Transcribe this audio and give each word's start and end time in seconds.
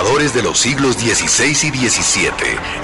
Conquistadores 0.00 0.32
de 0.32 0.42
los 0.42 0.58
siglos 0.58 0.96
XVI 0.96 1.50
y 1.50 1.88
XVII 1.88 2.30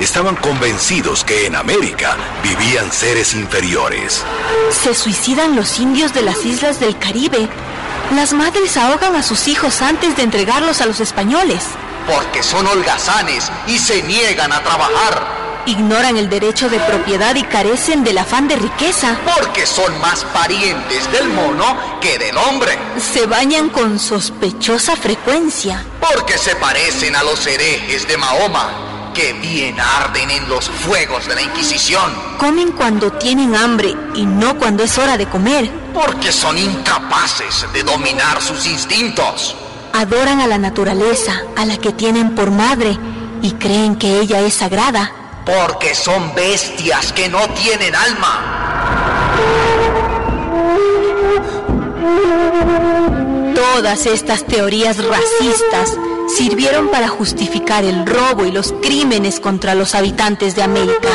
estaban 0.01 0.37
convencidos 0.37 1.25
que 1.25 1.47
en 1.47 1.57
América 1.57 2.15
vivían 2.43 2.93
seres 2.93 3.35
inferiores. 3.35 4.23
Se 4.71 4.95
suicidan 4.95 5.57
los 5.57 5.79
indios 5.79 6.13
de 6.13 6.23
las 6.23 6.45
islas 6.45 6.79
del 6.79 6.99
Caribe. 6.99 7.49
Las 8.15 8.35
madres 8.35 8.77
ahogan 8.77 9.17
a 9.17 9.23
sus 9.23 9.49
hijos 9.49 9.81
antes 9.81 10.15
de 10.17 10.25
entregarlos 10.25 10.83
a 10.83 10.87
los 10.87 11.01
españoles. 11.01 11.63
Porque 12.07 12.43
son 12.43 12.67
holgazanes 12.67 13.51
y 13.67 13.79
se 13.79 14.03
niegan 14.03 14.53
a 14.53 14.63
trabajar. 14.63 15.46
Ignoran 15.67 16.17
el 16.17 16.31
derecho 16.31 16.69
de 16.69 16.79
propiedad 16.79 17.35
y 17.35 17.43
carecen 17.43 18.05
del 18.05 18.19
afán 18.19 18.47
de 18.47 18.55
riqueza. 18.55 19.17
Porque 19.37 19.67
son 19.67 20.01
más 20.01 20.25
parientes 20.27 21.11
del 21.11 21.29
mono 21.29 21.99
que 22.01 22.19
del 22.19 22.37
hombre. 22.37 22.79
Se 23.01 23.27
bañan 23.27 23.71
con 23.71 23.99
sospechosa 23.99 24.95
frecuencia. 24.95 25.85
Porque 26.01 26.39
se 26.39 26.55
parecen 26.55 27.17
a 27.17 27.25
los 27.25 27.45
herejes 27.49 28.07
de 28.07 28.17
Mahoma, 28.17 29.13
que 29.13 29.33
bien 29.33 29.81
arden 29.81 30.31
en 30.31 30.49
los 30.49 30.71
fuegos 30.71 31.27
de 31.27 31.35
la 31.35 31.43
Inquisición. 31.43 32.15
Comen 32.39 32.71
cuando 32.71 33.13
tienen 33.15 33.57
hambre 33.57 33.93
y 34.15 34.25
no 34.25 34.57
cuando 34.57 34.85
es 34.85 34.97
hora 34.99 35.17
de 35.17 35.27
comer. 35.27 35.69
Porque 35.93 36.31
son 36.31 36.57
incapaces 36.57 37.67
de 37.73 37.83
dominar 37.83 38.41
sus 38.41 38.67
instintos. 38.67 39.57
Adoran 39.93 40.41
a 40.41 40.47
la 40.47 40.59
naturaleza, 40.59 41.43
a 41.57 41.67
la 41.67 41.77
que 41.79 41.91
tienen 41.91 42.37
por 42.37 42.53
madre, 42.53 42.97
y 43.43 43.51
creen 43.53 43.97
que 43.97 44.21
ella 44.21 44.41
es 44.43 44.55
sagrada. 44.55 45.11
Porque 45.47 45.95
son 45.95 46.35
bestias 46.35 47.13
que 47.13 47.29
no 47.29 47.49
tienen 47.51 47.95
alma. 47.95 48.57
Todas 53.55 54.07
estas 54.07 54.45
teorías 54.45 54.99
racistas 55.05 55.97
sirvieron 56.37 56.89
para 56.89 57.07
justificar 57.07 57.85
el 57.85 58.05
robo 58.05 58.45
y 58.45 58.51
los 58.51 58.73
crímenes 58.83 59.39
contra 59.39 59.77
los 59.77 59.95
habitantes 59.95 60.57
de 60.57 60.65
América. 60.65 61.11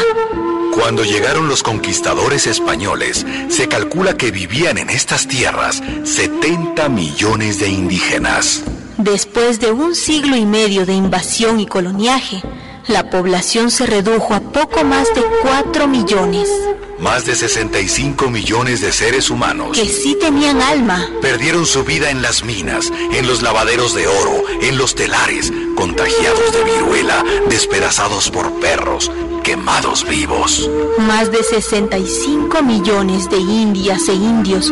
Cuando 0.72 1.04
llegaron 1.04 1.50
los 1.50 1.62
conquistadores 1.62 2.48
españoles, 2.48 3.26
se 3.50 3.68
calcula 3.68 4.16
que 4.16 4.32
vivían 4.32 4.78
en 4.78 4.90
estas 4.90 5.28
tierras 5.28 5.84
70 6.06 6.88
millones 6.88 7.60
de 7.60 7.68
indígenas. 7.68 8.64
Después 8.98 9.60
de 9.60 9.72
un 9.72 9.94
siglo 9.94 10.38
y 10.38 10.46
medio 10.46 10.86
de 10.86 10.94
invasión 10.94 11.60
y 11.60 11.66
coloniaje, 11.66 12.42
la 12.88 13.10
población 13.10 13.72
se 13.72 13.86
redujo 13.86 14.34
a 14.34 14.40
poco 14.40 14.84
más 14.84 15.08
de 15.16 15.24
4 15.44 15.88
millones, 15.88 16.50
Más 17.00 17.26
de 17.26 17.36
65 17.36 18.30
millones 18.30 18.80
de 18.82 18.92
seres 18.92 19.30
humanos 19.30 19.78
que 19.78 19.88
sí 19.88 20.16
tenían 20.20 20.62
alma. 20.62 21.08
perdieron 21.22 21.66
su 21.66 21.84
vida 21.84 22.10
en 22.12 22.22
las 22.22 22.44
minas, 22.44 22.92
en 23.14 23.28
los 23.28 23.42
lavaderos 23.42 23.94
de 23.96 24.08
oro, 24.08 24.44
en 24.62 24.78
los 24.78 24.94
telares, 24.96 25.52
contagiados 25.76 26.52
de 26.54 26.64
viruela, 26.64 27.24
despedazados 27.50 28.30
por 28.30 28.52
perros, 28.60 29.12
quemados 29.44 30.06
vivos. 30.08 30.70
Más 31.00 31.32
de 31.32 31.44
65 31.44 32.62
millones 32.62 33.30
de 33.30 33.38
indias 33.38 34.08
e 34.08 34.14
indios 34.14 34.72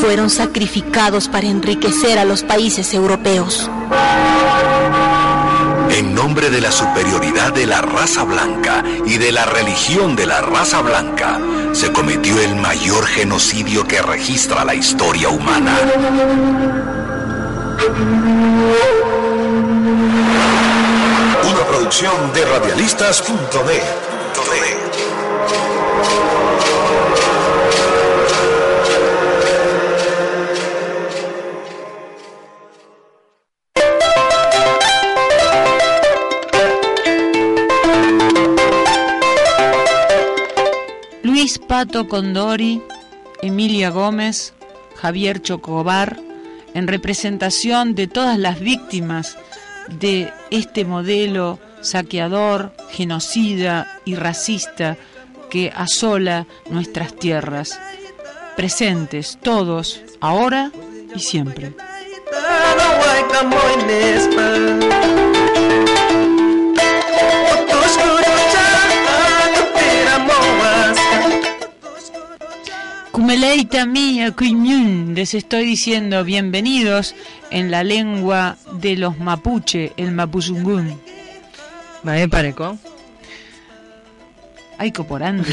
fueron 0.00 0.28
sacrificados 0.30 1.28
para 1.28 1.46
enriquecer 1.46 2.18
a 2.18 2.24
los 2.24 2.42
países 2.42 2.92
europeos. 2.92 3.70
En 6.02 6.16
nombre 6.16 6.50
de 6.50 6.60
la 6.60 6.72
superioridad 6.72 7.52
de 7.52 7.64
la 7.64 7.80
raza 7.80 8.24
blanca 8.24 8.82
y 9.06 9.18
de 9.18 9.30
la 9.30 9.44
religión 9.44 10.16
de 10.16 10.26
la 10.26 10.40
raza 10.40 10.82
blanca, 10.82 11.38
se 11.70 11.92
cometió 11.92 12.40
el 12.40 12.56
mayor 12.56 13.06
genocidio 13.06 13.86
que 13.86 14.02
registra 14.02 14.64
la 14.64 14.74
historia 14.74 15.28
humana. 15.28 15.78
Una 21.48 21.66
producción 21.68 22.32
de 22.34 22.44
radialistas.net. 22.46 24.11
Pato 41.72 42.06
Condori, 42.06 42.82
Emilia 43.40 43.88
Gómez, 43.88 44.52
Javier 44.94 45.40
Chocobar, 45.40 46.20
en 46.74 46.86
representación 46.86 47.94
de 47.94 48.08
todas 48.08 48.38
las 48.38 48.60
víctimas 48.60 49.38
de 49.88 50.30
este 50.50 50.84
modelo 50.84 51.58
saqueador, 51.80 52.74
genocida 52.90 53.88
y 54.04 54.16
racista 54.16 54.98
que 55.48 55.72
asola 55.74 56.46
nuestras 56.68 57.16
tierras. 57.16 57.80
Presentes 58.54 59.38
todos, 59.42 60.02
ahora 60.20 60.72
y 61.14 61.20
siempre. 61.20 61.72
Kumeleita 73.22 73.86
mía, 73.86 74.32
Kuiñún, 74.32 75.14
les 75.14 75.34
estoy 75.34 75.64
diciendo 75.64 76.24
bienvenidos 76.24 77.14
en 77.52 77.70
la 77.70 77.84
lengua 77.84 78.56
de 78.80 78.96
los 78.96 79.16
mapuche, 79.20 79.92
el 79.96 80.10
mapuzungún. 80.10 81.00
Mae 82.02 82.28
pareco. 82.28 82.76
Ay, 84.76 84.90
coporante. 84.90 85.52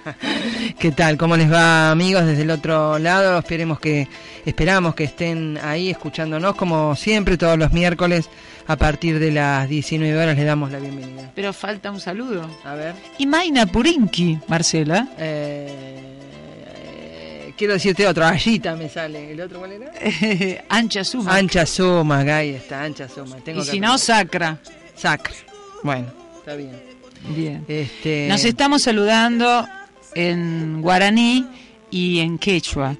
¿Qué 0.80 0.90
tal? 0.90 1.16
¿Cómo 1.16 1.36
les 1.36 1.48
va, 1.48 1.92
amigos, 1.92 2.26
desde 2.26 2.42
el 2.42 2.50
otro 2.50 2.98
lado? 2.98 3.38
Esperemos 3.38 3.78
que 3.78 4.08
esperamos 4.44 4.96
que 4.96 5.04
estén 5.04 5.60
ahí 5.62 5.90
escuchándonos 5.90 6.56
como 6.56 6.96
siempre 6.96 7.36
todos 7.36 7.56
los 7.56 7.72
miércoles 7.72 8.28
a 8.66 8.74
partir 8.74 9.20
de 9.20 9.30
las 9.30 9.68
19 9.68 10.18
horas 10.18 10.36
les 10.36 10.44
damos 10.44 10.72
la 10.72 10.80
bienvenida. 10.80 11.30
Pero 11.36 11.52
falta 11.52 11.92
un 11.92 12.00
saludo. 12.00 12.50
A 12.64 12.74
ver. 12.74 12.96
Y 13.16 13.26
Maina 13.26 13.66
Purinki, 13.66 14.40
Marcela. 14.48 15.06
Eh, 15.18 16.09
quiero 17.60 17.74
decirte 17.74 18.06
otro, 18.06 18.24
Allita 18.24 18.74
me 18.74 18.88
sale. 18.88 19.32
¿El 19.32 19.40
otro 19.42 19.58
cuál 19.58 19.72
era? 19.72 19.92
Ancha 20.70 21.04
Suma. 21.04 21.36
Ancha 21.36 21.66
Suma, 21.66 22.20
ahí 22.20 22.54
está, 22.54 22.82
Ancha 22.84 23.06
Suma. 23.06 23.36
Tengo 23.44 23.60
y 23.60 23.66
si 23.66 23.78
no, 23.78 23.98
Sacra. 23.98 24.58
Sacra. 24.96 25.34
Bueno, 25.82 26.06
está 26.38 26.54
bien. 26.54 26.82
Bien. 27.28 27.62
Este... 27.68 28.28
Nos 28.30 28.46
estamos 28.46 28.80
saludando 28.80 29.68
en 30.14 30.80
guaraní 30.80 31.46
y 31.90 32.20
en 32.20 32.38
quechua. 32.38 32.96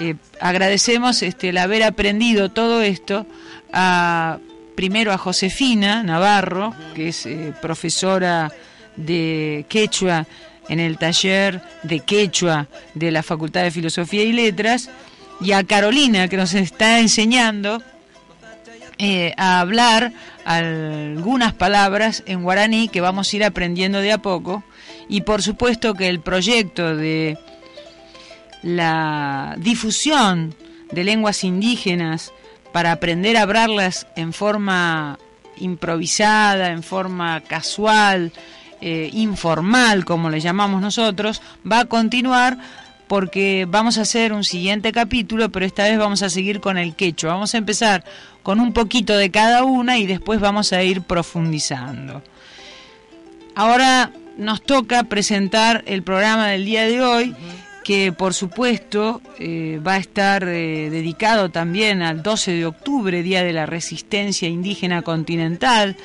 Eh, 0.00 0.16
agradecemos 0.38 1.22
este, 1.22 1.48
el 1.48 1.56
haber 1.56 1.82
aprendido 1.82 2.50
todo 2.50 2.82
esto 2.82 3.26
a 3.72 4.38
primero 4.74 5.12
a 5.12 5.18
Josefina 5.18 6.02
Navarro, 6.02 6.74
que 6.94 7.08
es 7.08 7.24
eh, 7.24 7.54
profesora 7.62 8.52
de 8.96 9.64
quechua 9.70 10.26
en 10.72 10.80
el 10.80 10.96
taller 10.96 11.60
de 11.82 12.00
quechua 12.00 12.66
de 12.94 13.10
la 13.10 13.22
Facultad 13.22 13.62
de 13.62 13.70
Filosofía 13.70 14.24
y 14.24 14.32
Letras, 14.32 14.88
y 15.38 15.52
a 15.52 15.64
Carolina, 15.64 16.28
que 16.28 16.38
nos 16.38 16.54
está 16.54 16.98
enseñando 16.98 17.82
eh, 18.96 19.34
a 19.36 19.60
hablar 19.60 20.14
algunas 20.46 21.52
palabras 21.52 22.22
en 22.24 22.42
guaraní 22.42 22.88
que 22.88 23.02
vamos 23.02 23.30
a 23.30 23.36
ir 23.36 23.44
aprendiendo 23.44 24.00
de 24.00 24.12
a 24.12 24.18
poco. 24.18 24.64
Y 25.10 25.20
por 25.20 25.42
supuesto 25.42 25.92
que 25.92 26.08
el 26.08 26.20
proyecto 26.20 26.96
de 26.96 27.36
la 28.62 29.54
difusión 29.58 30.54
de 30.90 31.04
lenguas 31.04 31.44
indígenas 31.44 32.32
para 32.72 32.92
aprender 32.92 33.36
a 33.36 33.42
hablarlas 33.42 34.06
en 34.16 34.32
forma 34.32 35.18
improvisada, 35.58 36.68
en 36.70 36.82
forma 36.82 37.42
casual, 37.42 38.32
eh, 38.82 39.10
informal, 39.12 40.04
como 40.04 40.28
le 40.28 40.40
llamamos 40.40 40.82
nosotros, 40.82 41.40
va 41.70 41.80
a 41.80 41.84
continuar 41.84 42.58
porque 43.06 43.66
vamos 43.68 43.98
a 43.98 44.02
hacer 44.02 44.32
un 44.32 44.42
siguiente 44.42 44.90
capítulo, 44.90 45.50
pero 45.50 45.64
esta 45.64 45.84
vez 45.84 45.98
vamos 45.98 46.22
a 46.22 46.30
seguir 46.30 46.60
con 46.60 46.78
el 46.78 46.94
quechua. 46.94 47.34
Vamos 47.34 47.54
a 47.54 47.58
empezar 47.58 48.04
con 48.42 48.58
un 48.58 48.72
poquito 48.72 49.16
de 49.16 49.30
cada 49.30 49.64
una 49.64 49.98
y 49.98 50.06
después 50.06 50.40
vamos 50.40 50.72
a 50.72 50.82
ir 50.82 51.02
profundizando. 51.02 52.22
Ahora 53.54 54.10
nos 54.36 54.62
toca 54.62 55.04
presentar 55.04 55.84
el 55.86 56.02
programa 56.02 56.48
del 56.48 56.64
día 56.64 56.84
de 56.84 57.02
hoy 57.02 57.36
que 57.84 58.12
por 58.12 58.32
supuesto 58.32 59.20
eh, 59.38 59.80
va 59.86 59.94
a 59.94 59.98
estar 59.98 60.44
eh, 60.44 60.88
dedicado 60.90 61.50
también 61.50 62.02
al 62.02 62.22
12 62.22 62.52
de 62.52 62.66
octubre, 62.66 63.22
Día 63.22 63.44
de 63.44 63.52
la 63.52 63.66
Resistencia 63.66 64.48
Indígena 64.48 65.02
Continental, 65.02 65.96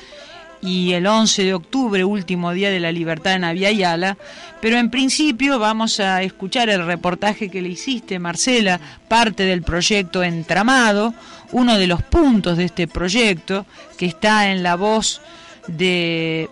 y 0.60 0.92
el 0.92 1.06
11 1.06 1.44
de 1.44 1.54
octubre, 1.54 2.04
último 2.04 2.52
día 2.52 2.70
de 2.70 2.80
la 2.80 2.92
libertad 2.92 3.34
en 3.34 3.44
Aviala, 3.44 4.16
pero 4.60 4.76
en 4.76 4.90
principio 4.90 5.58
vamos 5.58 6.00
a 6.00 6.22
escuchar 6.22 6.68
el 6.68 6.84
reportaje 6.84 7.48
que 7.48 7.62
le 7.62 7.68
hiciste, 7.68 8.18
Marcela, 8.18 8.80
parte 9.08 9.44
del 9.44 9.62
proyecto 9.62 10.22
Entramado, 10.22 11.14
uno 11.52 11.78
de 11.78 11.86
los 11.86 12.02
puntos 12.02 12.56
de 12.56 12.64
este 12.64 12.88
proyecto, 12.88 13.66
que 13.96 14.06
está 14.06 14.50
en 14.50 14.62
la 14.62 14.74
voz 14.74 15.20
de 15.66 16.50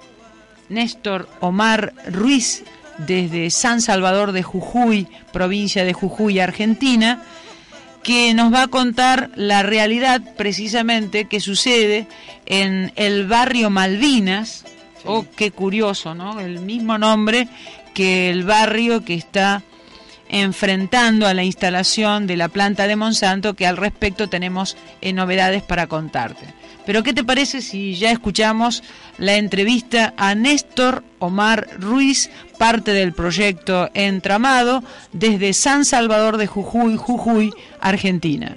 Néstor 0.69 1.29
Omar 1.41 1.93
Ruiz, 2.11 2.65
desde 2.99 3.51
San 3.51 3.83
Salvador 3.83 4.33
de 4.33 4.43
Jujuy, 4.43 5.07
provincia 5.33 5.85
de 5.85 5.93
Jujuy, 5.93 6.41
Argentina, 6.41 7.23
que 8.07 8.35
nos 8.35 8.55
va 8.55 8.63
a 8.63 8.69
contar 8.69 9.31
la 9.35 9.65
realidad 9.65 10.23
precisamente 10.37 11.25
que 11.25 11.41
sucede 11.41 12.07
en 12.47 12.93
el 12.95 13.27
barrio 13.27 13.69
Malvinas. 13.69 14.65
Oh, 15.05 15.27
qué 15.35 15.51
curioso, 15.51 16.15
¿no? 16.15 16.39
El 16.39 16.61
mismo 16.61 16.99
nombre 16.99 17.49
que 17.95 18.31
el 18.31 18.45
barrio 18.45 19.05
que 19.05 19.15
está 19.15 19.65
enfrentando 20.29 21.27
a 21.27 21.35
la 21.35 21.43
instalación 21.43 22.29
de 22.29 22.37
la 22.37 22.47
planta 22.47 22.87
de 22.87 22.95
Monsanto, 22.95 23.55
que 23.55 23.67
al 23.67 23.77
respecto 23.77 24.29
tenemos 24.29 24.77
eh, 25.01 25.13
novedades 25.13 25.65
para 25.65 25.89
contarte. 25.89 26.47
Pero 26.87 27.03
¿qué 27.03 27.13
te 27.13 27.25
parece 27.25 27.61
si 27.61 27.97
ya 27.97 28.13
escuchamos 28.13 28.85
la 29.19 29.35
entrevista 29.35 30.15
a 30.17 30.37
Néstor 30.37 31.03
Omar 31.19 31.67
Ruiz, 31.81 32.31
parte 32.59 32.93
del 32.93 33.13
proyecto 33.13 33.91
Entramado, 33.93 34.85
desde 35.13 35.53
San 35.53 35.85
Salvador 35.85 36.37
de 36.37 36.47
Jujuy, 36.47 36.97
Jujuy, 36.97 37.53
Argentina? 37.81 38.57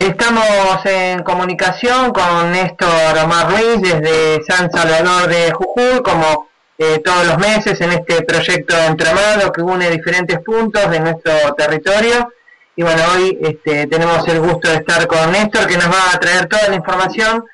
Estamos 0.00 0.84
en 0.86 1.22
comunicación 1.22 2.10
con 2.10 2.50
Néstor 2.50 3.16
Omar 3.22 3.50
Ruiz 3.52 3.80
desde 3.80 4.42
San 4.42 4.70
Salvador 4.72 5.28
de 5.28 5.52
Jujuy, 5.52 6.02
como 6.02 6.48
eh, 6.78 7.00
todos 7.04 7.26
los 7.26 7.38
meses 7.38 7.80
en 7.80 7.92
este 7.92 8.22
proyecto 8.22 8.76
Entramado 8.76 9.52
que 9.52 9.62
une 9.62 9.88
diferentes 9.88 10.40
puntos 10.40 10.90
de 10.90 10.98
nuestro 10.98 11.32
territorio 11.56 12.32
y 12.76 12.82
bueno, 12.82 13.02
hoy 13.14 13.38
este, 13.42 13.86
tenemos 13.86 14.26
el 14.28 14.40
gusto 14.40 14.68
de 14.68 14.76
estar 14.76 15.06
con 15.06 15.32
Néstor, 15.32 15.66
que 15.66 15.76
nos 15.76 15.88
va 15.88 16.14
a 16.14 16.20
traer 16.20 16.46
toda 16.46 16.68
la 16.68 16.76
información 16.76 17.44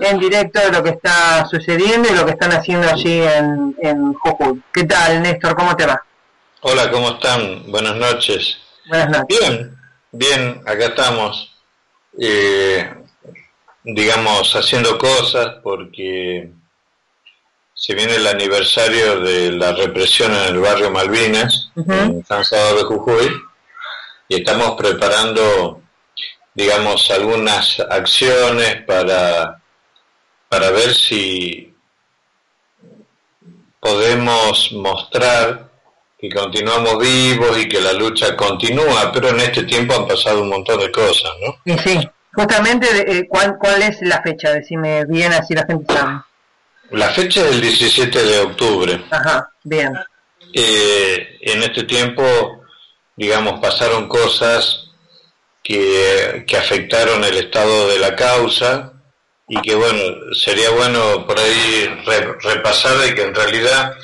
en 0.00 0.18
directo 0.18 0.60
de 0.60 0.72
lo 0.72 0.82
que 0.82 0.90
está 0.90 1.46
sucediendo 1.46 2.08
y 2.08 2.16
lo 2.16 2.24
que 2.24 2.32
están 2.32 2.52
haciendo 2.52 2.88
allí 2.88 3.20
en, 3.20 3.76
en 3.80 4.14
Jujuy. 4.14 4.62
¿Qué 4.72 4.84
tal, 4.84 5.22
Néstor? 5.22 5.54
¿Cómo 5.54 5.76
te 5.76 5.86
va? 5.86 6.02
Hola, 6.62 6.90
¿cómo 6.90 7.10
están? 7.10 7.70
Buenas 7.70 7.96
noches. 7.96 8.58
Buenas 8.88 9.10
noches. 9.10 9.38
Bien, 9.38 9.78
bien, 10.10 10.62
acá 10.66 10.86
estamos, 10.86 11.54
eh, 12.18 12.92
digamos, 13.84 14.56
haciendo 14.56 14.96
cosas 14.96 15.56
porque 15.62 16.50
se 17.74 17.94
viene 17.94 18.16
el 18.16 18.26
aniversario 18.26 19.20
de 19.20 19.52
la 19.52 19.72
represión 19.72 20.32
en 20.32 20.54
el 20.54 20.58
barrio 20.60 20.90
Malvinas, 20.90 21.70
en 21.76 22.24
San 22.24 22.44
Salvador 22.44 22.78
de 22.78 22.84
Jujuy 22.84 23.51
y 24.32 24.36
estamos 24.36 24.76
preparando, 24.78 25.82
digamos, 26.54 27.10
algunas 27.10 27.78
acciones 27.80 28.82
para, 28.86 29.60
para 30.48 30.70
ver 30.70 30.94
si 30.94 31.74
podemos 33.78 34.72
mostrar 34.72 35.68
que 36.18 36.30
continuamos 36.30 36.98
vivos 36.98 37.58
y 37.58 37.68
que 37.68 37.78
la 37.78 37.92
lucha 37.92 38.34
continúa, 38.34 39.12
pero 39.12 39.28
en 39.28 39.40
este 39.40 39.64
tiempo 39.64 39.94
han 39.94 40.08
pasado 40.08 40.40
un 40.40 40.48
montón 40.48 40.80
de 40.80 40.90
cosas, 40.90 41.30
¿no? 41.44 41.58
Sí, 41.66 41.78
sí. 41.84 42.08
Justamente, 42.32 42.86
eh, 43.06 43.28
¿cuál, 43.28 43.58
¿cuál 43.58 43.82
es 43.82 44.00
la 44.00 44.22
fecha? 44.22 44.50
Decime 44.50 45.04
bien, 45.04 45.34
así 45.34 45.52
la 45.52 45.66
gente 45.66 45.92
sabe. 45.92 46.22
La 46.92 47.10
fecha 47.10 47.42
es 47.42 47.52
el 47.52 47.60
17 47.60 48.22
de 48.24 48.38
octubre. 48.38 49.04
Ajá, 49.10 49.50
bien. 49.62 49.92
Eh, 50.54 51.38
en 51.42 51.62
este 51.62 51.82
tiempo 51.82 52.61
digamos, 53.16 53.60
pasaron 53.60 54.08
cosas 54.08 54.90
que, 55.62 56.44
afectaron 56.58 57.24
el 57.24 57.36
estado 57.36 57.88
de 57.88 57.98
la 57.98 58.14
causa 58.16 58.92
y 59.48 59.60
que, 59.60 59.74
bueno, 59.74 60.00
sería 60.34 60.70
bueno 60.70 61.26
por 61.26 61.38
ahí 61.38 61.88
repasar 62.40 62.98
de 62.98 63.14
que 63.14 63.22
en 63.22 63.34
realidad 63.34 63.94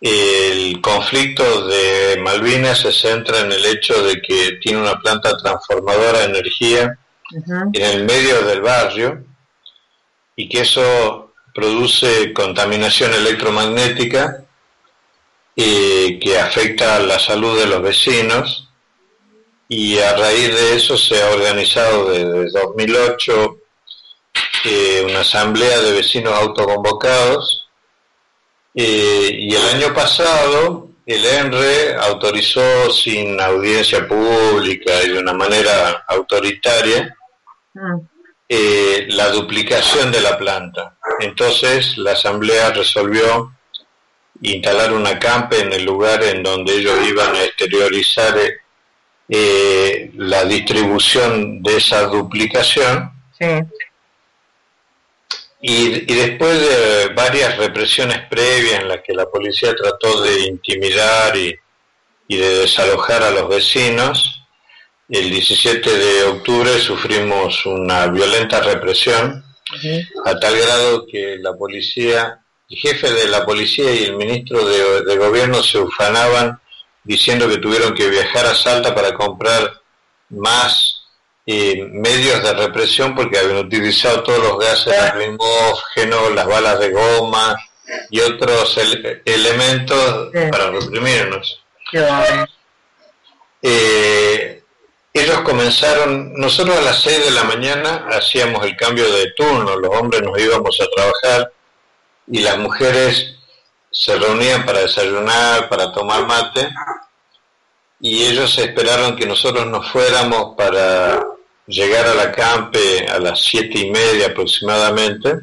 el 0.00 0.80
conflicto 0.80 1.66
de 1.66 2.20
Malvinas 2.20 2.80
se 2.80 2.92
centra 2.92 3.40
en 3.40 3.52
el 3.52 3.64
hecho 3.64 4.02
de 4.04 4.20
que 4.20 4.58
tiene 4.60 4.80
una 4.80 4.98
planta 5.00 5.36
transformadora 5.36 6.20
de 6.20 6.24
energía 6.24 6.98
en 7.72 7.82
el 7.82 8.04
medio 8.04 8.42
del 8.42 8.60
barrio 8.60 9.24
y 10.36 10.48
que 10.48 10.60
eso 10.60 11.32
produce 11.54 12.32
contaminación 12.32 13.14
electromagnética 13.14 14.43
eh, 15.56 16.18
que 16.20 16.36
afecta 16.36 16.96
a 16.96 16.98
la 16.98 17.16
salud 17.16 17.56
de 17.56 17.66
los 17.66 17.80
vecinos 17.80 18.68
y 19.68 20.00
a 20.00 20.16
raíz 20.16 20.48
de 20.48 20.74
eso 20.74 20.96
se 20.96 21.22
ha 21.22 21.30
organizado 21.30 22.10
desde 22.10 22.50
2008 22.58 23.56
eh, 24.64 25.06
una 25.08 25.20
asamblea 25.20 25.80
de 25.80 25.92
vecinos 25.92 26.32
autoconvocados 26.32 27.68
eh, 28.74 29.30
y 29.32 29.54
el 29.54 29.62
año 29.76 29.94
pasado 29.94 30.88
el 31.06 31.24
ENRE 31.24 31.94
autorizó 32.00 32.90
sin 32.90 33.40
audiencia 33.40 34.08
pública 34.08 35.04
y 35.04 35.10
de 35.10 35.20
una 35.20 35.34
manera 35.34 36.04
autoritaria 36.08 37.16
mm. 37.74 38.00
la 39.10 39.28
duplicación 39.28 40.10
de 40.10 40.20
la 40.20 40.36
planta. 40.36 40.96
Entonces 41.20 41.96
la 41.98 42.12
asamblea 42.12 42.70
resolvió 42.70 43.53
instalar 44.42 44.92
una 44.92 45.18
campe 45.18 45.60
en 45.60 45.72
el 45.72 45.84
lugar 45.84 46.22
en 46.22 46.42
donde 46.42 46.74
ellos 46.74 46.98
iban 47.08 47.34
a 47.34 47.44
exteriorizar 47.44 48.36
eh, 49.28 50.10
la 50.16 50.44
distribución 50.44 51.62
de 51.62 51.76
esa 51.76 52.02
duplicación. 52.02 53.10
Y, 55.66 56.00
después 56.14 56.60
de 56.60 57.08
varias 57.14 57.56
represiones 57.56 58.18
previas 58.28 58.80
en 58.80 58.88
las 58.88 59.00
que 59.00 59.14
la 59.14 59.24
policía 59.24 59.74
trató 59.74 60.20
de 60.20 60.40
intimidar 60.40 61.34
y, 61.36 61.58
de 62.28 62.58
desalojar 62.58 63.22
a 63.22 63.30
los 63.30 63.48
vecinos, 63.48 64.42
el 65.08 65.30
17 65.30 65.90
de 65.90 66.24
octubre 66.24 66.78
sufrimos 66.78 67.64
una 67.64 68.08
violenta 68.08 68.60
represión, 68.60 69.42
a 70.26 70.38
tal 70.38 70.58
grado 70.58 71.06
que 71.06 71.38
la 71.38 71.54
policía 71.54 72.43
el 72.68 72.76
jefe 72.78 73.12
de 73.12 73.28
la 73.28 73.44
policía 73.44 73.94
y 73.94 74.04
el 74.04 74.16
ministro 74.16 74.64
de, 74.64 75.16
gobierno 75.16 75.62
se 75.62 75.78
ufanaban 75.78 76.60
diciendo 77.02 77.48
que 77.48 77.58
tuvieron 77.58 77.94
que 77.94 78.08
viajar 78.08 78.46
a 78.46 78.54
Salta 78.54 78.94
para 78.94 79.12
comprar 79.14 79.80
más 80.30 81.02
eh, 81.46 81.84
medios 81.90 82.42
de 82.42 82.54
represión 82.54 83.14
porque 83.14 83.38
habían 83.38 83.58
utilizado 83.58 84.22
todos 84.22 84.42
los 84.42 84.58
gases 84.58 84.96
lacrimógenos, 84.96 86.34
las 86.34 86.46
balas 86.46 86.80
de 86.80 86.90
goma 86.90 87.56
y 88.10 88.20
otros 88.20 88.78
elementos 89.26 90.30
para 90.50 90.70
reprimirnos. 90.70 91.60
Eh, 93.60 94.62
ellos 95.12 95.40
comenzaron, 95.42 96.32
nosotros 96.34 96.76
a 96.76 96.82
las 96.82 97.02
6 97.02 97.26
de 97.26 97.30
la 97.30 97.44
mañana 97.44 98.08
hacíamos 98.10 98.64
el 98.66 98.76
cambio 98.76 99.10
de 99.12 99.32
turno, 99.36 99.76
los 99.76 99.96
hombres 99.96 100.22
nos 100.22 100.38
íbamos 100.38 100.80
a 100.80 100.86
trabajar 100.86 101.52
y 102.26 102.40
las 102.40 102.58
mujeres 102.58 103.34
se 103.90 104.16
reunían 104.16 104.64
para 104.64 104.80
desayunar, 104.80 105.68
para 105.68 105.92
tomar 105.92 106.26
mate, 106.26 106.68
y 108.00 108.24
ellos 108.24 108.58
esperaron 108.58 109.16
que 109.16 109.26
nosotros 109.26 109.66
nos 109.66 109.90
fuéramos 109.90 110.54
para 110.56 111.24
llegar 111.66 112.06
a 112.06 112.14
la 112.14 112.32
campe 112.32 113.06
a 113.08 113.18
las 113.18 113.40
siete 113.40 113.78
y 113.78 113.90
media 113.90 114.26
aproximadamente, 114.26 115.40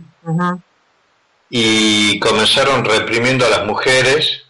y 1.50 2.20
comenzaron 2.20 2.86
reprimiendo 2.86 3.46
a 3.46 3.50
las 3.50 3.66
mujeres, 3.66 4.44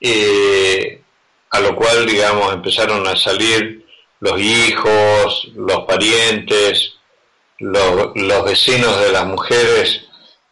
eh, 0.00 1.02
a 1.50 1.60
lo 1.60 1.74
cual, 1.74 2.06
digamos, 2.06 2.52
empezaron 2.52 3.06
a 3.06 3.16
salir 3.16 3.86
los 4.20 4.40
hijos, 4.40 5.48
los 5.54 5.84
parientes, 5.84 6.94
los, 7.58 8.10
los 8.14 8.44
vecinos 8.44 9.00
de 9.00 9.12
las 9.12 9.26
mujeres, 9.26 10.07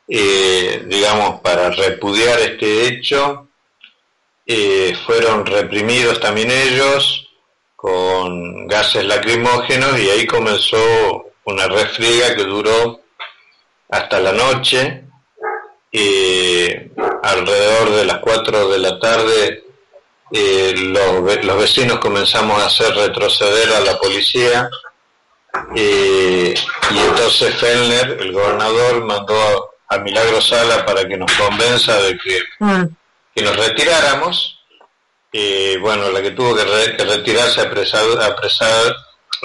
eh, 0.08 0.84
digamos, 0.86 1.40
para 1.40 1.70
repudiar 1.70 2.38
este 2.40 2.86
hecho. 2.86 3.48
Eh, 4.46 4.96
fueron 5.04 5.44
reprimidos 5.44 6.20
también 6.20 6.50
ellos 6.50 7.28
con 7.74 8.68
gases 8.68 9.04
lacrimógenos 9.04 9.98
y 9.98 10.08
ahí 10.08 10.26
comenzó 10.26 11.32
una 11.44 11.66
refriega 11.66 12.36
que 12.36 12.44
duró 12.44 13.00
hasta 13.90 14.20
la 14.20 14.32
noche. 14.32 15.02
Eh, 15.90 16.90
alrededor 17.22 17.90
de 17.90 18.04
las 18.04 18.18
4 18.18 18.68
de 18.68 18.78
la 18.78 18.98
tarde 18.98 19.64
eh, 20.32 20.74
los, 20.76 21.44
los, 21.44 21.58
vecinos 21.58 21.98
comenzamos 22.00 22.60
a 22.60 22.66
hacer 22.66 22.92
retroceder 22.94 23.72
a 23.72 23.80
la 23.80 23.96
policía 23.96 24.68
y 25.74 26.54
entonces 26.98 27.54
Fellner, 27.54 28.18
el 28.20 28.32
gobernador, 28.32 29.04
mandó 29.04 29.75
a 29.88 29.98
Milagro 29.98 30.40
Sala 30.40 30.84
para 30.84 31.06
que 31.06 31.16
nos 31.16 31.32
convenza 31.32 31.96
de 32.02 32.18
que, 32.18 32.40
mm. 32.58 32.84
que 33.34 33.42
nos 33.42 33.56
retiráramos. 33.56 34.64
Eh, 35.32 35.78
bueno, 35.80 36.10
la 36.10 36.22
que 36.22 36.30
tuvo 36.30 36.56
que, 36.56 36.64
re, 36.64 36.96
que 36.96 37.04
retirarse 37.04 37.60
apresar, 37.60 38.04
apresar, 38.22 38.96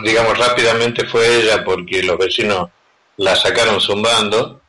digamos, 0.03 0.38
rápidamente 0.38 1.05
fue 1.05 1.41
ella 1.41 1.63
porque 1.63 2.01
los 2.03 2.17
vecinos 2.17 2.69
la 3.17 3.36
sacaron 3.36 3.81
zumbando. 3.81 4.62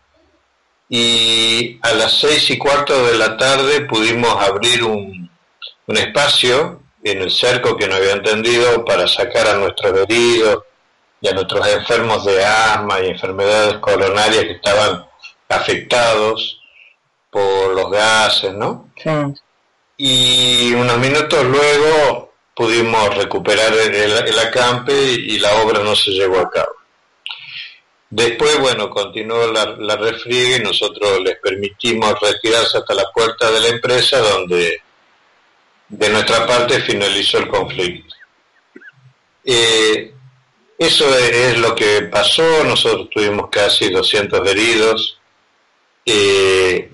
Y 0.89 1.79
a 1.83 1.93
las 1.93 2.19
seis 2.19 2.51
y 2.51 2.59
cuarto 2.59 3.07
de 3.07 3.17
la 3.17 3.37
tarde 3.37 3.83
pudimos 3.83 4.37
abrir 4.43 4.85
un, 4.85 5.31
un 5.87 5.97
espacio 5.97 6.83
en 7.03 7.23
el 7.23 7.31
cerco 7.31 7.77
que 7.77 7.89
nos 7.89 7.97
había 7.97 8.13
entendido 8.13 8.85
para 8.85 9.09
sacar 9.09 9.47
a 9.49 9.55
nuestros 9.55 9.99
heridos 10.01 10.65
y 11.21 11.29
a 11.29 11.33
nuestros 11.33 11.67
enfermos 11.67 12.25
de 12.25 12.45
asma 12.45 13.01
y 13.01 13.09
enfermedades 13.09 13.79
coronarias 13.79 14.45
que 14.45 14.53
estaban 14.53 15.07
afectados 15.53 16.61
por 17.31 17.75
los 17.75 17.91
gases, 17.91 18.53
¿no? 18.55 18.91
Sí. 18.97 19.11
Y 19.97 20.73
unos 20.75 20.99
minutos 20.99 21.45
luego 21.45 22.35
pudimos 22.55 23.15
recuperar 23.17 23.73
el, 23.73 23.95
el, 23.95 24.39
acampe 24.39 24.93
y 24.93 25.39
la 25.39 25.55
obra 25.63 25.81
no 25.81 25.95
se 25.97 26.11
llevó 26.11 26.39
a 26.41 26.51
cabo. 26.51 26.73
Después, 28.11 28.59
bueno, 28.59 28.91
continuó 28.91 29.47
la, 29.47 29.77
la 29.79 29.97
refriega 29.97 30.57
y 30.59 30.63
nosotros 30.63 31.21
les 31.21 31.39
permitimos 31.39 32.15
retirarse 32.21 32.79
hasta 32.79 32.95
la 32.95 33.11
puerta 33.15 33.51
de 33.51 33.61
la 33.61 33.69
empresa 33.69 34.19
donde 34.19 34.83
de 35.89 36.09
nuestra 36.09 36.47
parte 36.47 36.81
finalizó 36.81 37.39
el 37.39 37.49
conflicto. 37.49 38.15
Eh, 39.45 40.15
eso 40.79 41.19
es, 41.19 41.59
lo 41.59 41.75
que 41.75 42.03
pasó, 42.11 42.65
nosotros 42.65 43.09
tuvimos 43.11 43.51
casi 43.51 43.91
200 43.91 44.49
heridos 44.49 45.19
eh, 46.07 46.93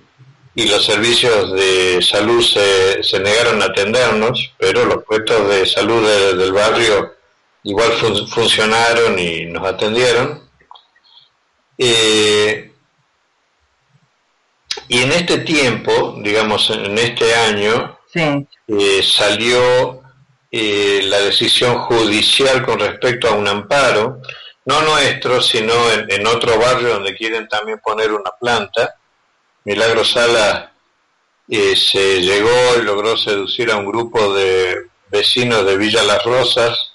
y 0.54 0.68
los 0.68 0.84
servicios 0.84 1.52
de 1.52 2.00
salud 2.02 2.42
se, 2.42 3.02
se, 3.02 3.20
negaron 3.20 3.62
a 3.62 3.66
atendernos, 3.66 4.52
pero 4.58 4.84
los 4.84 5.04
puestos 5.04 5.48
de 5.48 5.66
salud 5.66 6.04
de, 6.06 6.34
del 6.34 6.52
barrio 6.52 7.14
igual 7.62 7.92
fun 7.92 8.26
funcionaron 8.28 9.18
y 9.18 9.46
nos 9.46 9.66
atendieron. 9.66 10.48
Eh, 11.76 12.72
y 14.88 15.02
en 15.02 15.12
este 15.12 15.38
tiempo, 15.38 16.16
digamos, 16.22 16.70
en 16.70 16.98
este 16.98 17.34
año, 17.34 17.98
sí 18.12 18.46
eh, 18.68 19.02
salió 19.02 20.02
eh, 20.50 21.00
la 21.04 21.20
decisión 21.20 21.78
judicial 21.78 22.64
con 22.64 22.78
respecto 22.78 23.28
a 23.28 23.32
un 23.32 23.48
amparo, 23.48 24.20
no 24.68 24.82
nuestro, 24.82 25.40
sino 25.40 25.72
en, 25.90 26.12
en, 26.12 26.26
otro 26.26 26.58
barrio 26.58 26.90
donde 26.90 27.16
quieren 27.16 27.48
también 27.48 27.80
poner 27.82 28.12
una 28.12 28.30
planta. 28.38 28.96
Milagro 29.64 30.04
Sala 30.04 30.72
eh, 31.48 31.74
se 31.74 32.20
llegó 32.20 32.76
y 32.78 32.82
logró 32.82 33.16
seducir 33.16 33.70
a 33.70 33.76
un 33.76 33.86
grupo 33.86 34.34
de 34.34 34.76
vecinos 35.10 35.64
de 35.64 35.78
Villa 35.78 36.02
Las 36.02 36.22
Rosas 36.22 36.92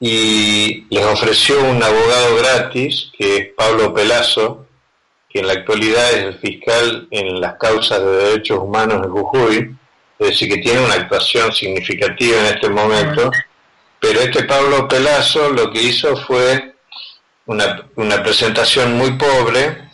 y 0.00 0.86
les 0.88 1.04
ofreció 1.04 1.62
un 1.62 1.82
abogado 1.82 2.36
gratis, 2.36 3.12
que 3.16 3.36
es 3.36 3.48
Pablo 3.54 3.92
Pelazo, 3.92 4.66
que 5.28 5.40
en 5.40 5.48
la 5.48 5.52
actualidad 5.52 6.10
es 6.12 6.24
el 6.24 6.38
fiscal 6.38 7.08
en 7.10 7.42
las 7.42 7.56
causas 7.58 8.00
de 8.00 8.10
derechos 8.10 8.58
humanos 8.58 9.02
de 9.02 9.08
Jujuy, 9.08 9.76
es 10.18 10.28
decir, 10.28 10.48
que 10.48 10.62
tiene 10.62 10.82
una 10.82 10.94
actuación 10.94 11.52
significativa 11.52 12.38
en 12.38 12.46
este 12.54 12.70
momento, 12.70 13.30
pero 14.00 14.20
este 14.20 14.44
Pablo 14.44 14.88
Pelazo 14.88 15.50
lo 15.50 15.70
que 15.70 15.82
hizo 15.82 16.16
fue 16.16 16.74
una, 17.46 17.88
una 17.96 18.22
presentación 18.22 18.94
muy 18.94 19.12
pobre 19.18 19.90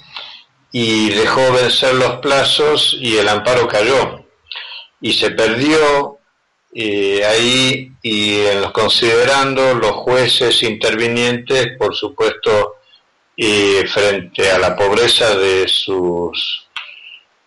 y 0.73 1.11
dejó 1.11 1.53
vencer 1.53 1.95
los 1.95 2.17
plazos 2.17 2.97
y 3.01 3.17
el 3.17 3.29
amparo 3.29 3.67
cayó. 3.67 4.25
Y 5.01 5.13
se 5.13 5.31
perdió 5.31 6.19
eh, 6.75 7.25
ahí 7.25 7.93
y 8.03 8.41
en 8.41 8.61
los 8.61 8.73
considerando 8.73 9.75
los 9.75 9.93
jueces 9.93 10.63
intervinientes, 10.63 11.69
por 11.79 11.95
supuesto, 11.95 12.75
eh, 13.35 13.85
frente 13.89 14.51
a 14.51 14.59
la 14.59 14.77
pobreza 14.77 15.37
de 15.37 15.67
sus 15.69 16.66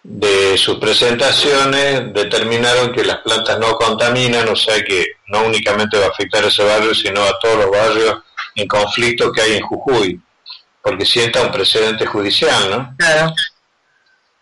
de 0.03 0.57
sus 0.57 0.77
presentaciones 0.77 2.13
determinaron 2.13 2.91
que 2.93 3.03
las 3.03 3.17
plantas 3.17 3.59
no 3.59 3.75
contaminan, 3.75 4.47
o 4.49 4.55
sea 4.55 4.83
que 4.83 5.05
no 5.27 5.43
únicamente 5.43 5.97
va 5.97 6.05
a 6.05 6.09
afectar 6.09 6.43
a 6.43 6.47
ese 6.47 6.63
barrio, 6.63 6.95
sino 6.95 7.23
a 7.23 7.37
todos 7.39 7.57
los 7.57 7.71
barrios 7.71 8.17
en 8.55 8.67
conflicto 8.67 9.31
que 9.31 9.41
hay 9.41 9.57
en 9.57 9.61
Jujuy, 9.61 10.19
porque 10.81 11.05
sienta 11.05 11.41
un 11.41 11.51
precedente 11.51 12.05
judicial, 12.05 12.69
¿no? 12.69 12.95
Claro. 12.97 13.33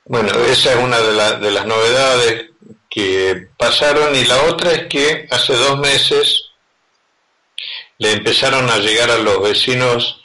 Bueno, 0.05 0.29
esa 0.45 0.71
es 0.71 0.77
una 0.77 0.99
de, 0.99 1.13
la, 1.13 1.33
de 1.33 1.51
las 1.51 1.65
novedades 1.65 2.45
que 2.89 3.49
pasaron 3.57 4.15
y 4.15 4.23
la 4.25 4.43
otra 4.43 4.71
es 4.71 4.87
que 4.87 5.27
hace 5.29 5.53
dos 5.53 5.77
meses 5.79 6.43
le 7.97 8.13
empezaron 8.13 8.69
a 8.69 8.77
llegar 8.77 9.09
a 9.09 9.17
los 9.17 9.41
vecinos 9.41 10.21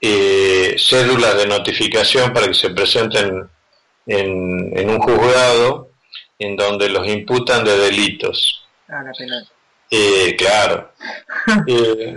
eh, 0.00 0.74
cédulas 0.78 1.36
de 1.36 1.46
notificación 1.46 2.32
para 2.32 2.48
que 2.48 2.54
se 2.54 2.70
presenten 2.70 3.48
en, 4.06 4.76
en 4.76 4.90
un 4.90 4.98
juzgado 4.98 5.90
en 6.38 6.56
donde 6.56 6.88
los 6.88 7.06
imputan 7.06 7.64
de 7.64 7.76
delitos. 7.76 8.64
Ah, 8.88 9.04
eh, 9.90 10.34
claro. 10.36 10.92
eh, 11.66 12.16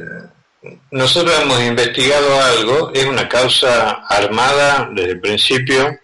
nosotros 0.91 1.39
hemos 1.41 1.61
investigado 1.61 2.41
algo, 2.41 2.91
es 2.93 3.05
una 3.05 3.29
causa 3.29 4.03
armada 4.09 4.89
desde 4.91 5.11
el 5.11 5.21
principio, 5.21 5.99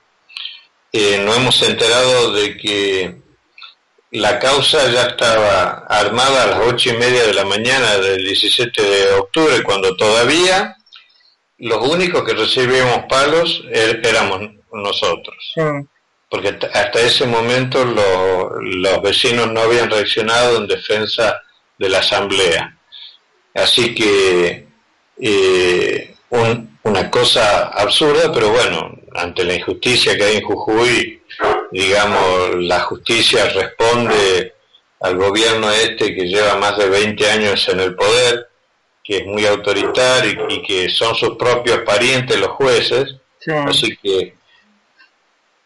eh, 0.91 1.21
nos 1.25 1.37
hemos 1.37 1.61
enterado 1.63 2.33
de 2.33 2.57
que 2.57 3.21
la 4.11 4.37
causa 4.39 4.91
ya 4.91 5.03
estaba 5.03 5.85
armada 5.87 6.43
a 6.43 6.47
las 6.47 6.59
ocho 6.67 6.89
y 6.89 6.97
media 6.97 7.25
de 7.25 7.33
la 7.33 7.45
mañana 7.45 7.97
del 7.97 8.23
17 8.23 8.81
de 8.81 9.13
octubre, 9.13 9.63
cuando 9.63 9.95
todavía 9.95 10.75
los 11.57 11.87
únicos 11.87 12.23
que 12.23 12.33
recibíamos 12.33 13.05
palos 13.07 13.63
er, 13.71 14.01
éramos 14.05 14.41
nosotros. 14.71 15.51
Sí. 15.53 15.61
Porque 16.29 16.57
hasta 16.73 16.99
ese 17.01 17.25
momento 17.25 17.83
lo, 17.83 18.61
los 18.61 19.01
vecinos 19.01 19.51
no 19.51 19.61
habían 19.61 19.89
reaccionado 19.89 20.57
en 20.57 20.67
defensa 20.67 21.41
de 21.77 21.89
la 21.89 21.99
asamblea. 21.99 22.77
Así 23.53 23.93
que 23.93 24.65
eh, 25.19 26.15
un, 26.29 26.79
una 26.83 27.11
cosa 27.11 27.67
absurda, 27.67 28.31
pero 28.31 28.49
bueno, 28.49 28.97
ante 29.13 29.43
la 29.43 29.55
injusticia 29.55 30.15
que 30.15 30.23
hay 30.23 30.37
en 30.37 30.43
Jujuy, 30.43 31.21
digamos, 31.71 32.55
la 32.55 32.79
justicia 32.81 33.49
responde 33.49 34.53
al 35.01 35.17
gobierno 35.17 35.71
este 35.71 36.15
que 36.15 36.27
lleva 36.27 36.55
más 36.55 36.77
de 36.77 36.87
20 36.87 37.31
años 37.31 37.67
en 37.69 37.79
el 37.79 37.95
poder, 37.95 38.47
que 39.03 39.17
es 39.17 39.25
muy 39.25 39.45
autoritario 39.45 40.47
y, 40.49 40.55
y 40.55 40.61
que 40.63 40.89
son 40.89 41.15
sus 41.15 41.35
propios 41.37 41.79
parientes 41.79 42.39
los 42.39 42.51
jueces, 42.51 43.15
sí. 43.39 43.51
así 43.51 43.97
que 43.97 44.35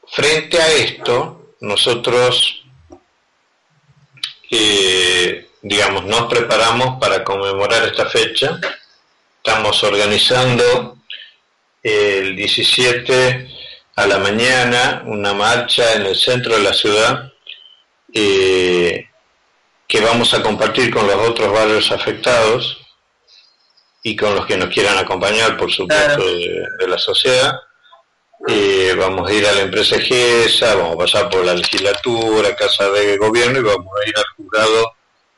Frente 0.07 0.61
a 0.61 0.71
esto, 0.71 1.53
nosotros, 1.61 2.63
eh, 4.51 5.49
digamos, 5.61 6.05
nos 6.05 6.31
preparamos 6.31 6.99
para 6.99 7.23
conmemorar 7.23 7.83
esta 7.83 8.05
fecha. 8.05 8.59
Estamos 9.37 9.83
organizando 9.83 10.97
el 11.81 12.35
17 12.35 13.49
a 13.95 14.07
la 14.07 14.19
mañana 14.19 15.03
una 15.05 15.33
marcha 15.33 15.93
en 15.93 16.05
el 16.05 16.15
centro 16.15 16.55
de 16.55 16.63
la 16.63 16.73
ciudad 16.73 17.31
eh, 18.13 19.07
que 19.87 20.01
vamos 20.01 20.33
a 20.33 20.41
compartir 20.41 20.91
con 20.91 21.07
los 21.07 21.15
otros 21.15 21.51
barrios 21.51 21.91
afectados 21.91 22.79
y 24.03 24.15
con 24.15 24.35
los 24.35 24.45
que 24.45 24.57
nos 24.57 24.69
quieran 24.69 24.97
acompañar, 24.97 25.57
por 25.57 25.71
supuesto, 25.71 26.23
de 26.25 26.87
la 26.87 26.97
sociedad 26.97 27.59
eh, 28.47 28.95
vamos 28.97 29.29
a 29.29 29.33
ir 29.33 29.45
a 29.45 29.53
la 29.53 29.61
empresa 29.61 29.99
GESA, 29.99 30.75
vamos 30.75 30.95
a 30.95 30.97
pasar 30.97 31.29
por 31.29 31.45
la 31.45 31.53
legislatura, 31.53 32.55
Casa 32.55 32.89
de 32.89 33.17
Gobierno 33.17 33.59
y 33.59 33.63
vamos 33.63 33.87
a 33.87 34.09
ir 34.09 34.17
al 34.17 34.25
juzgado 34.35 34.93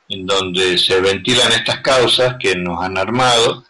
en 0.10 0.26
donde 0.26 0.78
se 0.78 1.00
ventilan 1.02 1.52
estas 1.52 1.82
causas 1.82 2.36
que 2.40 2.56
nos 2.56 2.82
han 2.82 2.98
armado, 2.98 3.64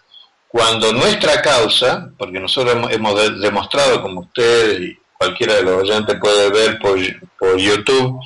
cuando 0.47 0.93
nuestra 0.93 1.41
causa, 1.41 2.09
porque 2.17 2.39
nosotros 2.39 2.75
hemos, 2.91 3.41
demostrado, 3.41 4.01
como 4.01 4.21
ustedes 4.21 4.81
y 4.81 4.97
cualquiera 5.17 5.55
de 5.55 5.63
los 5.63 5.83
oyentes 5.83 6.15
puede 6.19 6.49
ver 6.49 6.79
por, 6.79 6.97
por 7.37 7.57
YouTube, 7.57 8.19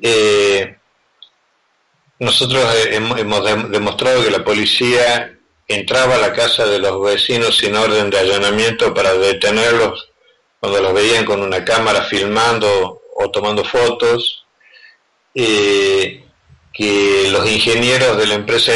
eh, 0.00 0.76
nosotros 2.18 2.64
hemos, 2.90 3.70
demostrado 3.70 4.22
que 4.22 4.30
la 4.30 4.44
policía 4.44 5.36
entraba 5.68 6.16
a 6.16 6.18
la 6.18 6.32
casa 6.32 6.66
de 6.66 6.78
los 6.78 7.02
vecinos 7.02 7.56
sin 7.56 7.74
orden 7.74 8.10
de 8.10 8.18
allanamiento 8.18 8.92
para 8.94 9.14
detenerlos 9.14 10.11
cuando 10.62 10.80
los 10.80 10.94
veían 10.94 11.24
con 11.24 11.42
una 11.42 11.64
cámara 11.64 12.02
filmando 12.02 13.02
o 13.16 13.30
tomando 13.32 13.64
fotos, 13.64 14.46
eh, 15.34 16.24
que 16.72 17.28
los 17.32 17.50
ingenieros 17.50 18.16
de 18.16 18.26
la 18.28 18.34
empresa 18.34 18.72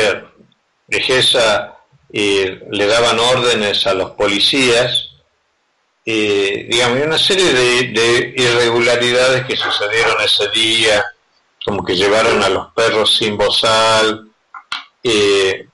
de 0.89 1.01
GESA 1.01 1.77
eh, 2.13 2.61
le 2.73 2.87
daban 2.89 3.21
órdenes 3.21 3.87
a 3.87 3.95
los 3.95 4.11
policías, 4.11 5.11
eh, 6.05 6.67
digamos, 6.69 7.07
una 7.07 7.19
serie 7.19 7.53
de, 7.53 8.35
irregularidades 8.37 9.47
que 9.47 9.57
sucedieron 9.57 10.21
ese 10.25 10.49
día, 10.49 11.05
como 11.65 11.85
que 11.85 11.95
llevaron 11.95 12.43
a 12.43 12.49
los 12.49 12.73
perros 12.73 13.17
sin 13.17 13.37
bozal, 13.37 14.26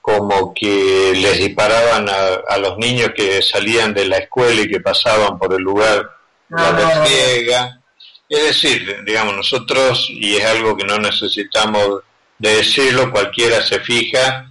como 0.01 0.53
que 0.53 1.13
les 1.15 1.39
disparaban 1.39 2.07
a, 2.09 2.57
los 2.59 2.77
niños 2.79 3.13
que 3.15 3.41
salían 3.41 3.95
de 3.95 4.07
la 4.07 4.19
escuela 4.19 4.61
y 4.61 4.69
que 4.69 4.81
pasaban 4.81 5.39
por 5.39 5.55
el 5.55 5.63
lugar 5.63 6.11
la 6.49 6.73
desriega. 6.73 7.81
Es 8.29 8.45
decir, 8.45 9.05
digamos, 9.05 9.37
nosotros, 9.37 10.09
y 10.11 10.37
es 10.37 10.45
algo 10.45 10.77
que 10.77 10.85
no 10.85 10.99
necesitamos 10.99 12.01
de 12.39 12.57
decirlo, 12.57 13.11
cualquiera 13.11 13.63
se 13.63 13.81
fija 13.81 14.51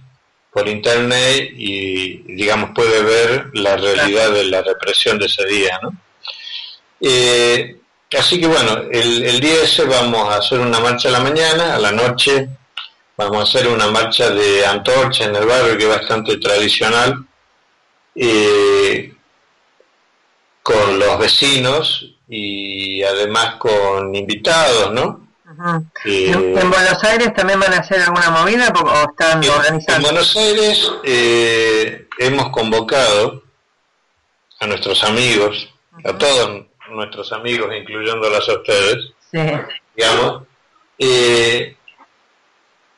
por 0.52 0.68
internet 0.68 1.50
y, 1.56 2.34
digamos, 2.34 2.70
puede 2.74 3.02
ver 3.02 3.50
la 3.54 3.76
realidad 3.76 4.30
de 4.32 4.44
la 4.44 4.62
represión 4.62 5.18
de 5.18 5.26
ese 5.26 5.44
día, 5.46 5.78
¿no? 5.82 5.92
Eh, 7.00 7.76
así 8.16 8.40
que 8.40 8.46
bueno, 8.46 8.84
el, 8.90 9.24
el 9.24 9.40
día 9.40 9.64
ese 9.64 9.84
vamos 9.84 10.28
a 10.28 10.36
hacer 10.36 10.60
una 10.60 10.78
marcha 10.78 11.08
a 11.08 11.12
la 11.12 11.20
mañana, 11.20 11.74
a 11.74 11.78
la 11.78 11.90
noche 11.90 12.48
vamos 13.24 13.54
a 13.54 13.58
hacer 13.58 13.68
una 13.68 13.88
marcha 13.88 14.30
de 14.30 14.66
antorcha 14.66 15.24
en 15.24 15.36
el 15.36 15.46
barrio 15.46 15.76
que 15.76 15.84
es 15.84 15.88
bastante 15.88 16.36
tradicional, 16.38 17.24
eh, 18.14 19.14
con 20.62 20.98
los 20.98 21.18
vecinos 21.18 22.14
y 22.28 23.02
además 23.02 23.56
con 23.56 24.14
invitados, 24.14 24.92
¿no? 24.92 25.22
Eh, 26.04 26.30
¿En 26.32 26.70
Buenos 26.70 27.04
Aires 27.04 27.32
también 27.34 27.60
van 27.60 27.74
a 27.74 27.78
hacer 27.78 28.00
alguna 28.00 28.30
movida 28.30 28.72
o 28.74 29.10
están 29.10 29.44
organizando? 29.44 30.08
En 30.08 30.14
Buenos 30.14 30.36
Aires 30.36 30.92
eh, 31.04 32.08
hemos 32.18 32.48
convocado 32.50 33.42
a 34.60 34.66
nuestros 34.66 35.04
amigos, 35.04 35.72
a 36.04 36.16
todos 36.16 36.66
nuestros 36.90 37.32
amigos, 37.32 37.70
incluyéndolas 37.74 38.48
a 38.48 38.54
ustedes, 38.54 39.12
digamos, 39.94 40.42
eh, 40.98 41.76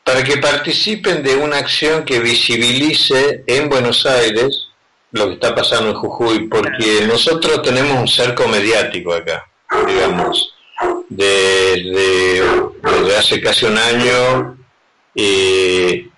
para 0.04 0.22
que 0.22 0.36
participen 0.36 1.22
de 1.22 1.36
una 1.36 1.58
acción 1.58 2.04
que 2.04 2.20
visibilice 2.20 3.42
en 3.46 3.68
Buenos 3.70 4.04
Aires 4.04 4.68
lo 5.12 5.28
que 5.28 5.34
está 5.34 5.54
pasando 5.54 5.90
en 5.90 5.96
Jujuy, 5.96 6.48
porque 6.48 7.06
nosotros 7.06 7.62
tenemos 7.62 7.98
un 7.98 8.08
cerco 8.08 8.48
mediático 8.48 9.14
acá, 9.14 9.48
digamos, 9.86 10.52
desde, 11.08 12.42
hace 13.16 13.40
casi 13.40 13.64
un 13.64 13.78
año 13.78 14.58
eh, 15.14 16.08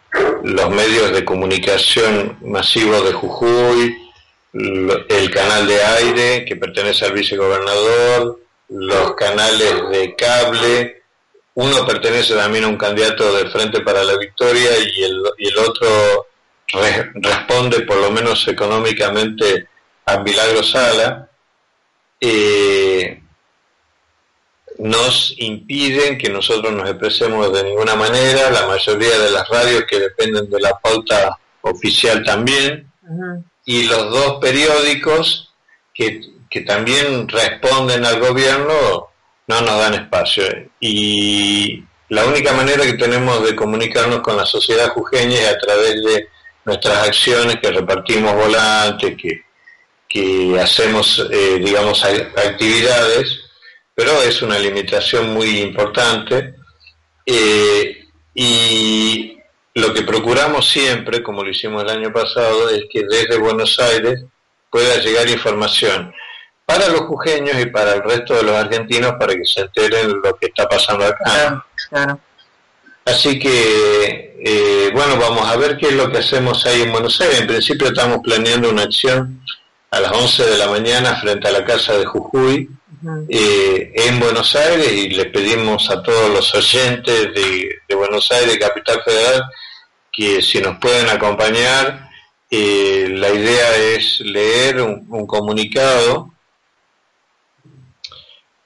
los 0.43 0.71
medios 0.71 1.13
de 1.13 1.25
comunicación 1.25 2.39
masivos 2.41 3.05
de 3.05 3.13
Jujuy, 3.13 3.97
el 4.55 5.31
canal 5.31 5.69
de 5.69 5.83
aire 5.83 6.45
que 6.47 6.57
pertenece 6.57 7.05
al 7.05 7.13
vicegobernador, 7.13 8.41
los 8.71 9.15
canales 9.15 9.91
de 9.91 10.15
cable, 10.17 11.03
uno 11.57 11.87
pertenece 11.87 12.35
también 12.35 12.65
a 12.65 12.69
un 12.69 12.77
candidato 12.77 13.35
del 13.35 13.51
Frente 13.51 13.81
para 13.81 14.05
la 14.05 14.17
Victoria 14.19 14.71
y 14.79 15.03
el, 15.05 15.23
y 15.39 15.49
el 15.49 15.59
otro 15.59 16.27
responde 17.15 17.81
por 17.81 17.97
lo 17.97 18.11
menos 18.11 18.47
económicamente 18.47 19.67
a 20.05 20.19
Milagro 20.19 20.63
Sala, 20.63 21.31
eh, 22.21 23.23
nos 24.79 25.35
impiden 25.39 26.19
que 26.19 26.29
nosotros 26.29 26.75
nos 26.75 26.91
expresemos 26.91 27.51
de 27.55 27.65
ninguna 27.65 27.95
manera, 27.95 28.51
la 28.51 28.67
mayoría 28.67 29.19
de 29.19 29.31
las 29.31 29.49
radios 29.49 29.85
que 29.89 29.99
dependen 29.99 30.51
de 30.51 30.61
la 30.61 30.79
pauta 30.79 31.39
oficial 31.63 32.23
también, 32.23 32.93
y 33.65 33.85
los 33.85 34.11
dos 34.11 34.39
periódicos 34.43 35.55
que, 35.95 36.21
que 36.51 36.61
también 36.61 37.27
responden 37.29 38.05
al 38.05 38.21
gobierno 38.21 39.09
no 39.47 39.61
nos 39.61 39.79
dan 39.79 39.95
espacio. 39.95 40.45
Y 40.81 41.85
la 42.09 42.25
única 42.25 42.53
manera 42.53 42.85
que 42.85 42.95
tenemos 42.95 43.45
de 43.45 43.57
comunicarnos 43.57 44.21
con 44.21 44.37
la 44.37 44.47
sociedad 44.47 44.91
jujeña 44.91 45.39
es 45.41 45.49
a 45.49 45.59
través 45.59 46.05
de 46.05 46.29
nuestras 46.65 47.09
acciones, 47.09 47.59
que 47.61 47.71
repartimos 47.71 48.35
volantes, 48.35 49.17
que, 49.17 49.43
que 50.09 50.59
hacemos, 50.61 51.27
eh, 51.31 51.59
digamos, 51.59 52.05
actividades, 52.05 53.41
pero 53.95 54.23
es 54.23 54.43
una 54.43 54.59
limitación 54.59 55.33
muy 55.33 55.61
importante. 55.61 56.55
Eh, 57.25 58.05
y 58.35 59.39
lo 59.75 59.93
que 59.95 60.03
procuramos 60.03 60.69
siempre, 60.69 61.23
como 61.23 61.43
lo 61.43 61.51
hicimos 61.51 61.83
el 61.83 61.91
año 61.91 62.13
pasado, 62.13 62.69
es 62.71 62.85
que 62.91 63.05
desde 63.09 63.39
Buenos 63.39 63.79
Aires 63.79 64.25
pueda 64.71 64.97
llegar 64.99 65.29
información 65.29 66.13
para 66.67 66.89
los 66.89 67.03
jujeños 67.03 67.59
y 67.61 67.67
para 67.67 67.95
el 67.95 68.03
resto 68.03 68.35
de 68.35 68.43
los 68.43 68.57
argentinos 68.57 69.15
para 69.19 69.35
que 69.35 69.45
se 69.45 69.61
enteren 69.61 70.21
lo 70.21 70.37
que 70.37 70.47
está 70.47 70.69
pasando 70.69 71.07
acá. 71.07 71.65
Así 73.05 73.39
que, 73.39 74.35
eh, 74.45 74.91
bueno, 74.93 75.17
vamos 75.17 75.49
a 75.49 75.57
ver 75.57 75.77
qué 75.79 75.87
es 75.87 75.93
lo 75.93 76.11
que 76.11 76.19
hacemos 76.19 76.67
ahí 76.67 76.83
en 76.83 76.91
Buenos 76.91 77.21
Aires. 77.21 77.41
En 77.41 77.47
principio 77.47 77.87
estamos 77.87 78.19
planeando 78.19 78.69
una 78.69 78.83
acción 78.83 79.41
a 79.93 80.01
las 80.01 80.11
11 80.11 80.45
de 80.45 80.59
la 80.59 80.67
mañana 80.67 81.15
frente 81.21 81.47
a 81.47 81.53
la 81.53 81.65
casa 81.65 81.97
de 81.97 82.05
Jujuy 82.05 82.69
eh, 83.29 83.93
en 83.95 84.19
Buenos 84.19 84.57
Aires 84.57 84.91
y 84.91 85.11
le 85.11 85.27
pedimos 85.27 85.89
a 85.89 86.03
todos 86.03 86.31
los 86.31 86.53
oyentes 86.53 87.33
de, 87.33 87.95
Buenos 87.95 88.31
Aires, 88.33 88.59
Capital 88.59 89.01
Federal, 89.05 89.45
que 90.13 90.43
si 90.43 90.61
nos 90.61 90.79
pueden 90.79 91.09
acompañar, 91.09 92.11
eh, 92.51 93.07
la 93.11 93.31
idea 93.31 93.77
es 93.77 94.19
leer 94.21 94.83
un 94.83 95.27
comunicado 95.29 96.36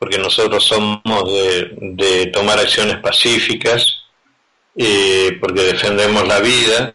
porque 0.01 0.17
nosotros 0.17 0.65
somos 0.65 1.31
de, 1.31 2.31
tomar 2.33 2.59
acciones 2.59 2.97
pacíficas, 2.97 3.99
eh, 4.75 5.37
porque 5.39 5.61
defendemos 5.61 6.27
la 6.27 6.41
vida, 6.41 6.95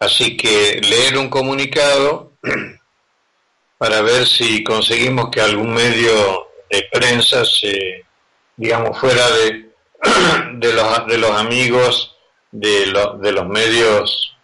así 0.00 0.36
que 0.36 0.80
leer 0.82 1.16
un 1.16 1.30
comunicado 1.30 2.32
para 3.78 4.02
ver 4.02 4.26
si 4.26 4.64
conseguimos 4.64 5.30
que 5.30 5.40
algún 5.40 5.72
medio 5.72 6.48
de 6.68 6.88
prensa 6.90 7.44
se, 7.44 8.04
digamos, 8.56 8.98
fuera 8.98 9.30
de, 9.30 9.70
de, 10.54 10.72
los, 10.72 11.06
de 11.06 11.18
los 11.18 11.30
amigos 11.30 12.16
de, 12.50 12.92
de 13.20 13.30
los 13.32 13.46
medios 13.46 14.36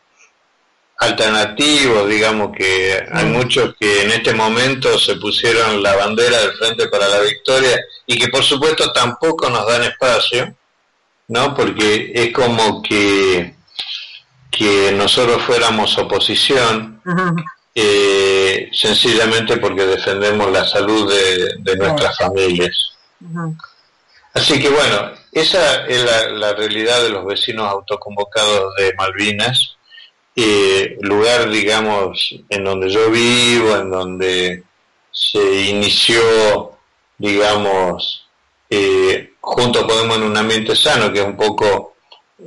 alternativos, 0.98 2.09
digamos 2.09 2.52
que 2.56 3.06
hay 3.12 3.26
muchos 3.26 3.74
que 3.78 4.02
en 4.02 4.12
este 4.12 4.32
momento 4.32 4.98
se 4.98 5.16
pusieron 5.16 5.82
la 5.82 5.94
bandera 5.94 6.38
del 6.38 6.52
Frente 6.52 6.88
para 6.88 7.09
la 7.09 7.20
Victoria 7.20 7.78
y 8.06 8.18
que 8.18 8.28
por 8.28 8.42
supuesto 8.42 8.92
tampoco 8.92 9.50
nos 9.50 9.66
dan 9.66 9.82
espacio, 9.82 10.54
¿no? 11.28 11.54
Porque 11.54 12.12
es 12.14 12.32
como 12.32 12.82
que, 12.82 13.54
que 14.50 14.92
nosotros 14.92 15.42
fuéramos 15.42 15.98
oposición, 15.98 17.02
eh, 17.74 18.70
sencillamente 18.72 19.59
porque 19.59 19.87
defendemos 19.87 20.50
la 20.50 20.64
salud 20.64 21.12
de, 21.59 21.76
nuestras 21.76 22.16
familias. 22.16 22.94
Así 24.32 24.59
que 24.59 24.70
bueno, 24.70 25.12
esa 25.30 25.85
es 25.87 26.02
la, 26.02 26.28
la 26.28 26.54
realidad 26.54 27.02
de 27.02 27.11
los 27.11 27.26
vecinos 27.26 27.70
autoconvocados 27.70 28.74
de 28.76 28.94
Malvinas 28.94 29.75
eh, 30.38 30.99
lugar, 31.01 31.49
digamos, 31.49 32.38
en 32.51 32.64
donde 32.64 32.90
yo 32.90 33.11
vivo, 33.11 33.75
en 33.75 33.90
donde 33.90 34.62
se 35.11 35.70
inició, 35.70 36.72
digamos, 37.16 38.29
eh, 38.68 39.33
junto 39.40 39.87
Podemos 39.87 40.18
en 40.18 40.25
un 40.25 40.37
ambiente 40.37 40.77
sano, 40.77 41.11
que 41.11 41.20
es 41.20 41.25
un 41.25 41.38
poco 41.38 41.94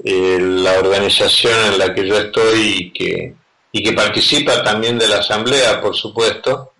eh, 0.04 0.38
la 0.40 0.78
organización 0.78 1.74
en 1.74 1.80
la 1.80 1.96
que 1.96 2.08
yo 2.08 2.16
estoy 2.20 2.60
y 2.60 2.92
que, 2.92 3.34
y 3.72 3.82
que 3.82 3.94
participa 3.94 4.62
también 4.64 5.00
de 5.00 5.08
la 5.08 5.18
asamblea, 5.18 5.82
por 5.82 5.96
supuesto, 5.96 6.74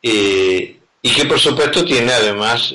y 0.00 1.12
que 1.12 1.24
por 1.24 1.40
supuesto 1.40 1.84
tiene 1.84 2.12
además 2.12 2.72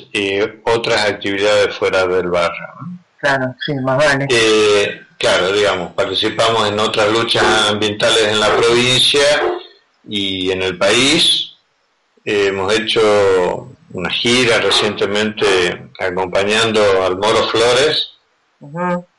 otras 0.64 1.08
actividades 1.08 1.74
fuera 1.74 2.06
del 2.06 2.28
barrio. 2.28 2.99
Claro, 3.20 3.54
sí, 3.64 3.74
más 3.74 3.98
vale. 3.98 4.26
Eh, 4.30 5.02
claro, 5.18 5.52
digamos, 5.52 5.92
participamos 5.92 6.68
en 6.68 6.78
otras 6.80 7.12
luchas 7.12 7.44
ambientales 7.68 8.28
en 8.28 8.40
la 8.40 8.56
provincia 8.56 9.42
y 10.08 10.50
en 10.50 10.62
el 10.62 10.78
país. 10.78 11.52
Eh, 12.24 12.46
hemos 12.48 12.72
hecho 12.72 13.68
una 13.92 14.10
gira 14.10 14.58
recientemente 14.60 15.90
acompañando 15.98 16.80
al 17.04 17.16
Moro 17.16 17.48
Flores 17.48 18.12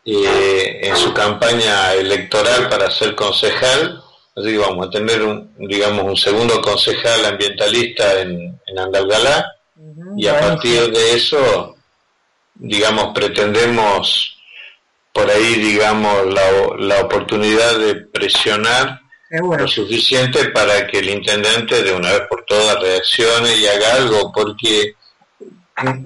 eh, 0.06 0.80
en 0.84 0.96
su 0.96 1.14
campaña 1.14 1.94
electoral 1.94 2.70
para 2.70 2.90
ser 2.90 3.16
concejal. 3.16 4.02
Así 4.36 4.52
que 4.52 4.58
vamos 4.58 4.88
a 4.88 4.90
tener 4.90 5.22
un, 5.24 5.54
digamos, 5.58 6.06
un 6.06 6.18
segundo 6.18 6.62
concejal 6.62 7.26
ambientalista 7.26 8.22
en, 8.22 8.60
en 8.66 8.80
Andalgalá 8.80 9.46
y 10.18 10.28
a 10.28 10.40
partir 10.40 10.92
de 10.92 11.14
eso, 11.14 11.76
digamos, 12.62 13.12
pretendemos 13.14 14.38
por 15.12 15.30
ahí, 15.30 15.56
digamos, 15.56 16.34
la, 16.34 16.44
la 16.78 17.02
oportunidad 17.02 17.80
de 17.80 17.96
presionar 17.96 19.02
lo 19.40 19.68
suficiente 19.68 20.50
para 20.50 20.88
que 20.88 21.00
el 21.00 21.10
intendente 21.10 21.82
de 21.84 21.94
una 21.94 22.12
vez 22.12 22.22
por 22.30 22.44
todas 22.46 22.80
reaccione 22.82 23.56
y 23.56 23.66
haga 23.66 23.96
algo, 23.96 24.32
porque 24.32 24.96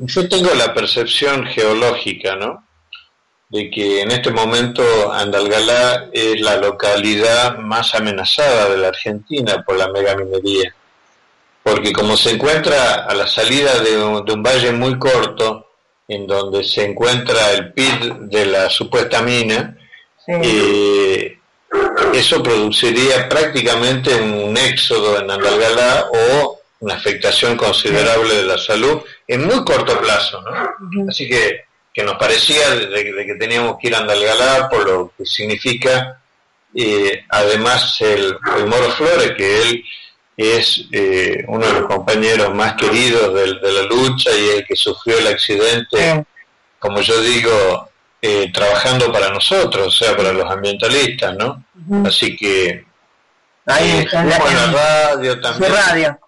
yo 0.01 0.29
tengo 0.29 0.53
la 0.53 0.73
percepción 0.73 1.45
geológica, 1.47 2.35
¿no? 2.35 2.65
De 3.49 3.69
que 3.69 4.01
en 4.01 4.11
este 4.11 4.31
momento 4.31 5.11
Andalgalá 5.11 6.09
es 6.13 6.39
la 6.39 6.57
localidad 6.57 7.57
más 7.57 7.93
amenazada 7.93 8.69
de 8.69 8.77
la 8.77 8.87
Argentina 8.89 9.63
por 9.65 9.77
la 9.77 9.87
megaminería. 9.89 10.73
Porque 11.63 11.91
como 11.91 12.15
se 12.15 12.31
encuentra 12.31 13.05
a 13.05 13.13
la 13.15 13.25
salida 13.25 13.79
de 13.79 13.97
un, 13.97 14.43
valle 14.43 14.71
muy 14.71 14.99
corto, 14.99 15.64
en 16.07 16.27
donde 16.27 16.63
se 16.63 16.85
encuentra 16.85 17.51
el 17.53 17.73
pit 17.73 18.03
de 18.03 18.45
la 18.45 18.69
supuesta 18.69 19.21
mina, 19.21 19.77
eh, 20.27 21.37
eso 22.13 22.41
produciría 22.41 23.27
prácticamente 23.27 24.15
un 24.15 24.55
éxodo 24.57 25.19
en 25.19 25.29
Andalgalá 25.29 26.05
o 26.11 26.59
una 26.79 26.95
afectación 26.95 27.57
considerable 27.57 28.35
de 28.35 28.43
la 28.43 28.57
salud 28.57 29.01
en 29.27 29.45
muy 29.45 29.63
corto 29.63 29.99
plazo. 29.99 30.41
¿no? 30.41 31.09
Así 31.09 31.27
que, 31.27 31.61
que 31.93 32.03
nos 32.03 32.17
parecía 32.17 32.69
de, 32.75 33.25
que 33.25 33.35
teníamos 33.39 33.77
que 33.79 33.87
ir 33.87 33.95
a 33.95 33.99
Andalgalá 33.99 34.69
por 34.69 34.87
lo 34.87 35.11
que 35.17 35.25
significa 35.25 36.21
eh, 36.75 37.23
además 37.29 37.99
el, 38.01 38.37
Moro 38.67 38.91
Flores, 38.91 39.31
que 39.37 39.61
él 39.61 39.83
es 40.38 40.86
eh, 40.91 41.45
uno 41.48 41.65
de 41.65 41.74
los 41.74 41.88
compañeros 41.88 42.54
más 42.54 42.74
queridos 42.74 43.34
de, 43.34 43.71
la 43.71 43.84
lucha 43.84 44.32
y 44.32 44.58
el 44.58 44.65
que 44.65 44.76
sufrió 44.76 45.17
el 45.17 45.28
accidente, 45.28 46.26
como 46.80 47.00
yo 47.02 47.21
digo, 47.21 47.89
eh, 48.21 48.52
trabajando 48.52 49.12
para 49.12 49.30
nosotros, 49.30 49.88
o 49.88 49.91
sea, 49.91 50.15
para 50.15 50.34
los 50.34 50.50
ambientalistas, 50.50 51.36
¿no? 51.36 51.63
Así 52.06 52.36
que... 52.36 52.86
Ahí 53.67 53.89
eh, 53.91 54.00
está 54.02 54.24
la, 54.24 54.38
radio 54.38 55.39
también. 55.39 55.71
Su 55.71 55.78
radio. 55.78 56.19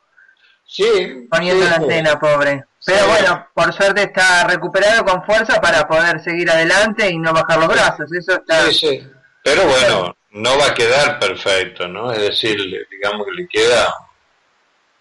Sí. 0.66 1.28
Poniendo 1.30 1.66
la 1.66 1.76
antena, 1.76 2.20
pobre. 2.20 2.66
Pero 2.86 3.08
bueno, 3.08 3.48
por 3.54 3.74
suerte 3.74 4.04
está 4.04 4.46
recuperado 4.46 5.06
con 5.06 5.24
fuerza 5.24 5.60
para 5.60 5.88
poder 5.88 6.20
seguir 6.22 6.50
adelante 6.50 7.10
y 7.10 7.18
no 7.18 7.34
bajar 7.34 7.60
los 7.60 7.68
brazos. 7.68 8.12
Eso 8.12 8.34
está... 8.34 8.68
Sí, 8.68 8.74
sí. 8.74 9.08
Pero 9.44 9.66
bueno, 9.66 10.16
no 10.38 10.58
va 10.58 10.68
a 10.68 10.74
quedar 10.74 11.20
perfecto, 11.20 11.88
¿no? 11.88 12.12
Es 12.12 12.22
decir, 12.22 12.58
digamos 12.90 13.26
que 13.26 13.34
le 13.34 13.48
queda 13.48 13.94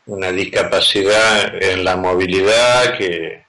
una 0.07 0.31
discapacidad 0.31 1.63
en 1.63 1.85
la 1.85 1.97
movilidad 1.97 2.97
que 2.97 3.47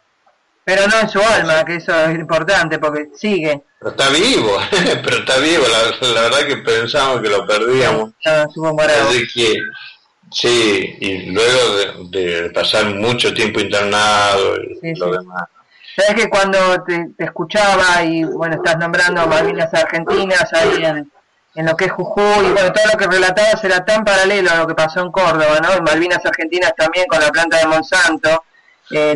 pero 0.68 0.86
no 0.86 1.00
en 1.00 1.08
su 1.08 1.22
alma, 1.22 1.64
que 1.64 1.78
eso 1.78 1.98
es 1.98 2.20
importante, 2.20 2.78
porque 2.78 3.08
sigue. 3.16 3.64
Pero 3.80 3.92
está 3.92 4.10
vivo, 4.10 4.58
pero 5.02 5.20
está 5.20 5.38
vivo, 5.38 5.64
la, 5.66 6.22
verdad 6.24 6.46
que 6.46 6.58
pensamos 6.58 7.22
que 7.22 7.30
lo 7.30 7.48
perdíamos. 7.48 8.12
Ah, 8.26 8.46
que, 9.34 9.62
sí, 10.30 10.98
y 11.00 11.28
luego 11.28 12.10
de, 12.10 12.50
pasar 12.50 12.94
mucho 12.96 13.34
tiempo 13.34 13.62
internado 13.62 14.58
y 14.82 14.94
lo 14.96 15.12
demás. 15.12 15.46
Sabes 15.96 16.22
que 16.22 16.30
cuando 16.30 16.84
te, 16.84 17.12
escuchaba 17.18 18.04
y 18.04 18.26
bueno, 18.26 18.58
estás 18.58 18.78
nombrando 18.78 19.26
Malvinas 19.26 19.74
Argentinas 19.74 20.52
ahí 20.52 20.84
en, 20.84 21.10
en 21.58 21.66
lo 21.66 21.76
que 21.76 21.86
es 21.86 21.92
Jujuy, 21.92 22.46
y 22.46 22.52
bueno, 22.52 22.72
todo 22.72 22.86
lo 22.94 23.00
que 23.00 23.08
relatabas 23.08 23.64
era 23.64 23.84
tan 23.84 24.06
paralelo 24.06 24.52
a 24.52 24.58
lo 24.58 24.68
que 24.68 24.76
pasó 24.76 25.02
en 25.02 25.12
Córdoba, 25.12 25.60
¿no? 25.62 25.74
En 25.74 25.84
Malvinas 25.84 26.24
Argentinas 26.24 26.74
también 26.78 27.08
con 27.08 27.20
la 27.20 27.32
planta 27.32 27.58
de 27.58 27.66
Monsanto 27.66 28.44
eh, 28.92 29.16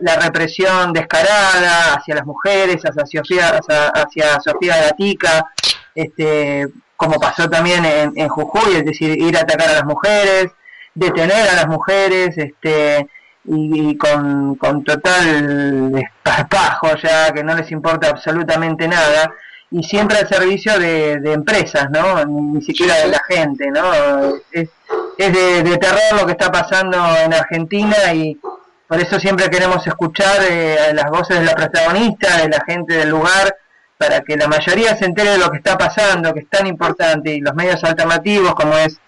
la, 0.00 0.16
represión 0.16 0.92
descarada 0.92 1.94
hacia 1.94 2.16
las 2.16 2.26
mujeres, 2.26 2.82
hacia 2.82 3.22
Sofía, 3.22 3.60
hacia, 3.94 4.40
Sofía 4.40 4.76
Gatica, 4.76 5.46
este, 5.94 6.66
como 6.96 7.18
pasó 7.20 7.48
también 7.48 7.84
en, 7.84 8.28
Jujuy, 8.28 8.74
es 8.74 8.84
decir, 8.84 9.16
ir 9.16 9.36
a 9.36 9.42
atacar 9.42 9.68
a 9.68 9.74
las 9.74 9.84
mujeres, 9.84 10.48
detener 10.94 11.48
a 11.48 11.54
las 11.54 11.68
mujeres, 11.68 12.36
este, 12.36 13.06
y, 13.44 13.96
con, 13.96 14.58
total 14.84 15.92
desparpajo 15.92 16.96
ya, 16.96 17.32
que 17.32 17.44
no 17.44 17.54
les 17.54 17.70
importa 17.70 18.10
absolutamente 18.10 18.88
nada, 18.88 19.32
y 19.78 19.82
siempre 19.82 20.18
al 20.18 20.28
servicio 20.28 20.78
de, 20.78 21.32
empresas, 21.32 21.90
¿no? 21.90 22.24
Ni, 22.24 22.62
siquiera 22.62 22.94
de 22.96 23.08
la 23.08 23.22
gente, 23.28 23.66
¿no? 23.70 23.92
Es, 24.50 24.70
de, 25.18 25.62
de 25.62 25.76
terror 25.78 26.20
lo 26.20 26.26
que 26.26 26.32
está 26.32 26.50
pasando 26.50 26.96
en 27.24 27.34
Argentina 27.34 27.96
y, 28.14 28.38
por 28.88 29.00
eso 29.00 29.18
siempre 29.18 29.50
queremos 29.50 29.84
escuchar 29.86 30.38
eh, 30.48 30.92
las 30.94 31.10
voces 31.10 31.40
de 31.40 31.44
la 31.44 31.54
protagonista, 31.54 32.38
de 32.38 32.48
la 32.48 32.64
gente 32.64 32.94
del 32.94 33.10
lugar, 33.10 33.56
para 33.98 34.20
que 34.20 34.36
la 34.36 34.46
mayoría 34.46 34.96
se 34.96 35.06
entere 35.06 35.30
de 35.30 35.38
lo 35.38 35.50
que 35.50 35.56
está 35.56 35.76
pasando, 35.76 36.32
que 36.32 36.40
es 36.40 36.48
tan 36.48 36.66
importante, 36.66 37.34
y 37.34 37.40
los 37.40 37.54
medios 37.54 37.82
alternativos 37.82 38.54
como 38.54 38.74
es 38.76 39.00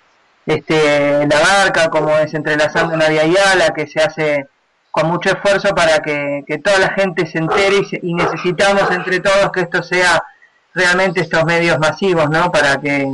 este 0.47 1.27
La 1.27 1.41
Barca, 1.41 1.91
como 1.91 2.17
es 2.17 2.35
Entrelazando 2.35 2.95
una 2.95 3.09
Vía 3.09 3.27
Yala, 3.27 3.73
que 3.75 3.87
se 3.87 4.01
hace 4.01 4.49
con 4.91 5.09
mucho 5.09 5.31
esfuerzo 5.31 5.75
para 5.75 5.99
que, 6.01 6.43
toda 6.65 6.79
la 6.79 6.91
gente 6.91 7.27
se 7.27 7.39
entere 7.39 7.83
y, 8.03 8.15
necesitamos 8.15 8.91
entre 8.91 9.21
todos 9.21 9.53
que 9.53 9.61
esto 9.61 9.83
sea 9.83 10.25
realmente 10.79 11.21
estos 11.21 11.45
medios 11.45 11.79
masivos, 11.79 12.31
¿no? 12.31 12.51
Para 12.51 12.81
que 12.81 13.07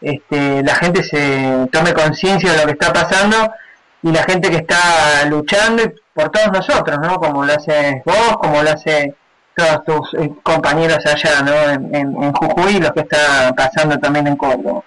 este, 0.00 0.62
la 0.62 0.74
gente 0.74 1.02
se 1.02 1.68
tome 1.70 1.92
conciencia 1.92 2.52
de 2.52 2.58
lo 2.58 2.64
que 2.66 2.72
está 2.72 2.92
pasando 2.92 3.52
y 4.02 4.10
la 4.10 4.24
gente 4.24 4.50
que 4.50 4.56
está 4.56 5.24
luchando 5.26 5.92
por 6.14 6.30
todos 6.30 6.50
nosotros, 6.52 6.98
¿no? 7.00 7.20
Como 7.20 7.44
lo 7.44 7.52
haces 7.52 8.02
vos, 8.04 8.36
como 8.40 8.62
lo 8.62 8.70
hace 8.70 9.14
todos 9.54 9.84
tus 9.84 10.20
eh, 10.20 10.30
compañeros 10.42 11.04
allá, 11.04 11.42
¿no? 11.42 11.54
En, 11.70 11.94
en, 11.94 12.32
Jujuy, 12.32 12.80
lo 12.80 12.92
que 12.92 13.00
está 13.00 13.52
pasando 13.56 13.98
también 13.98 14.26
en 14.26 14.36
Córdoba. 14.36 14.82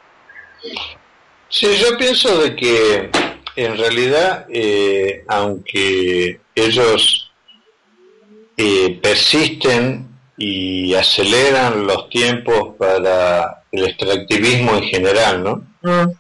Sí, 1.50 1.68
yo 1.78 1.98
pienso 1.98 2.40
de 2.40 2.56
que 2.56 3.12
en 3.56 3.78
realidad, 3.78 4.46
eh, 4.50 5.24
aunque 5.28 6.40
ellos 6.56 7.32
eh, 8.58 9.00
persisten 9.02 10.13
y 10.46 10.94
aceleran 10.94 11.88
los 11.88 12.10
tiempos 12.10 12.76
para 12.78 13.64
el 13.72 13.86
extractivismo 13.86 14.76
en 14.76 14.84
general, 14.84 15.44
¿no? 15.44 15.64
Mm. 15.82 16.12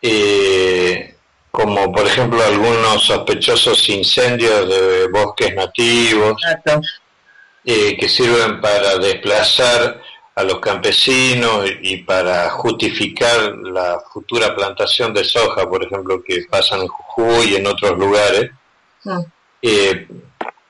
Eh, 0.00 1.14
como 1.50 1.92
por 1.92 2.06
ejemplo 2.06 2.42
algunos 2.42 3.04
sospechosos 3.04 3.88
incendios 3.88 4.68
de 4.68 5.08
bosques 5.08 5.54
nativos 5.54 6.42
eh, 7.64 7.96
que 7.98 8.08
sirven 8.08 8.60
para 8.60 8.96
desplazar 8.98 10.00
a 10.34 10.42
los 10.42 10.58
campesinos 10.60 11.70
y 11.82 11.98
para 11.98 12.50
justificar 12.50 13.54
la 13.62 14.02
futura 14.12 14.54
plantación 14.54 15.12
de 15.14 15.22
soja, 15.22 15.68
por 15.68 15.84
ejemplo, 15.84 16.22
que 16.26 16.44
pasan 16.50 16.80
en 16.80 16.88
Jujuy 16.88 17.52
y 17.52 17.56
en 17.56 17.66
otros 17.66 17.96
lugares. 17.96 18.50
Ah. 19.06 19.20
Eh, 19.62 20.08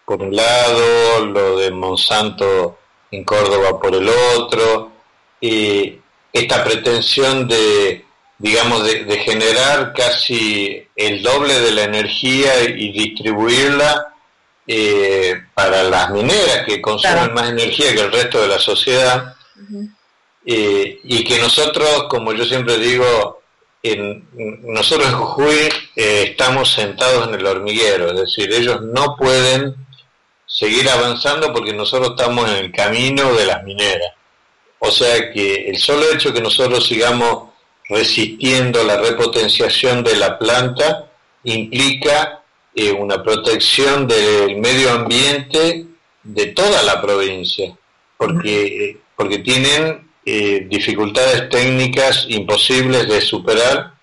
por 0.04 0.22
un 0.22 0.34
lado, 0.34 1.26
lo 1.26 1.58
de 1.58 1.70
Monsanto 1.70 2.78
en 3.10 3.24
Córdoba 3.24 3.80
por 3.80 3.94
el 3.94 4.08
otro, 4.08 4.92
y 5.40 5.98
esta 6.32 6.64
pretensión 6.64 7.46
de 7.46 8.04
digamos, 8.38 8.84
de, 8.84 9.18
generar 9.18 9.92
casi 9.92 10.86
el 10.96 11.22
doble 11.22 11.58
de 11.60 11.70
la 11.70 11.84
energía 11.84 12.64
y 12.64 12.92
distribuirla 12.92 14.12
eh, 14.66 15.40
para 15.54 15.82
las 15.84 16.10
mineras 16.10 16.64
que 16.66 16.80
consumen 16.80 17.32
más 17.32 17.50
energía 17.50 17.94
que 17.94 18.00
el 18.00 18.12
resto 18.12 18.42
de 18.42 18.48
la 18.48 18.58
sociedad. 18.58 19.34
Eh, 20.46 21.00
y 21.04 21.24
que 21.24 21.38
nosotros, 21.38 22.04
como 22.10 22.32
yo 22.32 22.44
siempre 22.44 22.76
digo, 22.76 23.40
en, 23.82 24.28
nosotros 24.62 25.08
en 25.08 25.14
Jujuy 25.14 25.68
eh, 25.96 26.26
estamos 26.30 26.70
sentados 26.70 27.28
en 27.28 27.34
el 27.34 27.46
hormiguero, 27.46 28.10
es 28.10 28.20
decir, 28.20 28.52
ellos 28.52 28.82
no 28.82 29.16
pueden 29.16 29.74
seguir 30.54 30.88
avanzando 30.88 31.52
porque 31.52 31.72
nosotros 31.72 32.10
estamos 32.10 32.48
en 32.48 32.56
el 32.56 32.72
camino 32.72 33.34
de 33.34 33.44
las 33.44 33.64
mineras. 33.64 34.12
O 34.78 34.90
sea 34.90 35.32
que 35.32 35.68
el 35.68 35.78
solo 35.78 36.04
hecho 36.12 36.32
que 36.32 36.40
nosotros 36.40 36.86
sigamos 36.86 37.48
resistiendo 37.88 38.84
la 38.84 38.96
repotenciación 38.98 40.04
de 40.04 40.16
la 40.16 40.38
planta 40.38 41.10
implica 41.42 42.42
eh, 42.74 42.92
una 42.92 43.20
protección 43.22 44.06
del 44.06 44.56
medio 44.58 44.92
ambiente 44.92 45.86
de 46.22 46.46
toda 46.46 46.82
la 46.82 47.02
provincia, 47.02 47.76
porque, 48.16 48.98
porque 49.16 49.38
tienen 49.38 50.08
eh, 50.24 50.66
dificultades 50.68 51.48
técnicas 51.50 52.26
imposibles 52.28 53.08
de 53.08 53.20
superar 53.20 53.94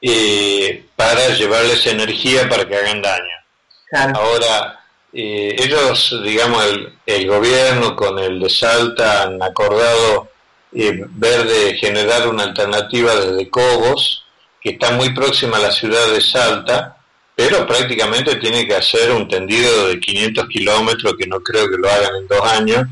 eh, 0.00 0.84
para 0.94 1.28
llevarles 1.30 1.84
energía 1.86 2.48
para 2.48 2.66
que 2.66 2.76
hagan 2.76 3.02
daño. 3.02 4.14
Ahora, 4.14 4.79
eh, 5.12 5.56
ellos, 5.58 6.20
digamos, 6.22 6.64
el, 6.64 6.92
el, 7.06 7.26
gobierno 7.26 7.96
con 7.96 8.18
el 8.18 8.38
de 8.38 8.48
Salta 8.48 9.22
han 9.22 9.42
acordado 9.42 10.30
ver 10.72 11.44
de 11.46 11.74
generar 11.74 12.28
una 12.28 12.44
alternativa 12.44 13.14
desde 13.14 13.50
Cobos, 13.50 14.24
que 14.60 14.70
está 14.70 14.92
muy 14.92 15.10
próxima 15.10 15.56
a 15.56 15.60
la 15.60 15.72
ciudad 15.72 16.06
de 16.12 16.20
Salta, 16.20 16.96
pero 17.34 17.66
prácticamente 17.66 18.36
tiene 18.36 18.66
que 18.66 18.76
hacer 18.76 19.10
un 19.12 19.26
tendido 19.26 19.88
de 19.88 19.98
500 19.98 20.46
kilómetros, 20.48 21.14
que 21.18 21.26
no 21.26 21.40
creo 21.40 21.68
que 21.70 21.78
lo 21.78 21.90
hagan 21.90 22.16
en 22.16 22.28
dos 22.28 22.52
años. 22.52 22.86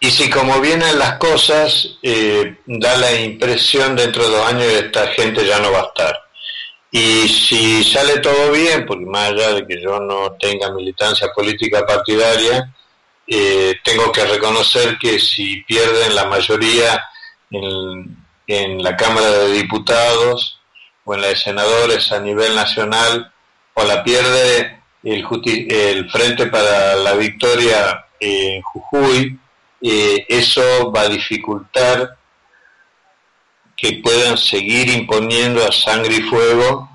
Y 0.00 0.10
si 0.10 0.28
como 0.28 0.60
vienen 0.60 0.98
las 0.98 1.14
cosas, 1.14 1.96
eh, 2.02 2.56
da 2.66 2.96
la 2.98 3.18
impresión 3.18 3.96
dentro 3.96 4.24
de 4.24 4.36
dos 4.36 4.46
años 4.46 4.66
que 4.66 4.78
esta 4.80 5.06
gente 5.08 5.46
ya 5.46 5.58
no 5.60 5.72
va 5.72 5.80
a 5.80 5.86
estar. 5.86 6.23
Y 6.96 7.26
si 7.26 7.82
sale 7.82 8.20
todo 8.20 8.52
bien, 8.52 8.86
porque 8.86 9.04
más 9.04 9.30
allá 9.32 9.52
de 9.54 9.66
que 9.66 9.82
yo 9.82 9.98
no 9.98 10.30
tenga 10.38 10.70
militancia 10.70 11.26
política 11.34 11.84
partidaria, 11.84 12.72
eh, 13.26 13.74
tengo 13.82 14.12
que 14.12 14.24
reconocer 14.24 14.96
que 15.00 15.18
si 15.18 15.64
pierden 15.64 16.14
la 16.14 16.26
mayoría 16.26 17.02
en, 17.50 18.16
en 18.46 18.80
la 18.80 18.96
Cámara 18.96 19.28
de 19.28 19.54
Diputados 19.54 20.60
o 21.04 21.14
en 21.14 21.22
la 21.22 21.26
de 21.26 21.36
Senadores 21.36 22.12
a 22.12 22.20
nivel 22.20 22.54
nacional, 22.54 23.32
o 23.74 23.82
la 23.82 24.04
pierde 24.04 24.80
el, 25.02 26.08
Frente 26.10 26.46
para 26.46 26.94
la 26.94 27.14
Victoria 27.14 28.06
en 28.20 28.62
Jujuy, 28.62 29.36
eh, 29.82 30.26
eso 30.28 30.92
va 30.92 31.00
a 31.00 31.08
dificultar 31.08 32.18
que 33.76 34.00
puedan 34.02 34.36
seguir 34.36 34.88
imponiendo 34.88 35.66
a 35.66 35.72
sangre 35.72 36.16
y 36.16 36.22
fuego 36.22 36.88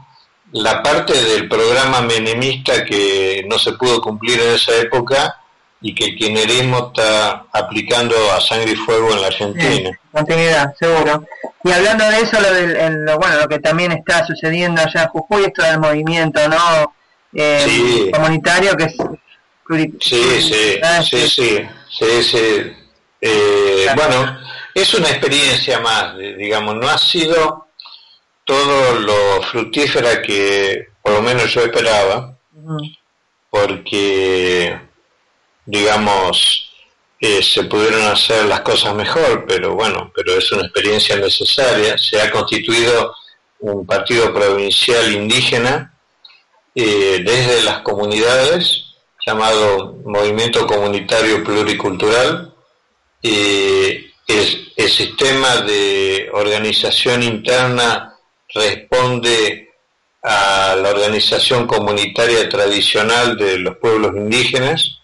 la 0.51 0.81
parte 0.81 1.13
del 1.13 1.47
programa 1.47 2.01
menemista 2.01 2.83
que 2.83 3.45
no 3.47 3.59
se 3.59 3.73
pudo 3.73 4.01
cumplir 4.01 4.39
en 4.39 4.55
esa 4.55 4.75
época 4.77 5.35
y 5.81 5.93
que 5.93 6.05
el 6.05 6.15
kirchnerismo 6.17 6.87
está 6.87 7.45
aplicando 7.53 8.15
a 8.33 8.41
sangre 8.41 8.71
y 8.71 8.75
fuego 8.75 9.11
en 9.13 9.21
la 9.21 9.27
Argentina. 9.27 9.99
continuidad, 10.11 10.73
seguro. 10.79 11.23
Y 11.63 11.71
hablando 11.71 12.05
de 12.05 12.21
eso, 12.21 12.37
lo, 12.39 13.19
bueno, 13.19 13.35
lo 13.41 13.47
que 13.47 13.59
también 13.59 13.91
está 13.91 14.25
sucediendo 14.25 14.81
allá 14.81 15.03
en 15.03 15.07
Jujuy, 15.09 15.45
esto 15.45 15.63
del 15.63 15.79
movimiento 15.79 16.39
no 16.49 16.93
eh, 17.33 18.09
comunitario 18.11 18.75
que 18.75 18.85
es 18.85 18.95
Sí, 19.99 20.41
sí, 20.41 20.79
sí, 21.03 21.29
sí, 21.29 21.69
sí, 21.89 22.23
sí. 22.23 22.73
Eh, 23.21 23.87
bueno, 23.95 24.39
es 24.81 24.93
una 24.93 25.09
experiencia 25.09 25.79
más, 25.79 26.17
digamos, 26.17 26.75
no 26.75 26.87
ha 26.87 26.97
sido 26.97 27.67
todo 28.45 28.99
lo 28.99 29.41
fructífera 29.43 30.21
que 30.21 30.87
por 31.01 31.13
lo 31.13 31.21
menos 31.21 31.53
yo 31.53 31.61
esperaba, 31.61 32.37
porque 33.49 34.79
digamos, 35.65 36.71
eh, 37.19 37.43
se 37.43 37.63
pudieron 37.65 38.01
hacer 38.03 38.45
las 38.45 38.61
cosas 38.61 38.95
mejor, 38.95 39.45
pero 39.47 39.75
bueno, 39.75 40.11
pero 40.15 40.33
es 40.35 40.51
una 40.51 40.63
experiencia 40.63 41.15
necesaria. 41.17 41.97
Se 41.97 42.21
ha 42.21 42.31
constituido 42.31 43.13
un 43.59 43.85
partido 43.85 44.33
provincial 44.33 45.11
indígena 45.13 45.93
eh, 46.73 47.21
desde 47.23 47.63
las 47.63 47.81
comunidades, 47.81 48.85
llamado 49.25 49.97
Movimiento 50.05 50.65
Comunitario 50.65 51.43
Pluricultural. 51.43 52.53
Eh, 53.21 54.11
el 54.79 54.89
sistema 54.89 55.57
de 55.57 56.29
organización 56.31 57.21
interna 57.21 58.15
responde 58.53 59.73
a 60.23 60.73
la 60.81 60.89
organización 60.89 61.67
comunitaria 61.67 62.47
tradicional 62.47 63.37
de 63.37 63.57
los 63.57 63.75
pueblos 63.75 64.15
indígenas 64.15 64.99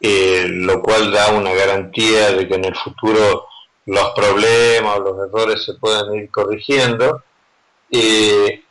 eh, 0.00 0.46
lo 0.46 0.80
cual 0.82 1.10
da 1.10 1.30
una 1.30 1.52
garantía 1.52 2.32
de 2.32 2.46
que 2.46 2.54
en 2.54 2.66
el 2.66 2.74
futuro 2.76 3.46
los 3.86 4.10
problemas 4.10 4.98
los 5.00 5.16
errores 5.26 5.64
se 5.64 5.74
puedan 5.74 6.14
ir 6.14 6.30
corrigiendo. 6.30 7.24
Eh, 7.90 8.62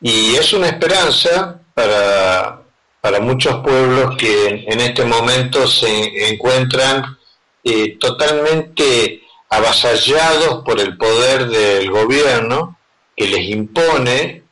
y 0.00 0.34
es 0.34 0.52
una 0.52 0.66
esperanza 0.66 1.60
para, 1.72 2.62
para 3.00 3.20
muchos 3.20 3.62
pueblos 3.62 4.16
que 4.16 4.64
en, 4.66 4.80
este 4.80 5.04
momento 5.04 5.66
se 5.66 6.32
encuentran 6.32 7.16
eh, 7.64 7.96
totalmente 7.98 9.22
avasallados 9.48 10.64
por 10.64 10.80
el 10.80 10.96
poder 10.96 11.46
del 11.46 11.90
gobierno 11.90 12.78
que 13.16 13.26
les 13.26 13.48
impone 13.48 14.42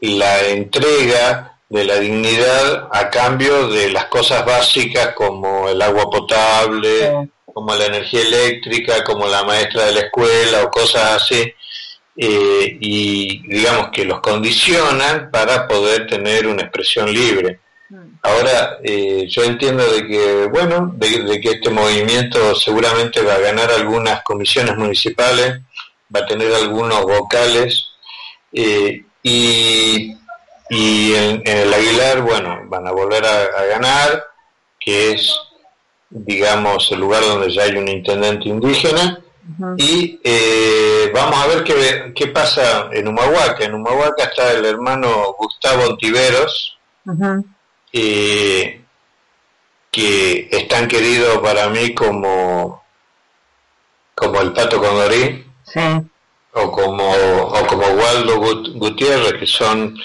la 0.00 0.46
entrega 0.48 1.58
de 1.72 1.84
la 1.84 1.98
dignidad 1.98 2.88
a 2.92 3.08
cambio 3.08 3.68
de 3.68 3.90
las 3.90 4.06
cosas 4.06 4.44
básicas 4.44 5.14
como 5.14 5.70
el 5.70 5.80
agua 5.80 6.10
potable, 6.10 7.30
como 7.46 7.74
la 7.74 7.86
energía 7.86 8.20
eléctrica, 8.20 9.02
como 9.04 9.26
la 9.26 9.42
maestra 9.44 9.86
de 9.86 9.92
la 9.92 10.00
escuela 10.00 10.64
o 10.64 10.70
cosas 10.70 11.22
así, 11.22 11.52
eh, 12.16 12.76
y 12.78 13.42
digamos 13.48 13.88
que 13.90 14.04
los 14.04 14.20
condicionan 14.20 15.30
para 15.30 15.66
poder 15.66 16.06
tener 16.06 16.46
una 16.46 16.62
expresión 16.62 17.10
libre. 17.10 17.60
Mm. 17.92 18.18
Ahora, 18.22 18.78
eh, 18.82 19.26
yo 19.28 19.44
entiendo 19.44 19.84
de 19.84 20.06
que, 20.06 20.46
bueno, 20.46 20.92
de, 20.96 21.40
que 21.42 21.50
este 21.50 21.68
movimiento 21.68 22.54
seguramente 22.54 23.20
va 23.20 23.34
a 23.34 23.40
ganar 23.40 23.70
algunas 23.70 24.22
comisiones 24.22 24.78
municipales, 24.78 25.60
va 26.14 26.20
a 26.20 26.26
tener 26.26 26.54
algunos 26.54 27.02
vocales, 27.02 27.84
eh, 28.54 29.04
y 29.22 30.16
y 30.70 31.12
en, 31.14 31.42
el 31.44 31.74
Aguilar, 31.74 32.22
bueno, 32.22 32.62
van 32.64 32.86
a 32.86 32.92
volver 32.92 33.22
a, 33.26 33.64
ganar, 33.66 34.24
que 34.80 35.12
es, 35.12 35.30
digamos, 36.08 36.90
el 36.92 37.00
lugar 37.00 37.22
donde 37.22 37.52
ya 37.52 37.64
hay 37.64 37.76
un 37.76 37.88
intendente 37.88 38.48
indígena. 38.48 39.20
Y 39.76 40.18
eh, 40.24 41.10
vamos 41.12 41.38
a 41.38 41.46
ver 41.48 41.64
qué, 41.64 42.14
qué, 42.14 42.28
pasa 42.28 42.88
en 42.90 43.06
Humahuaca. 43.06 43.64
En 43.64 43.74
Humahuaca 43.74 44.24
está 44.24 44.52
el 44.52 44.64
hermano 44.64 45.34
Gustavo 45.36 45.84
Ontiveros, 45.90 46.78
que 47.92 48.80
es 50.50 50.68
tan 50.68 50.88
querido 50.88 51.42
para 51.42 51.68
mí 51.68 51.94
como, 51.94 52.82
como 54.14 54.40
el 54.40 54.52
Pato 54.52 54.80
Condorí, 54.80 55.44
o, 56.54 56.72
como, 56.72 57.12
o 57.12 57.66
como 57.66 57.86
Waldo 57.86 58.40
Gutiérrez, 58.74 59.34
que 59.34 59.46
son 59.46 59.96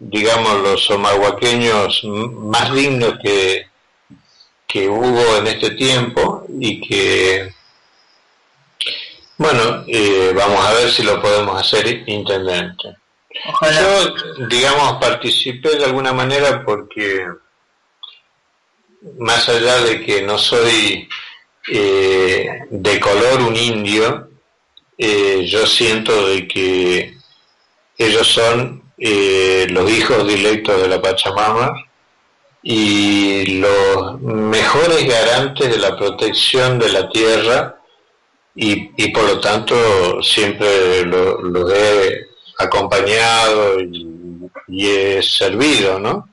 digamos, 0.00 0.60
los 0.60 0.84
somahuaqueños 0.84 2.02
más 2.04 2.72
dignos 2.72 3.18
que, 3.22 3.66
que 4.66 4.88
hubo 4.88 5.36
en 5.36 5.46
este 5.46 5.70
tiempo 5.72 6.46
y 6.58 6.80
que, 6.80 7.54
bueno, 9.36 9.84
eh, 9.86 10.32
vamos 10.34 10.64
a 10.64 10.72
ver 10.72 10.90
si 10.90 11.02
lo 11.02 11.20
podemos 11.20 11.60
hacer 11.60 12.08
intendente. 12.08 12.96
Yo, 13.30 14.46
digamos, 14.48 14.94
participé 15.00 15.76
de 15.76 15.84
alguna 15.84 16.12
manera 16.12 16.64
porque, 16.64 17.26
más 19.18 19.48
allá 19.48 19.80
de 19.82 20.04
que 20.04 20.22
no 20.22 20.36
soy 20.36 21.08
eh, 21.68 22.60
de 22.70 23.00
color 23.00 23.42
un 23.42 23.56
indio, 23.56 24.30
eh, 24.98 25.44
yo 25.46 25.66
siento 25.66 26.28
de 26.28 26.48
que 26.48 27.14
ellos 27.96 28.26
son 28.26 28.82
eh, 28.98 29.66
los 29.70 29.90
hijos 29.90 30.26
directos 30.26 30.82
de 30.82 30.88
la 30.88 31.00
Pachamama 31.00 31.86
y 32.62 33.60
los 33.60 34.20
mejores 34.20 35.06
garantes 35.08 35.70
de 35.70 35.78
la 35.78 35.96
protección 35.96 36.78
de 36.78 36.88
la 36.90 37.08
tierra 37.08 37.80
y, 38.54 39.08
por 39.12 39.24
lo 39.24 39.40
tanto 39.40 40.22
siempre 40.22 41.04
los 41.06 41.72
he 41.72 42.29
acompañado 42.62 43.80
y, 43.80 44.86
he 44.86 45.22
servido, 45.22 45.98
¿no? 45.98 46.28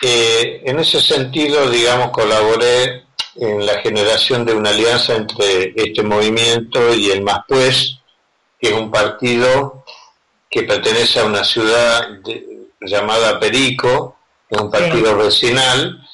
Eh, 0.00 0.62
en 0.64 0.78
ese 0.78 1.00
sentido, 1.00 1.68
digamos, 1.68 2.10
colaboré 2.10 3.04
en 3.36 3.64
la 3.64 3.80
generación 3.80 4.44
de 4.44 4.54
una 4.54 4.70
alianza 4.70 5.16
entre 5.16 5.72
este 5.74 6.02
movimiento 6.02 6.94
y 6.94 7.10
el 7.10 7.24
Pues, 7.48 7.98
que 8.60 8.68
es 8.68 8.74
un 8.74 8.90
partido 8.90 9.84
que 10.50 10.62
pertenece 10.62 11.20
a 11.20 11.24
una 11.24 11.42
ciudad 11.42 12.08
llamada 12.80 13.40
Perico, 13.40 14.16
un 14.50 14.70
partido 14.70 15.16
vecinal, 15.16 16.06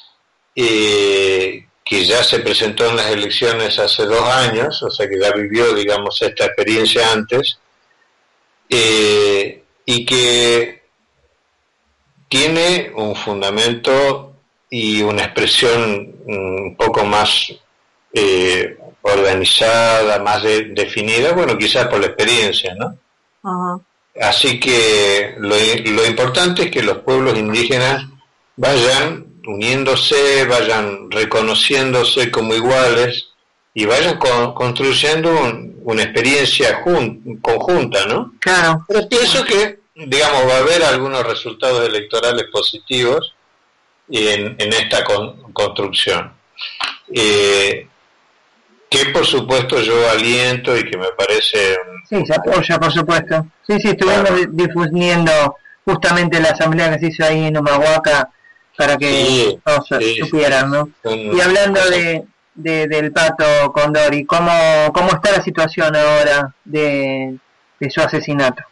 eh, 0.55 1.65
que 1.83 2.05
ya 2.05 2.23
se 2.23 2.39
presentó 2.39 2.87
en 2.87 2.95
las 2.95 3.07
elecciones 3.07 3.79
hace 3.79 4.05
dos 4.05 4.23
años, 4.23 4.81
o 4.83 4.89
sea 4.89 5.09
que 5.09 5.19
ya 5.19 5.31
vivió, 5.31 5.73
digamos, 5.73 6.21
esta 6.21 6.45
experiencia 6.45 7.11
antes, 7.11 7.59
eh, 8.69 9.63
y 9.85 10.05
que 10.05 10.83
tiene 12.29 12.91
un 12.95 13.15
fundamento 13.15 14.33
y 14.69 15.01
una 15.01 15.23
expresión 15.23 16.15
un 16.25 16.75
poco 16.77 17.03
más 17.03 17.51
eh, 18.13 18.77
organizada, 19.01 20.19
más 20.19 20.43
definida, 20.43 21.31
bueno, 21.33 21.57
quizás 21.57 21.87
por 21.87 21.99
la 21.99 22.07
experiencia, 22.07 22.75
¿no? 22.75 23.83
Así 24.21 24.59
que 24.59 25.35
lo, 25.39 25.55
lo, 25.55 26.05
importante 26.05 26.63
es 26.63 26.71
que 26.71 26.83
los 26.83 26.99
pueblos 26.99 27.37
indígenas 27.37 28.05
vayan 28.57 29.41
uniéndose, 29.47 30.45
vayan 30.45 31.09
reconociéndose 31.09 32.29
como 32.29 32.53
iguales 32.53 33.28
y 33.79 33.85
vayan 33.85 34.17
construyendo 34.17 35.31
una 35.83 36.03
experiencia 36.03 36.83
conjunta, 36.83 38.05
¿no? 38.07 38.33
Claro. 38.41 38.83
Pero 38.85 39.07
pienso 39.07 39.41
que, 39.45 39.79
digamos, 39.95 40.49
va 40.49 40.55
a 40.55 40.59
haber 40.59 40.83
algunos 40.83 41.25
resultados 41.25 41.87
electorales 41.87 42.47
positivos 42.51 43.33
en, 44.09 44.57
en 44.59 44.73
esta 44.73 45.01
construcción. 45.53 46.33
Eh, 47.15 47.87
que 48.89 49.05
por 49.13 49.25
supuesto 49.25 49.79
yo 49.79 50.09
aliento 50.09 50.75
y 50.75 50.83
que 50.83 50.97
me 50.97 51.13
parece... 51.17 51.77
Sí, 52.09 52.25
se 52.25 52.35
apoya, 52.35 52.77
por 52.77 52.91
supuesto. 52.91 53.47
Sí, 53.65 53.79
sí, 53.79 53.87
estuvimos 53.91 54.29
difundiendo 54.49 55.55
justamente 55.85 56.41
la 56.41 56.49
asamblea 56.49 56.91
que 56.91 56.99
se 56.99 57.07
hizo 57.07 57.23
ahí 57.23 57.45
en 57.45 57.57
Humahuaca 57.57 58.29
para 58.75 58.97
que 58.97 59.57
todos 59.63 59.87
supieran, 60.19 60.69
¿no? 60.69 60.89
y 61.05 61.39
hablando 61.39 61.79
de, 61.89 62.25
del 62.61 63.11
pato 63.11 63.71
Condori, 63.71 64.25
¿cómo, 64.25 64.51
¿cómo 64.93 65.09
está 65.09 65.31
la 65.31 65.41
situación 65.41 65.95
ahora 65.95 66.53
de, 66.65 67.37
su 67.89 68.01
asesinato? 68.01 68.63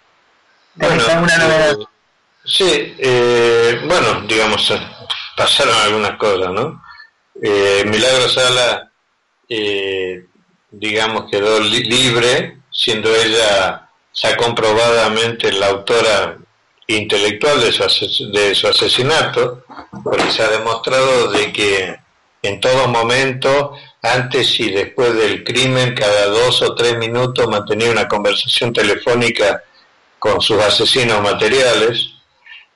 ¿Tenés 0.78 1.08
alguna 1.10 1.38
novedad? 1.38 1.76
sí, 2.45 2.95
eh, 2.97 3.82
bueno, 3.88 4.21
digamos, 4.28 4.73
pasaron 5.36 5.76
algunas 5.76 6.17
cosas, 6.17 6.52
¿no? 6.52 6.84
Eh, 7.41 7.84
Milagro 7.86 8.30
Sala 8.30 8.88
eh, 9.50 10.26
digamos, 10.71 11.30
quedó 11.32 11.60
libre, 11.62 12.60
siendo 12.71 13.13
ella 13.15 13.89
ya 14.13 14.36
comprobadamente 14.36 15.52
la 15.52 15.67
autora 15.67 16.38
intelectual 16.88 17.62
de 17.62 17.71
su, 17.71 18.32
de 18.32 18.56
su 18.56 18.67
asesinato, 18.67 19.63
porque 20.04 20.32
se 20.32 20.43
ha 20.43 20.50
demostrado 20.50 21.32
de 21.32 21.54
que 21.54 22.00
en 22.41 22.60
todo 22.60 22.88
momento, 22.88 23.73
antes 24.02 24.60
y 24.60 24.71
después 24.71 25.13
del 25.15 25.43
crimen, 25.43 25.95
cada 25.95 26.28
dos 26.28 26.62
o 26.62 26.76
tres 26.76 26.97
minutos 26.97 27.47
mantenía 27.47 27.91
una 27.91 28.08
conversación 28.08 28.71
telefónica 28.71 29.63
con 30.19 30.41
sus 30.41 30.62
asesinos 30.62 31.21
materiales, 31.21 32.12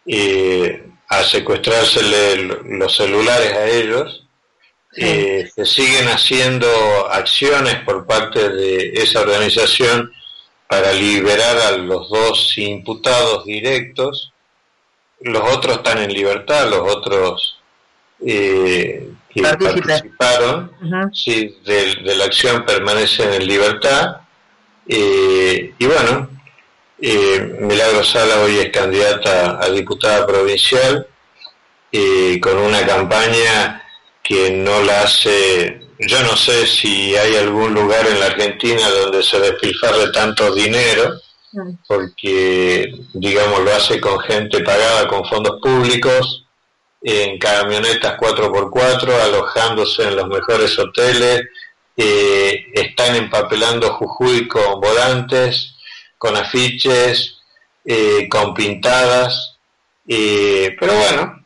y 0.06 0.63
a 1.08 1.24
secuestrársele 1.24 2.38
los 2.78 2.95
celulares 2.95 3.54
a 3.54 3.67
ellos, 3.67 4.26
eh, 4.97 5.50
se 5.56 5.65
siguen 5.65 6.08
haciendo 6.08 6.67
acciones 7.10 7.76
por 7.86 8.06
parte 8.06 8.50
de 8.50 8.91
esa 8.93 9.21
organización 9.21 10.12
para 10.67 10.91
liberar 10.93 11.58
a 11.58 11.71
los 11.78 12.10
dos 12.10 12.58
imputados 12.58 13.45
directos. 13.45 14.34
Los 15.21 15.43
otros 15.54 15.78
están 15.78 16.00
en 16.00 16.13
libertad, 16.13 16.69
los 16.69 16.93
otros 16.93 17.62
eh, 18.26 19.11
que 19.34 19.41
participaron 19.41 20.72
de, 20.84 22.15
la 22.15 22.26
acción 22.26 22.65
permanecen 22.65 23.34
en 23.34 23.48
libertad. 23.48 24.17
Eh, 24.88 25.74
y 25.78 25.86
bueno, 25.86 26.30
eh, 27.00 27.58
Milagro 27.60 28.04
Sala 28.04 28.41
hoy 28.41 28.58
es 28.58 28.70
candidata 28.70 29.63
a 29.63 29.70
diputada 29.70 30.26
provincial 30.26 31.08
con 32.41 32.58
una 32.58 32.86
campaña 32.86 33.82
que 34.24 34.52
no 34.52 34.82
la 34.84 35.02
hace, 35.02 35.82
yo 36.00 36.24
no 36.24 36.36
sé 36.36 36.65
si 36.65 37.15
hay 37.15 37.36
algún 37.36 37.74
lugar 37.74 38.08
en 38.08 38.20
la 38.20 38.28
Argentina 38.28 38.89
donde 38.89 39.24
se 39.24 39.39
despilfarre 39.39 40.12
tanto 40.12 40.54
dinero, 40.54 41.15
mm. 41.52 41.72
porque, 41.88 42.94
digamos, 43.13 43.62
lo 43.62 43.74
hace 43.74 44.00
con 44.00 44.20
gente 44.22 44.63
pagada 44.63 45.08
con 45.08 45.26
fondos 45.26 45.60
públicos, 45.62 46.40
en 47.01 47.39
camionetas 47.39 48.17
4x4, 48.17 49.21
alojándose 49.23 50.03
en 50.03 50.15
los 50.15 50.27
mejores 50.27 50.77
hoteles, 50.77 51.43
eh, 51.97 52.65
están 52.73 53.15
empapelando 53.15 53.93
Jujuy 53.93 54.47
con 54.47 54.79
volantes, 54.79 55.75
con 56.17 56.35
afiches, 56.35 57.37
eh, 57.83 58.27
con 58.29 58.53
pintadas, 58.53 59.57
eh, 60.07 60.75
pero 60.79 60.93
bueno, 60.93 61.37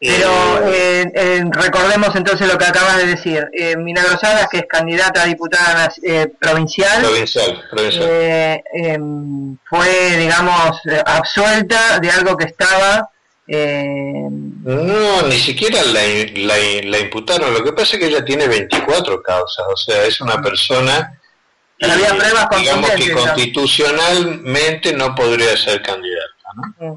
pero 0.00 0.68
eh, 0.68 1.10
eh, 1.14 1.44
recordemos 1.50 2.14
entonces 2.14 2.46
lo 2.46 2.58
que 2.58 2.66
acabas 2.66 2.98
de 2.98 3.06
decir. 3.06 3.48
Milagro 3.78 4.18
Salas, 4.18 4.48
que 4.50 4.58
es 4.58 4.66
candidata 4.68 5.22
a 5.22 5.26
diputada 5.26 5.92
provincial, 6.38 7.02
provincial, 7.02 7.64
provincial. 7.70 8.62
Em, 8.72 9.56
fue, 9.64 10.16
digamos, 10.18 10.80
absuelta 11.06 12.00
de 12.00 12.10
algo 12.10 12.36
que 12.36 12.46
estaba... 12.46 13.10
no, 13.46 15.22
ni 15.22 15.38
siquiera 15.38 15.82
la, 15.84 16.56
la, 16.84 16.98
imputaron. 16.98 17.52
Lo 17.52 17.62
que 17.62 17.72
pasa 17.72 17.96
es 17.96 18.00
que 18.00 18.08
ella 18.08 18.24
tiene 18.24 18.48
24 18.48 19.22
causas. 19.22 19.66
O 19.70 19.76
sea, 19.76 20.04
es 20.04 20.20
una 20.20 20.40
persona... 20.40 21.20
había 21.80 22.16
pruebas 22.16 22.48
digamos 22.58 22.90
que 22.90 23.12
constitucionalmente 23.12 24.92
no 24.94 25.14
podría 25.14 25.56
ser 25.56 25.82
candidata. 25.82 26.34
¿no? 26.80 26.96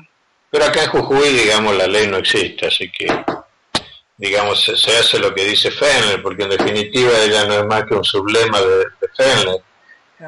Pero 0.49 0.65
acá 0.65 0.83
en 0.83 0.89
Jujuy, 0.89 1.29
digamos, 1.29 1.75
la 1.75 1.87
ley 1.87 2.07
no 2.07 2.17
existe, 2.17 2.67
así 2.67 2.89
que, 2.89 3.07
digamos, 4.15 4.63
se, 4.63 4.97
hace 4.97 5.19
lo 5.19 5.33
que 5.35 5.43
dice 5.43 5.71
Fenler, 5.71 6.21
porque 6.21 6.43
en 6.43 6.49
definitiva 6.51 7.11
ella 7.19 7.45
no 7.45 7.55
es 7.55 7.65
más 7.65 7.83
que 7.83 7.95
un 7.95 8.03
sublema 8.03 8.59
de, 8.61 8.85
Fenler. 9.15 9.61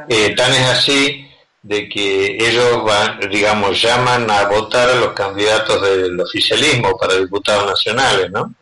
Eh, 0.10 0.36
tan 0.36 0.52
es 0.52 0.68
así 0.68 1.29
de 1.62 1.90
que 1.90 2.38
ellos 2.40 2.84
van, 2.84 3.20
digamos, 3.30 3.82
llaman 3.82 4.30
a 4.32 4.46
votar 4.46 4.90
a 4.90 4.96
los 4.96 5.14
candidatos 5.14 5.82
del 5.82 6.20
oficialismo 6.20 6.98
para 6.98 7.16
diputados 7.16 7.66
nacionales, 7.68 8.32
¿no? 8.32 8.54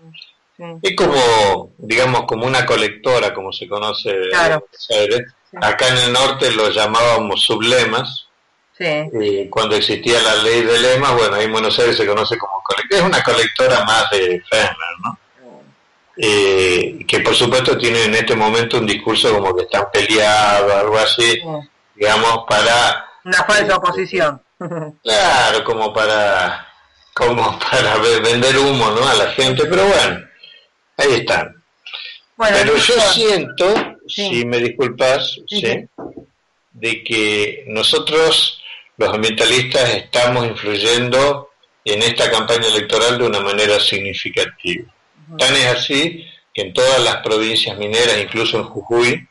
Es 0.81 0.95
como, 0.95 1.71
digamos, 1.77 2.23
como 2.23 2.47
una 2.47 2.65
colectora, 2.65 3.33
como 3.33 3.51
se 3.53 3.67
conoce 3.67 4.11
Acá 5.61 5.87
en 5.89 5.97
el 5.97 6.13
norte 6.13 6.51
lo 6.51 6.69
llamábamos 6.69 7.41
sublemas, 7.43 8.25
Sí. 8.77 9.47
cuando 9.49 9.75
existía 9.75 10.21
la 10.21 10.35
ley 10.35 10.61
de 10.61 10.79
lema, 10.79 11.11
bueno, 11.11 11.35
ahí 11.35 11.45
en 11.45 11.51
Buenos 11.51 11.79
Aires 11.79 11.97
se 11.97 12.05
conoce 12.05 12.37
como 12.37 12.61
colectora, 12.63 13.01
es 13.01 13.07
una 13.07 13.23
colectora 13.23 13.83
más 13.85 14.09
de 14.11 14.41
Ferner, 14.47 14.75
¿no? 15.03 15.19
Eh, 16.15 16.99
que 17.07 17.19
por 17.21 17.35
supuesto 17.35 17.77
tiene 17.77 18.03
en 18.05 18.15
este 18.15 18.35
momento 18.35 18.77
un 18.79 18.85
discurso 18.87 19.31
como 19.33 19.55
que 19.55 19.63
están 19.63 19.85
peleados, 19.91 20.71
algo 20.73 20.97
así, 20.97 21.41
digamos, 21.97 22.45
para... 22.47 23.05
Una 23.25 23.43
falsa 23.43 23.75
oposición. 23.75 24.41
claro, 25.03 25.63
como 25.63 25.93
para 25.93 26.67
como 27.17 27.57
para 27.57 27.97
vender 27.97 28.57
humo 28.59 28.91
¿no? 28.91 29.07
a 29.07 29.15
la 29.15 29.31
gente, 29.31 29.65
pero 29.65 29.87
bueno, 29.87 30.23
ahí 30.97 31.13
están. 31.13 31.63
pero 32.37 32.77
yo 32.77 32.93
siento, 33.11 33.73
si 34.07 34.45
me 34.45 34.59
disculpas, 34.59 35.39
¿sí? 35.47 35.87
de 36.71 37.03
que 37.03 37.63
nosotros 37.67 38.61
los 38.97 39.13
ambientalistas 39.13 39.95
estamos 39.95 40.45
influyendo 40.45 41.49
en 41.83 42.03
esta 42.03 42.29
campaña 42.29 42.67
electoral 42.67 43.17
de 43.17 43.25
una 43.25 43.39
manera 43.39 43.79
significativa. 43.79 44.85
Tan 45.39 45.55
es 45.55 45.65
así 45.65 46.23
que 46.53 46.61
en 46.63 46.73
todas 46.73 47.03
las 47.03 47.17
provincias 47.17 47.77
mineras, 47.77 48.17
incluso 48.21 48.57
en 48.57 48.63
Jujuy, 48.65 49.27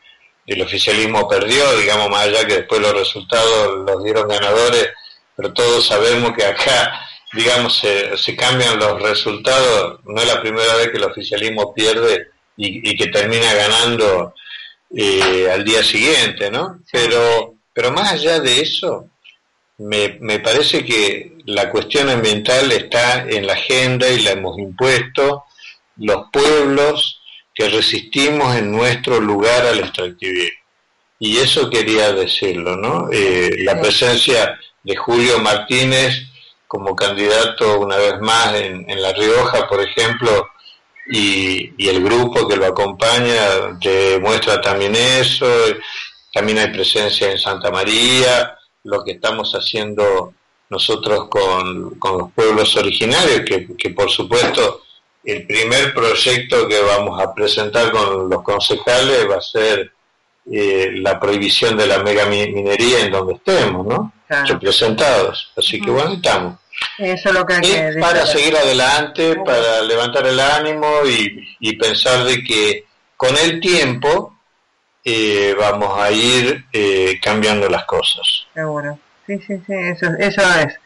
el 0.47 0.63
oficialismo 0.63 1.29
perdió, 1.29 1.77
digamos, 1.79 2.09
más 2.09 2.27
allá 2.27 2.47
que 2.47 2.57
después 2.59 2.81
los 2.81 2.93
resultados 2.93 3.79
los 3.87 4.05
dieron 4.05 4.29
ganadores, 4.29 4.91
pero 5.35 5.53
todos 5.53 5.87
sabemos 5.87 6.33
que 6.37 6.45
acá, 6.45 7.01
digamos, 7.33 7.77
se, 7.79 8.37
cambian 8.37 8.79
los 8.79 9.03
resultados, 9.03 10.01
no 10.05 10.21
es 10.21 10.27
la 10.27 10.41
primera 10.41 10.75
vez 10.77 10.91
que 10.91 10.99
el 10.99 11.05
oficialismo 11.05 11.75
pierde 11.75 12.29
y, 12.57 12.97
que 12.97 13.09
termina 13.09 13.53
ganando 13.53 14.35
eh, 14.95 15.51
al 15.53 15.65
día 15.65 15.83
siguiente, 15.83 16.51
¿no? 16.51 16.81
Pero, 16.91 17.57
pero 17.75 17.91
más 17.91 18.13
allá 18.13 18.41
de 18.41 18.61
eso, 18.61 19.09
me, 19.79 20.17
me 20.21 20.39
parece 20.39 20.85
que 20.85 21.37
la 21.45 21.71
cuestión 21.71 22.09
ambiental 22.09 22.71
está 22.73 23.29
en 23.29 23.47
la 23.47 23.55
agenda 23.55 24.09
y 24.09 24.21
la 24.21 24.31
hemos 24.31 24.59
impuesto 24.59 25.45
los 25.97 26.27
pueblos 26.33 27.16
que 27.57 27.69
resistimos 27.71 28.55
en 28.55 28.71
nuestro 28.71 29.19
lugar 29.21 29.67
al 29.67 29.81
extractivismo. 29.81 30.61
Y 31.19 31.39
eso 31.39 31.71
quería 31.71 32.13
decirlo, 32.13 32.77
¿no? 32.77 33.09
Eh, 33.11 33.51
la 33.61 33.81
presencia 33.81 34.61
de 34.83 34.95
Julio 34.95 35.39
Martínez 35.39 36.27
como 36.69 36.95
candidato 36.95 37.81
una 37.81 37.97
vez 37.97 38.21
más 38.21 38.55
en, 38.55 38.89
en 38.89 39.01
La 39.01 39.13
Rioja, 39.15 39.67
por 39.67 39.81
ejemplo, 39.81 40.49
y, 41.09 41.73
y, 41.79 41.89
el 41.89 42.03
grupo 42.03 42.47
que 42.47 42.57
lo 42.57 42.67
acompaña 42.67 43.77
demuestra 43.81 44.61
también 44.61 44.95
eso. 44.95 45.47
También 46.33 46.59
hay 46.59 46.69
presencia 46.69 47.31
en 47.31 47.39
Santa 47.39 47.71
María, 47.71 48.59
lo 48.85 49.03
que 49.03 49.13
estamos 49.13 49.53
haciendo 49.53 50.35
nosotros 50.69 51.29
con, 51.29 51.99
los 52.01 52.33
pueblos 52.33 52.77
originarios, 52.77 53.43
que, 53.79 53.91
por 53.91 54.11
supuesto 54.11 54.83
el 55.27 55.45
primer 55.45 55.93
proyecto 55.93 56.69
que 56.69 56.81
vamos 56.81 57.21
a 57.21 57.35
presentar 57.35 57.91
con 57.91 58.31
los 58.31 58.43
concejales 58.43 59.29
va 59.29 59.39
a 59.39 59.41
ser 59.41 59.93
eh, 60.51 60.93
la 60.95 61.19
prohibición 61.19 61.77
de 61.77 61.89
la 61.89 61.99
mega 61.99 62.27
minería 62.27 63.01
en 63.01 63.11
donde 63.11 63.35
estemos, 63.35 63.85
¿no? 63.85 64.13
Representados. 64.29 65.53
Así 65.57 65.81
que 65.81 65.91
bueno, 65.91 66.13
estamos. 66.13 66.61
Eso 66.97 67.29
es 67.31 67.35
lo 67.35 67.45
que 67.45 67.55
hay 67.55 67.61
que 67.61 67.97
para 68.01 68.25
seguir 68.25 68.57
adelante, 68.57 69.37
para 69.45 69.83
levantar 69.83 70.27
el 70.29 70.39
ánimo 70.39 70.87
y, 71.05 71.77
pensar 71.77 72.25
de 72.25 72.45
que 72.45 72.85
con 73.17 73.37
el 73.37 73.61
tiempo 73.61 74.39
eh, 75.05 75.57
vamos 75.59 75.99
a 75.99 76.13
ir 76.13 76.67
eh, 76.73 77.19
cambiando 77.21 77.69
las 77.69 77.85
cosas. 77.85 78.47
Seguro. 78.55 78.97
Sí, 79.27 79.39
sí, 79.45 79.55
sí, 79.67 79.73
eso, 79.73 80.07
eso 80.21 80.43
es 80.61 80.79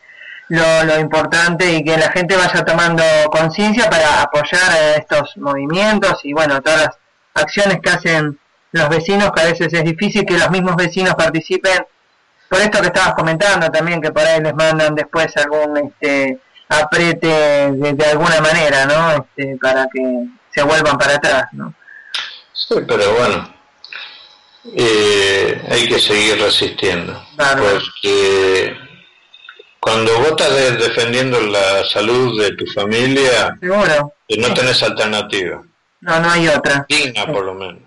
lo, 0.51 0.85
lo 0.85 0.99
importante 0.99 1.73
y 1.73 1.85
que 1.85 1.97
la 1.97 2.11
gente 2.11 2.37
vaya 2.37 2.65
tomando 2.65 3.03
conciencia 3.31 3.89
para 3.89 4.23
apoyar 4.23 4.97
estos 4.97 5.37
movimientos 5.37 6.21
y 6.25 6.33
bueno, 6.33 6.61
todas 6.61 6.81
las 6.81 6.99
acciones 7.35 7.79
que 7.81 7.91
hacen 7.91 8.39
los 8.73 8.89
vecinos, 8.89 9.31
que 9.33 9.43
a 9.43 9.45
veces 9.45 9.73
es 9.73 9.85
difícil 9.85 10.27
que 10.27 10.39
los 10.39 10.51
mismos 10.51 10.75
vecinos 10.75 11.15
participen 11.15 11.87
por 12.49 12.61
esto 12.61 12.81
que 12.81 12.89
estabas 12.89 13.15
comentando 13.15 13.71
también, 13.71 14.03
que 14.03 14.11
por 14.11 14.25
ahí 14.25 14.41
les 14.41 14.55
mandan 14.55 14.97
después 14.97 15.37
algún 15.37 15.77
este, 15.77 16.41
aprete 16.69 17.29
de, 17.73 18.07
alguna 18.07 18.41
manera, 18.41 18.87
¿no? 18.87 19.13
Este, 19.13 19.57
para 19.57 19.87
que 19.87 20.27
se 20.53 20.63
vuelvan 20.65 20.99
para 20.99 21.15
atrás, 21.15 21.45
¿no? 21.53 21.73
Sí, 22.53 22.75
pero 22.89 23.15
bueno, 23.15 23.55
eh, 24.77 25.63
hay 25.71 25.87
que 25.87 26.01
seguir 26.01 26.41
resistiendo. 26.41 27.25
Porque 27.37 28.77
cuando 29.81 30.19
vos 30.19 30.29
estás 30.29 30.79
defendiendo 30.79 31.41
la 31.41 31.85
salud 31.85 32.41
de 32.41 32.55
tu 32.55 32.67
familia, 32.67 33.57
Seguro. 33.61 34.15
No 34.39 34.55
tenés 34.55 34.83
alternativa. 34.83 35.63
No, 36.01 36.21
no 36.21 36.31
hay 36.31 36.49
otra. 36.49 36.87
Digna, 36.89 37.27
por 37.27 37.45
lo 37.45 37.55
menos. 37.55 37.83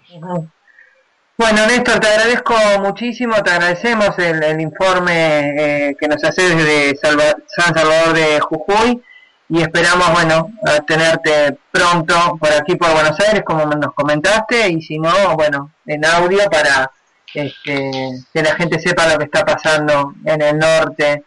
Bueno, 1.37 1.65
Néstor, 1.65 1.99
te 1.99 2.07
agradezco 2.07 2.55
muchísimo, 2.79 3.41
te 3.43 3.51
agradecemos 3.51 4.17
el, 4.19 4.61
informe 4.61 5.89
eh, 5.89 5.95
que 5.99 6.07
nos 6.07 6.23
haces 6.23 6.55
desde 6.55 6.95
San 6.95 7.73
Salvador 7.73 8.13
de 8.13 8.39
Jujuy 8.39 9.01
y 9.49 9.61
esperamos, 9.61 10.11
bueno, 10.11 10.51
tenerte 10.87 11.57
pronto 11.71 12.37
por 12.39 12.51
aquí 12.51 12.75
por 12.75 12.93
Buenos 12.93 13.19
Aires, 13.19 13.43
como 13.45 13.65
nos 13.65 13.93
comentaste, 13.93 14.69
y 14.69 14.81
si 14.81 14.97
no, 14.99 15.35
bueno, 15.35 15.71
en 15.85 16.05
audio 16.05 16.49
para 16.49 16.89
este, 17.33 17.91
que 18.33 18.41
la 18.41 18.55
gente 18.55 18.79
sepa 18.79 19.07
lo 19.07 19.17
que 19.17 19.25
está 19.25 19.43
pasando 19.43 20.13
en 20.25 20.41
el 20.41 20.57
norte, 20.57 21.23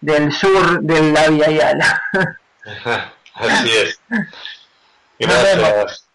del 0.00 0.32
sur 0.32 0.80
de 0.80 1.12
la 1.12 1.28
Vía 1.28 1.50
Yala. 1.50 2.02
Así 3.34 3.70
es. 3.70 4.00
Gracias. 5.18 6.06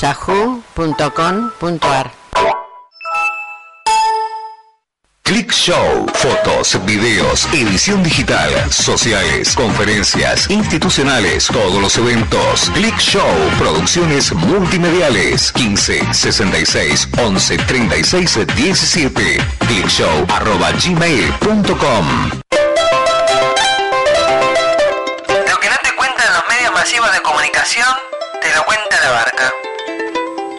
yahoo.com.ar 0.02 0.86
Click 5.26 5.52
Show, 5.52 6.06
fotos, 6.14 6.78
videos, 6.86 7.48
edición 7.52 8.04
digital, 8.04 8.72
sociales, 8.72 9.56
conferencias, 9.56 10.48
institucionales, 10.52 11.48
todos 11.48 11.82
los 11.82 11.98
eventos. 11.98 12.70
Click 12.76 12.96
Show, 13.00 13.26
producciones 13.58 14.32
multimediales. 14.34 15.52
15 15.54 16.14
66 16.14 17.10
11 17.18 17.58
36 17.58 18.40
17. 18.56 19.38
Clickshow 19.68 20.28
arroba 20.32 20.72
gmail.com. 20.74 22.30
Lo 25.50 25.60
que 25.60 25.70
no 25.70 25.78
te 25.82 25.96
cuentan 25.96 26.34
los 26.34 26.44
medios 26.48 26.72
masivos 26.72 27.12
de 27.12 27.22
comunicación, 27.22 27.88
te 28.42 28.56
lo 28.56 28.64
cuenta 28.64 29.02
la 29.04 29.10
barca. 29.10 29.75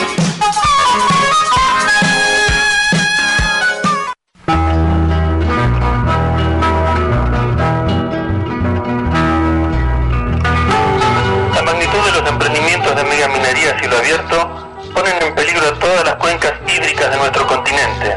Minería 13.54 13.72
a 13.72 14.00
abierto 14.00 14.50
ponen 14.94 15.22
en 15.22 15.36
peligro 15.36 15.74
todas 15.74 16.06
las 16.06 16.16
cuencas 16.16 16.54
hídricas 16.68 17.12
de 17.12 17.18
nuestro 17.18 17.46
continente. 17.48 18.16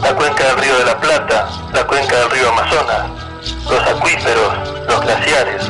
La 0.00 0.14
cuenca 0.14 0.44
del 0.44 0.58
río 0.58 0.78
de 0.78 0.84
la 0.84 1.00
Plata, 1.00 1.48
la 1.72 1.84
cuenca 1.84 2.16
del 2.16 2.30
río 2.30 2.48
Amazonas, 2.50 3.10
los 3.68 3.82
acuíferos, 3.88 4.68
los 4.86 5.00
glaciares, 5.00 5.62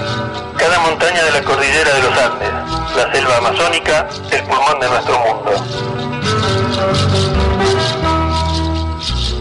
cada 0.58 0.78
montaña 0.80 1.24
de 1.24 1.30
la 1.30 1.42
cordillera 1.42 1.94
de 1.94 2.02
los 2.02 2.18
Andes, 2.18 2.50
la 2.94 3.12
selva 3.12 3.36
amazónica, 3.38 4.06
el 4.30 4.42
pulmón 4.44 4.80
de 4.80 4.88
nuestro 4.88 5.18
mundo. 5.18 5.50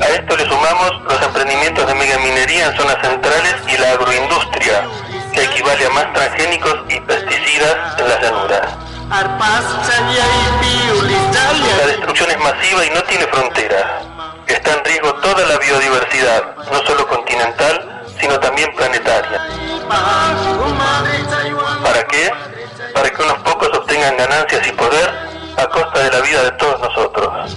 A 0.01 0.07
esto 0.07 0.37
le 0.37 0.45
sumamos 0.45 0.91
los 1.03 1.21
emprendimientos 1.21 1.87
de 1.87 1.95
megaminería 1.95 2.67
en 2.67 2.77
zonas 2.77 2.97
centrales 3.01 3.55
y 3.67 3.77
la 3.77 3.91
agroindustria, 3.91 4.87
que 5.33 5.43
equivale 5.43 5.85
a 5.85 5.89
más 5.89 6.13
transgénicos 6.13 6.75
y 6.89 6.99
pesticidas 7.01 7.99
en 7.99 8.07
las 8.07 8.21
llanuras. 8.21 8.84
La 11.77 11.87
destrucción 11.87 12.31
es 12.31 12.39
masiva 12.39 12.85
y 12.85 12.89
no 12.89 13.03
tiene 13.03 13.27
fronteras. 13.27 13.85
Está 14.47 14.73
en 14.73 14.85
riesgo 14.85 15.13
toda 15.15 15.45
la 15.45 15.57
biodiversidad, 15.57 16.55
no 16.71 16.85
solo 16.85 17.07
continental, 17.07 18.03
sino 18.19 18.39
también 18.39 18.73
planetaria. 18.75 19.41
¿Para 21.83 22.07
qué? 22.07 22.31
Para 22.93 23.09
que 23.09 23.21
unos 23.21 23.37
pocos 23.39 23.69
obtengan 23.77 24.17
ganancias 24.17 24.67
y 24.67 24.71
poder 24.71 25.09
a 25.57 25.67
costa 25.67 25.99
de 25.99 26.11
la 26.11 26.21
vida 26.21 26.43
de 26.43 26.51
todos 26.51 26.79
nosotros. 26.79 27.51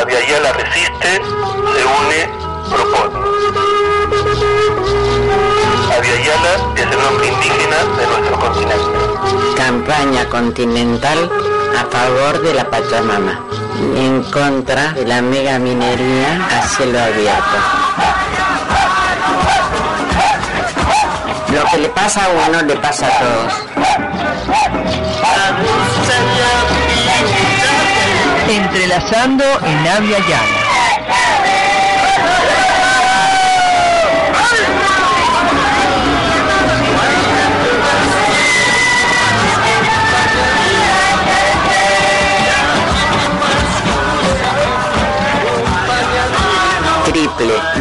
Aviala 0.00 0.52
resiste, 0.52 1.12
se 1.14 1.84
une, 1.84 2.41
Aviala 5.96 6.54
es 6.76 6.82
el 6.82 7.02
nombre 7.02 7.26
indígena 7.28 7.76
de 7.96 8.06
nuestro 8.06 8.38
continente. 8.38 8.98
Campaña 9.56 10.28
continental 10.28 11.30
a 11.78 11.84
favor 11.90 12.42
de 12.42 12.54
la 12.54 12.64
Pachamama, 12.70 13.40
en 13.96 14.22
contra 14.24 14.92
de 14.92 15.06
la 15.06 15.22
megaminería 15.22 16.46
a 16.46 16.66
cielo 16.68 16.98
abierto. 17.00 17.58
Lo 21.52 21.64
que 21.70 21.78
le 21.78 21.88
pasa 21.90 22.24
a 22.24 22.28
uno 22.48 22.62
le 22.62 22.76
pasa 22.76 23.06
a 23.06 23.18
todos. 23.18 23.52
Entrelazando 28.48 29.44
en 29.64 29.88
Avia 29.88 30.18
Llana. 30.18 30.61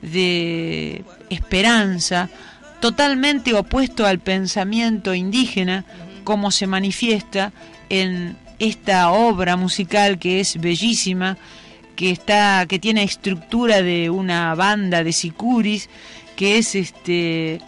de 0.00 1.04
esperanza, 1.28 2.28
totalmente 2.80 3.54
opuesto 3.54 4.06
al 4.06 4.20
pensamiento 4.20 5.14
indígena, 5.14 5.84
como 6.24 6.50
se 6.50 6.66
manifiesta 6.66 7.52
en 7.88 8.36
esta 8.58 9.10
obra 9.10 9.56
musical 9.56 10.18
que 10.18 10.40
es 10.40 10.60
bellísima, 10.60 11.36
que 11.96 12.10
está, 12.10 12.64
que 12.68 12.78
tiene 12.78 13.02
estructura 13.02 13.82
de 13.82 14.08
una 14.08 14.54
banda 14.54 15.02
de 15.02 15.12
sicuris, 15.12 15.88
que 16.36 16.58
es 16.58 16.74
este 16.74 17.60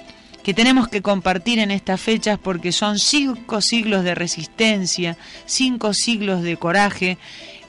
que 0.45 0.55
tenemos 0.55 0.89
que 0.89 1.03
compartir 1.03 1.59
en 1.59 1.71
estas 1.71 2.01
fechas 2.01 2.39
porque 2.41 2.71
son 2.71 2.99
cinco 2.99 3.63
siglos 3.63 4.05
de 4.05 4.15
resistencia, 4.15 5.17
cinco 5.47 5.95
siglos 5.95 6.43
de 6.43 6.59
coraje, 6.59 7.17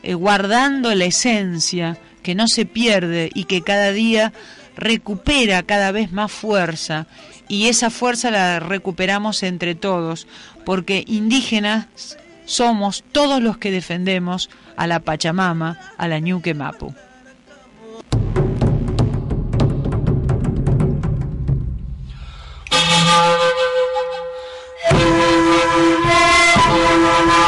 eh, 0.03 0.13
guardando 0.13 0.93
la 0.93 1.05
esencia 1.05 1.97
que 2.21 2.35
no 2.35 2.47
se 2.47 2.65
pierde 2.65 3.31
y 3.33 3.45
que 3.45 3.61
cada 3.61 3.93
día 3.93 4.33
recupera 4.75 5.63
cada 5.63 5.93
vez 5.93 6.11
más 6.11 6.33
fuerza 6.33 7.07
y 7.47 7.67
esa 7.67 7.89
fuerza 7.89 8.29
la 8.29 8.59
recuperamos 8.59 9.41
entre 9.43 9.73
todos 9.73 10.27
porque 10.65 11.05
indígenas 11.07 11.87
somos 12.43 13.05
todos 13.13 13.41
los 13.41 13.57
que 13.57 13.71
defendemos 13.71 14.49
a 14.75 14.85
la 14.85 14.99
Pachamama, 14.99 15.79
a 15.97 16.07
la 16.09 16.19
Ñuque 16.19 16.53
Mapu. 16.53 16.93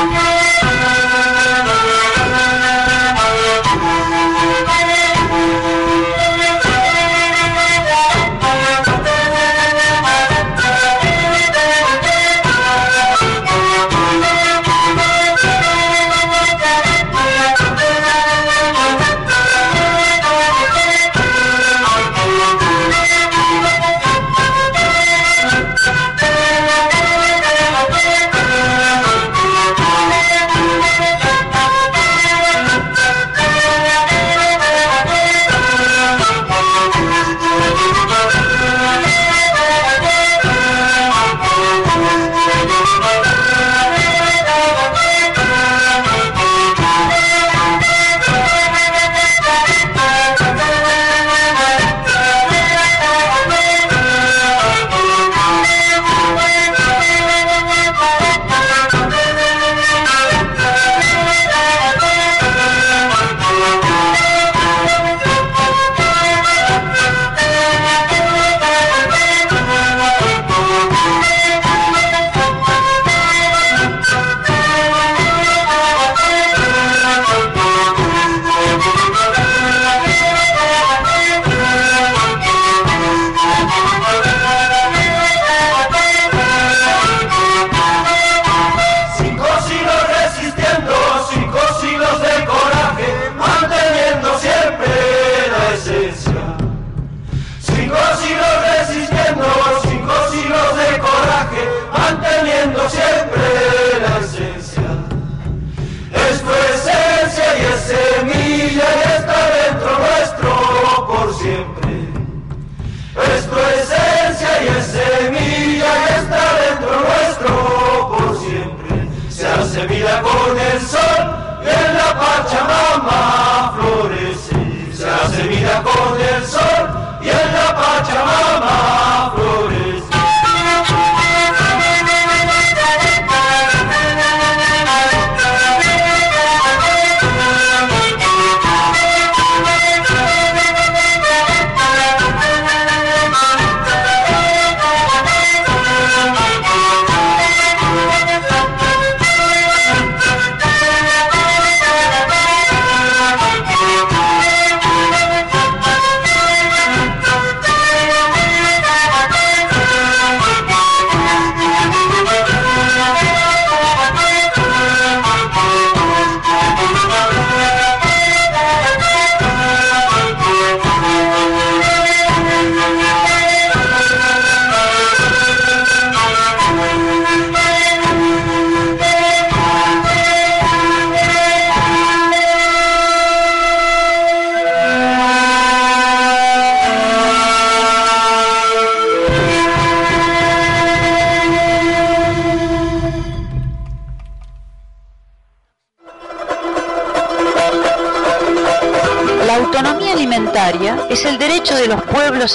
Thank 0.09 0.31
you. 0.31 0.36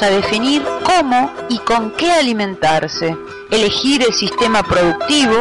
A 0.01 0.09
definir 0.09 0.65
cómo 0.85 1.31
y 1.51 1.59
con 1.59 1.91
qué 1.91 2.11
alimentarse, 2.11 3.15
elegir 3.51 4.03
el 4.03 4.15
sistema 4.15 4.63
productivo, 4.63 5.35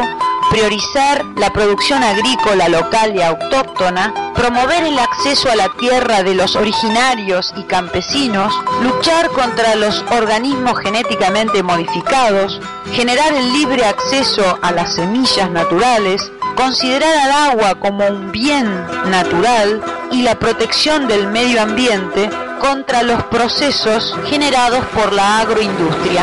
priorizar 0.50 1.24
la 1.36 1.50
producción 1.50 2.02
agrícola 2.02 2.68
local 2.68 3.16
y 3.16 3.22
autóctona, 3.22 4.32
promover 4.34 4.84
el 4.84 4.98
acceso 4.98 5.50
a 5.50 5.56
la 5.56 5.70
tierra 5.78 6.22
de 6.22 6.34
los 6.34 6.54
originarios 6.54 7.54
y 7.56 7.62
campesinos, 7.62 8.52
luchar 8.82 9.30
contra 9.30 9.74
los 9.76 10.04
organismos 10.10 10.78
genéticamente 10.80 11.62
modificados, 11.62 12.60
generar 12.92 13.32
el 13.32 13.54
libre 13.54 13.86
acceso 13.86 14.58
a 14.60 14.72
las 14.72 14.94
semillas 14.96 15.50
naturales, 15.50 16.30
considerar 16.56 17.16
al 17.16 17.52
agua 17.52 17.76
como 17.76 18.06
un 18.06 18.30
bien 18.30 18.66
natural 19.06 19.80
y 20.10 20.20
la 20.20 20.38
protección 20.38 21.08
del 21.08 21.28
medio 21.28 21.62
ambiente 21.62 22.28
contra 22.62 23.02
los 23.02 23.20
procesos 23.24 24.16
generados 24.26 24.84
por 24.94 25.12
la 25.12 25.40
agroindustria. 25.40 26.22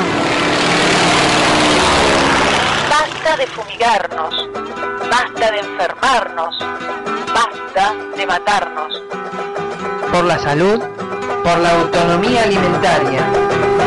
Basta 2.89 3.35
de 3.35 3.47
fumigarnos, 3.47 4.49
basta 5.11 5.51
de 5.51 5.59
enfermarnos, 5.59 6.57
basta 7.33 7.93
de 8.15 8.25
matarnos. 8.25 9.03
Por 10.13 10.23
la 10.23 10.39
salud, 10.39 10.79
por 11.43 11.57
la 11.59 11.71
autonomía 11.71 12.43
alimentaria. 12.43 13.21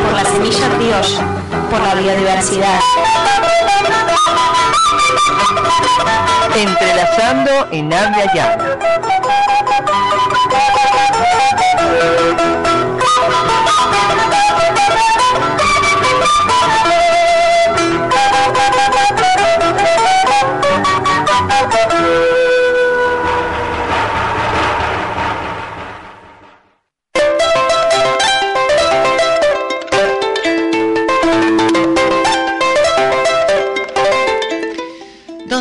Por 0.04 0.12
la 0.12 0.24
semilla 0.24 0.68
criolla, 0.76 1.41
por 1.72 1.80
la 1.80 1.94
biodiversidad. 1.94 2.80
Entrelazando 6.54 7.68
en 7.70 7.92
habla 7.94 8.24
llana. 8.34 8.78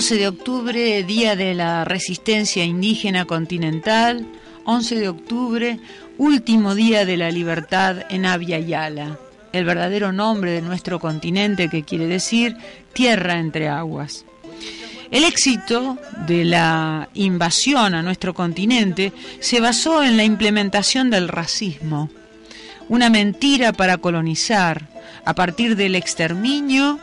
12 0.02 0.18
de 0.18 0.28
octubre, 0.30 1.04
Día 1.04 1.36
de 1.36 1.54
la 1.54 1.86
Resistencia 1.86 2.66
Indígena 2.66 3.26
Continental. 3.26 4.26
11 4.66 4.95
de 4.95 5.08
octubre, 5.08 5.80
último 6.18 6.74
día 6.74 7.06
de 7.06 7.18
la 7.18 7.30
libertad 7.30 7.97
en 8.10 8.26
Avia 8.26 8.58
Yala, 8.58 9.20
el 9.54 9.64
verdadero 9.64 10.12
nombre 10.12 10.54
de 10.54 10.64
nuestro 10.64 10.99
continente 10.99 11.70
que 11.70 11.84
quiere 11.84 12.08
decir 12.08 12.58
tierra 12.93 13.38
entre 13.38 13.70
aguas. 13.70 14.26
El 15.12 15.24
éxito 15.24 15.99
de 16.26 16.45
la 16.45 17.08
invasión 17.14 17.93
a 17.93 18.02
nuestro 18.02 18.34
continente 18.34 19.14
se 19.39 19.60
basó 19.60 20.04
en 20.04 20.18
la 20.18 20.24
implementación 20.24 21.12
del 21.12 21.28
racismo, 21.28 22.10
una 22.89 23.12
mentira 23.12 23.72
para 23.72 23.99
colonizar, 23.99 24.88
a 25.26 25.36
partir 25.36 25.76
del 25.76 25.93
exterminio, 25.93 26.97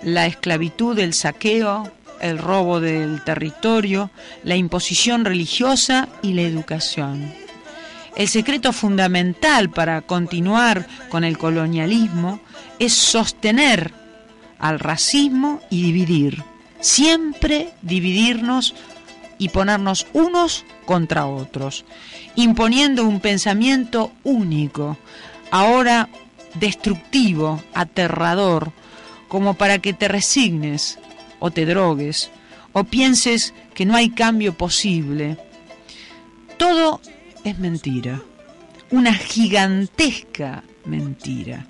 la 0.00 0.26
esclavitud, 0.26 0.96
el 1.00 1.12
saqueo, 1.12 1.90
el 2.20 2.38
robo 2.38 2.80
del 2.80 3.22
territorio, 3.24 4.10
la 4.44 4.56
imposición 4.56 5.24
religiosa 5.24 6.08
y 6.22 6.32
la 6.32 6.42
educación. 6.42 7.32
El 8.16 8.28
secreto 8.28 8.72
fundamental 8.72 9.70
para 9.70 10.00
continuar 10.00 10.86
con 11.10 11.22
el 11.22 11.36
colonialismo 11.36 12.40
es 12.78 12.94
sostener 12.94 13.92
al 14.58 14.78
racismo 14.80 15.60
y 15.68 15.82
dividir, 15.82 16.42
siempre 16.80 17.74
dividirnos 17.82 18.74
y 19.38 19.50
ponernos 19.50 20.06
unos 20.14 20.64
contra 20.86 21.26
otros, 21.26 21.84
imponiendo 22.36 23.04
un 23.04 23.20
pensamiento 23.20 24.12
único, 24.24 24.96
ahora 25.50 26.08
destructivo, 26.54 27.62
aterrador, 27.74 28.72
como 29.28 29.54
para 29.54 29.78
que 29.78 29.92
te 29.92 30.08
resignes 30.08 30.98
o 31.38 31.50
te 31.50 31.66
drogues 31.66 32.30
o 32.72 32.84
pienses 32.84 33.54
que 33.74 33.86
no 33.86 33.94
hay 33.94 34.10
cambio 34.10 34.54
posible. 34.54 35.38
Todo 36.58 37.00
es 37.44 37.58
mentira, 37.58 38.20
una 38.90 39.14
gigantesca 39.14 40.62
mentira. 40.84 41.66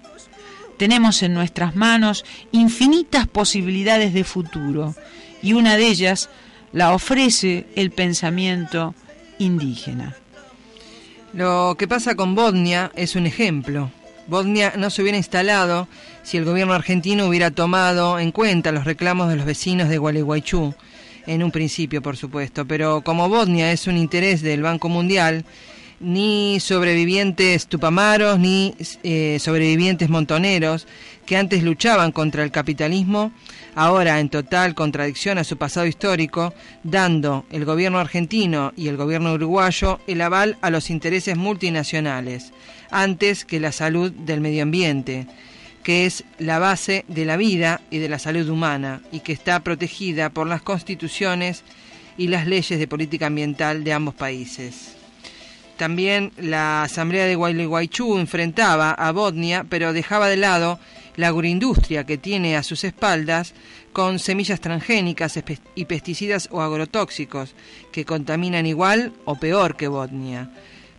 Tenemos 0.77 1.23
en 1.23 1.33
nuestras 1.33 1.75
manos 1.75 2.25
infinitas 2.53 3.27
posibilidades 3.27 4.12
de 4.12 4.25
futuro 4.25 4.95
y 5.43 5.55
una 5.55 5.77
de 5.77 5.87
ellas 5.87 6.29
la 6.73 6.93
ofrece 6.93 7.67
el 7.77 7.91
pensamiento 7.91 8.95
indígena. 9.39 10.17
Lo 11.33 11.77
que 11.79 11.89
pasa 11.89 12.14
con 12.14 12.35
Bosnia 12.35 12.93
es 12.95 13.17
un 13.17 13.27
ejemplo. 13.27 13.91
Bosnia 14.27 14.72
no 14.77 14.91
se 14.91 15.03
hubiera 15.03 15.18
instalado 15.18 15.89
si 16.22 16.37
el 16.37 16.45
gobierno 16.45 16.74
argentino 16.74 17.27
hubiera 17.27 17.51
tomado 17.51 18.18
en 18.18 18.33
cuenta 18.33 18.72
los 18.72 18.85
reclamos 18.85 19.29
de 19.29 19.37
los 19.37 19.47
vecinos 19.47 19.89
de 19.89 19.99
Gualeguaychú, 19.99 20.74
en 21.27 21.43
un 21.43 21.51
principio 21.51 22.03
por 22.03 22.16
supuesto, 22.16 22.66
pero 22.66 23.03
como 23.03 23.29
Bosnia 23.29 23.72
es 23.72 23.87
un 23.87 23.97
interés 23.97 24.43
del 24.43 24.62
Banco 24.62 24.89
Mundial, 24.89 25.45
ni 26.01 26.59
sobrevivientes 26.61 27.68
tupamaros, 27.68 28.39
ni 28.39 28.74
eh, 29.03 29.39
sobrevivientes 29.41 30.09
montoneros, 30.09 30.87
que 31.24 31.37
antes 31.37 31.62
luchaban 31.62 32.12
contra 32.12 32.45
el 32.45 32.51
capitalismo, 32.51 33.33
ahora 33.74 34.20
en 34.20 34.29
total 34.29 34.74
contradicción 34.74 35.39
a 35.39 35.45
su 35.45 35.57
pasado 35.57 35.87
histórico, 35.87 36.53
dando 36.83 37.47
el 37.51 37.64
gobierno 37.64 37.99
argentino 37.99 38.72
y 38.77 38.89
el 38.89 38.97
gobierno 38.97 39.33
uruguayo 39.33 40.01
el 40.07 40.20
aval 40.20 40.59
a 40.61 40.70
los 40.70 40.91
intereses 40.91 41.37
multinacionales, 41.37 42.53
antes 42.91 43.45
que 43.45 43.61
la 43.61 43.72
salud 43.72 44.12
del 44.12 44.41
medio 44.41 44.62
ambiente, 44.62 45.26
que 45.82 46.07
es 46.07 46.24
la 46.39 46.59
base 46.59 47.05
de 47.09 47.24
la 47.24 47.37
vida 47.37 47.80
y 47.91 47.99
de 47.99 48.09
la 48.09 48.18
salud 48.18 48.49
humana 48.49 49.03
y 49.12 49.20
que 49.20 49.32
está 49.32 49.61
protegida 49.61 50.30
por 50.30 50.47
las 50.47 50.62
constituciones 50.62 51.62
y 52.18 52.28
las 52.28 52.47
leyes 52.47 52.78
de 52.78 52.89
política 52.89 53.26
ambiental 53.26 53.84
de 53.84 53.93
ambos 53.93 54.14
países. 54.14 54.97
También 55.76 56.32
la 56.39 56.82
Asamblea 56.82 57.26
de 57.26 57.34
Gualeguaychú 57.34 58.18
enfrentaba 58.18 58.93
a 58.93 59.12
Bosnia, 59.12 59.66
pero 59.68 59.93
dejaba 59.93 60.28
de 60.28 60.39
lado 60.39 60.80
la 61.16 61.28
agroindustria 61.28 62.05
que 62.05 62.18
tiene 62.18 62.57
a 62.57 62.62
sus 62.62 62.82
espaldas 62.84 63.55
con 63.93 64.18
semillas 64.18 64.61
transgénicas 64.61 65.39
y 65.74 65.84
pesticidas 65.84 66.49
o 66.51 66.62
agrotóxicos 66.62 67.55
que 67.93 68.05
contaminan 68.05 68.66
igual 68.66 69.12
o 69.24 69.37
peor 69.37 69.76
que 69.76 69.89
Botnia. 69.89 70.51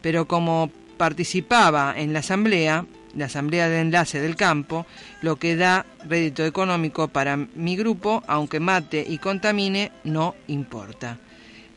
Pero 0.01 0.27
como 0.27 0.71
participaba 0.97 1.93
en 1.95 2.13
la 2.13 2.19
asamblea, 2.19 2.85
la 3.15 3.25
asamblea 3.25 3.69
de 3.69 3.81
enlace 3.81 4.19
del 4.19 4.35
campo, 4.35 4.85
lo 5.21 5.37
que 5.37 5.55
da 5.55 5.85
rédito 6.07 6.45
económico 6.45 7.07
para 7.07 7.37
mi 7.37 7.75
grupo, 7.75 8.23
aunque 8.27 8.59
mate 8.59 9.05
y 9.07 9.17
contamine, 9.17 9.91
no 10.03 10.35
importa. 10.47 11.17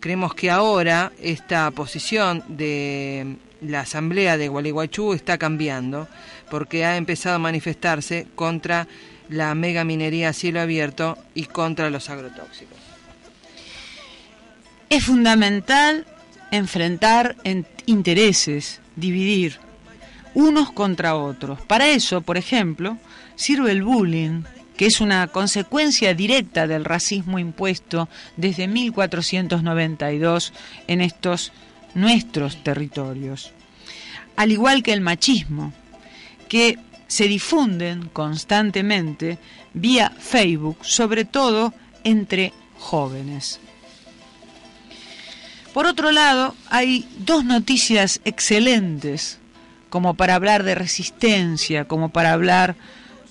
Creemos 0.01 0.35
que 0.35 0.51
ahora 0.51 1.13
esta 1.21 1.71
posición 1.71 2.43
de 2.49 3.37
la 3.61 3.81
asamblea 3.81 4.39
de 4.39 4.49
Gualeguaychú 4.49 5.13
está 5.13 5.39
cambiando 5.39 6.09
porque 6.51 6.85
ha 6.85 6.97
empezado 6.97 7.37
a 7.37 7.39
manifestarse 7.39 8.27
contra 8.35 8.89
la 9.29 9.55
mega 9.55 9.85
minería 9.85 10.31
a 10.31 10.33
cielo 10.33 10.61
abierto 10.61 11.17
y 11.35 11.45
contra 11.45 11.91
los 11.91 12.11
agrotóxicos. 12.11 12.79
Es 14.89 15.05
fundamental 15.05 16.07
enfrentar 16.51 17.37
intereses, 17.87 18.80
dividir 18.97 19.59
unos 20.35 20.73
contra 20.73 21.17
otros. 21.17 21.61
Para 21.63 21.89
eso, 21.89 22.21
por 22.21 22.37
ejemplo, 22.37 22.99
sirve 23.37 23.73
el 23.73 23.83
bullying, 23.83 24.43
que 24.77 24.87
es 24.87 25.01
una 25.01 25.27
consecuencia 25.27 26.15
directa 26.15 26.67
del 26.67 26.85
racismo 26.85 27.39
impuesto 27.39 28.09
desde 28.37 28.69
1492 28.69 30.53
en 30.87 31.01
estos 31.01 31.53
nuestros 31.95 32.63
territorios. 32.63 33.53
Al 34.37 34.53
igual 34.53 34.83
que 34.83 34.93
el 34.93 35.01
machismo, 35.01 35.73
que 36.49 36.79
se 37.09 37.27
difunden 37.27 38.09
constantemente 38.13 39.39
vía 39.75 40.11
Facebook, 40.19 40.79
sobre 40.83 41.25
todo 41.25 41.75
entre 42.05 42.53
jóvenes. 42.79 43.61
Por 45.73 45.87
otro 45.87 46.11
lado, 46.11 46.55
hay 46.69 47.09
dos 47.19 47.45
noticias 47.45 48.21
excelentes, 48.25 49.39
como 49.89 50.15
para 50.15 50.35
hablar 50.35 50.65
de 50.65 50.75
resistencia, 50.75 51.85
como 51.87 52.09
para 52.09 52.33
hablar 52.33 52.75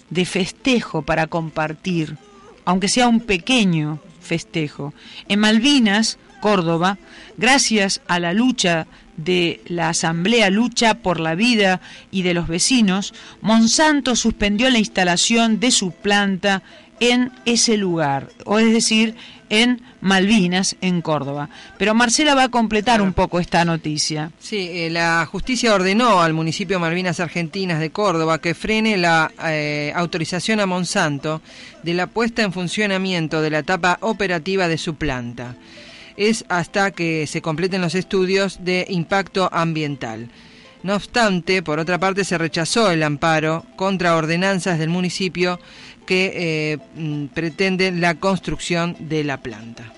de 0.10 0.26
festejo 0.26 1.02
para 1.02 1.28
compartir, 1.28 2.18
aunque 2.66 2.88
sea 2.88 3.08
un 3.08 3.20
pequeño 3.20 4.00
festejo. 4.22 4.94
En 5.28 5.40
Malvinas, 5.40 6.18
Córdoba, 6.40 6.98
gracias 7.38 8.02
a 8.08 8.20
la 8.20 8.34
lucha 8.34 8.88
de 9.18 9.62
la 9.68 9.90
Asamblea 9.90 10.50
Lucha 10.50 10.96
por 10.96 11.20
la 11.20 11.36
Vida 11.36 11.82
y 12.10 12.22
de 12.22 12.34
los 12.34 12.48
vecinos, 12.48 13.14
Monsanto 13.42 14.16
suspendió 14.16 14.70
la 14.70 14.80
instalación 14.80 15.60
de 15.60 15.72
su 15.72 15.92
planta 15.92 16.64
en 17.02 17.32
ese 17.46 17.78
lugar, 17.78 18.30
o 18.46 18.60
es 18.60 18.72
decir, 18.72 19.16
en 19.50 19.82
Malvinas, 20.02 20.76
en 20.82 21.02
Córdoba. 21.02 21.50
Pero 21.78 21.94
Marcela 21.94 22.36
va 22.36 22.44
a 22.44 22.50
completar 22.50 23.02
un 23.02 23.14
poco 23.14 23.40
esta 23.40 23.66
noticia. 23.66 24.32
Sí, 24.40 24.70
eh, 24.72 24.90
la 24.90 25.26
justicia 25.26 25.74
ordenó 25.74 26.22
al 26.22 26.34
municipio 26.34 26.80
Malvinas 26.80 27.20
Argentinas 27.20 27.80
de 27.80 27.90
Córdoba 27.90 28.40
que 28.40 28.54
frene 28.54 28.98
la 28.98 29.32
eh, 29.46 29.92
autorización 29.96 30.60
a 30.60 30.66
Monsanto 30.66 31.42
de 31.84 31.94
la 31.94 32.08
puesta 32.08 32.44
en 32.44 32.54
funcionamiento 32.54 33.42
de 33.42 33.50
la 33.50 33.60
etapa 33.60 33.98
operativa 34.02 34.68
de 34.68 34.78
su 34.78 34.96
planta. 34.96 35.56
Es 36.18 36.46
hasta 36.50 36.92
que 36.92 37.28
se 37.28 37.42
completen 37.42 37.82
los 37.82 37.96
estudios 37.96 38.64
de 38.64 38.86
impacto 38.90 39.50
ambiental. 39.52 40.30
No 40.84 40.96
obstante, 40.96 41.62
por 41.62 41.80
otra 41.80 42.00
parte, 42.00 42.24
se 42.24 42.38
rechazó 42.38 42.92
el 42.92 43.04
amparo 43.04 43.66
contra 43.76 44.16
ordenanzas 44.16 44.80
del 44.80 44.90
municipio 44.90 45.60
que 46.06 46.32
eh, 46.36 46.78
mm, 46.96 47.26
pretende 47.28 47.92
la 47.92 48.16
construcción 48.16 48.96
de 49.00 49.24
la 49.24 49.38
planta. 49.38 49.94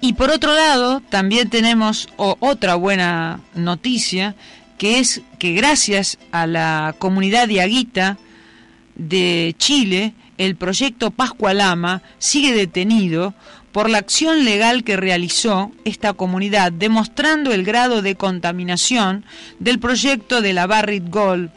Y 0.00 0.14
por 0.14 0.30
otro 0.30 0.54
lado, 0.54 1.00
también 1.10 1.48
tenemos 1.48 2.08
otra 2.16 2.74
buena 2.74 3.40
noticia, 3.54 4.34
que 4.78 4.98
es 4.98 5.20
que 5.38 5.52
gracias 5.52 6.18
a 6.32 6.48
la 6.48 6.96
comunidad 6.98 7.46
de 7.46 7.60
Aguita 7.60 8.18
de 8.96 9.54
Chile, 9.58 10.14
el 10.38 10.56
proyecto 10.56 11.12
Pascualama 11.12 12.02
sigue 12.18 12.52
detenido 12.52 13.34
por 13.72 13.90
la 13.90 13.98
acción 13.98 14.44
legal 14.44 14.84
que 14.84 14.96
realizó 14.96 15.72
esta 15.84 16.12
comunidad, 16.12 16.70
demostrando 16.72 17.52
el 17.52 17.64
grado 17.64 18.02
de 18.02 18.14
contaminación 18.14 19.24
del 19.58 19.78
proyecto 19.78 20.40
de 20.42 20.52
la 20.52 20.66
Barrit 20.66 21.08
Gold 21.08 21.50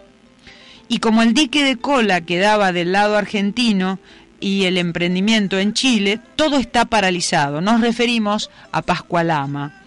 y 0.88 1.00
como 1.00 1.22
el 1.22 1.34
dique 1.34 1.64
de 1.64 1.78
cola 1.78 2.22
quedaba 2.22 2.72
del 2.72 2.92
lado 2.92 3.18
argentino 3.18 4.00
y 4.40 4.66
el 4.66 4.78
emprendimiento 4.78 5.58
en 5.58 5.74
Chile, 5.74 6.20
todo 6.36 6.58
está 6.58 6.86
paralizado. 6.86 7.62
Nos 7.62 7.82
referimos 7.82 8.50
a 8.72 8.82
Pascualama. 8.82 9.82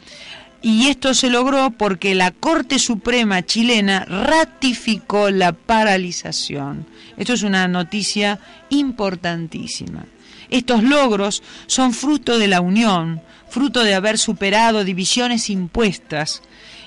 Y 0.61 0.89
esto 0.89 1.15
se 1.15 1.31
logró 1.31 1.71
porque 1.71 2.17
la 2.17 2.33
Corte 2.33 2.81
Suprema 2.81 3.45
chilena 3.45 4.05
ratificó 4.07 5.31
la 5.31 5.53
paralización. 5.53 6.85
Esto 7.17 7.35
es 7.35 7.43
una 7.43 7.69
noticia 7.69 8.41
importantísima. 8.69 10.05
Estos 10.51 10.83
logros 10.83 11.43
son 11.67 11.93
fruto 11.93 12.39
de 12.39 12.49
la 12.49 12.61
unión, 12.61 13.21
fruto 13.49 13.83
de 13.83 13.95
haber 13.95 14.19
superado 14.19 14.85
divisiones 14.85 15.51
impuestas 15.51 16.43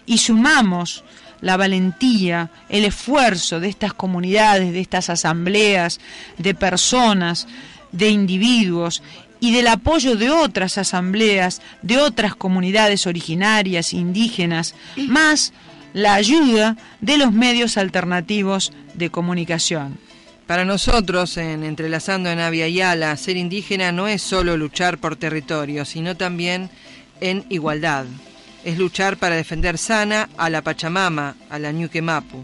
y 0.05 0.19
sumamos 0.19 1.03
la 1.41 1.57
valentía, 1.57 2.51
el 2.69 2.85
esfuerzo 2.85 3.59
de 3.59 3.69
estas 3.69 3.93
comunidades, 3.93 4.73
de 4.73 4.79
estas 4.79 5.09
asambleas, 5.09 5.99
de 6.37 6.53
personas, 6.53 7.47
de 7.91 8.09
individuos 8.09 9.01
y 9.39 9.51
del 9.51 9.67
apoyo 9.67 10.15
de 10.15 10.29
otras 10.29 10.77
asambleas, 10.77 11.61
de 11.81 11.97
otras 11.97 12.35
comunidades 12.35 13.07
originarias, 13.07 13.93
indígenas, 13.93 14.75
más 14.95 15.51
la 15.93 16.13
ayuda 16.13 16.77
de 17.01 17.17
los 17.17 17.33
medios 17.33 17.77
alternativos 17.77 18.71
de 18.93 19.09
comunicación. 19.09 19.97
Para 20.51 20.65
nosotros, 20.65 21.37
en 21.37 21.63
Entrelazando 21.63 22.29
en 22.29 22.39
Avia 22.39 22.67
Yala, 22.67 23.15
ser 23.15 23.37
indígena 23.37 23.93
no 23.93 24.09
es 24.09 24.21
solo 24.21 24.57
luchar 24.57 24.97
por 24.97 25.15
territorio, 25.15 25.85
sino 25.85 26.17
también 26.17 26.69
en 27.21 27.45
igualdad 27.47 28.03
es 28.65 28.77
luchar 28.77 29.15
para 29.15 29.37
defender 29.37 29.77
sana 29.77 30.27
a 30.35 30.49
la 30.49 30.61
Pachamama, 30.61 31.37
a 31.49 31.57
la 31.57 31.71
Ñuquemapu. 31.71 32.43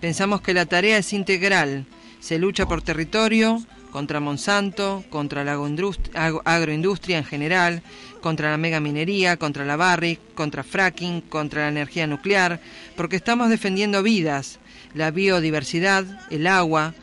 Pensamos 0.00 0.40
que 0.40 0.54
la 0.54 0.64
tarea 0.64 0.96
es 0.96 1.12
integral. 1.12 1.84
Se 2.18 2.38
lucha 2.38 2.64
por 2.64 2.80
territorio, 2.80 3.62
contra 3.90 4.20
Monsanto, 4.20 5.04
contra 5.10 5.44
la 5.44 5.52
agroindustria 5.52 7.18
en 7.18 7.24
general, 7.26 7.82
contra 8.22 8.52
la 8.52 8.56
megaminería, 8.56 9.36
contra 9.36 9.66
la 9.66 9.76
barric, 9.76 10.18
contra 10.32 10.62
fracking, 10.62 11.20
contra 11.20 11.64
la 11.64 11.68
energía 11.68 12.06
nuclear, 12.06 12.58
porque 12.96 13.16
estamos 13.16 13.50
defendiendo 13.50 14.02
vidas, 14.02 14.60
la 14.94 15.10
biodiversidad, 15.10 16.06
el 16.30 16.46
agua. 16.46 16.94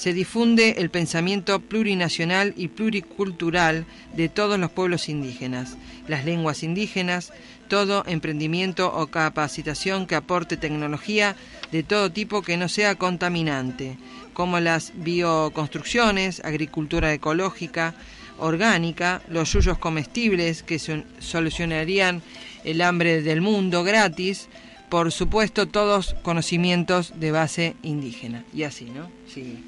Se 0.00 0.14
difunde 0.14 0.76
el 0.78 0.88
pensamiento 0.88 1.60
plurinacional 1.60 2.54
y 2.56 2.68
pluricultural 2.68 3.84
de 4.16 4.30
todos 4.30 4.58
los 4.58 4.70
pueblos 4.70 5.10
indígenas, 5.10 5.76
las 6.08 6.24
lenguas 6.24 6.62
indígenas, 6.62 7.34
todo 7.68 8.04
emprendimiento 8.06 8.90
o 8.94 9.08
capacitación 9.08 10.06
que 10.06 10.14
aporte 10.14 10.56
tecnología 10.56 11.36
de 11.70 11.82
todo 11.82 12.10
tipo 12.10 12.40
que 12.40 12.56
no 12.56 12.70
sea 12.70 12.94
contaminante, 12.94 13.98
como 14.32 14.58
las 14.58 14.92
bioconstrucciones, 14.94 16.40
agricultura 16.46 17.12
ecológica, 17.12 17.92
orgánica, 18.38 19.20
los 19.28 19.52
yuyos 19.52 19.76
comestibles 19.76 20.62
que 20.62 20.78
solucionarían 20.78 22.22
el 22.64 22.80
hambre 22.80 23.20
del 23.20 23.42
mundo 23.42 23.84
gratis, 23.84 24.48
por 24.88 25.12
supuesto 25.12 25.68
todos 25.68 26.16
conocimientos 26.22 27.20
de 27.20 27.32
base 27.32 27.76
indígena. 27.82 28.46
Y 28.54 28.62
así, 28.62 28.86
¿no? 28.86 29.10
Sí. 29.28 29.62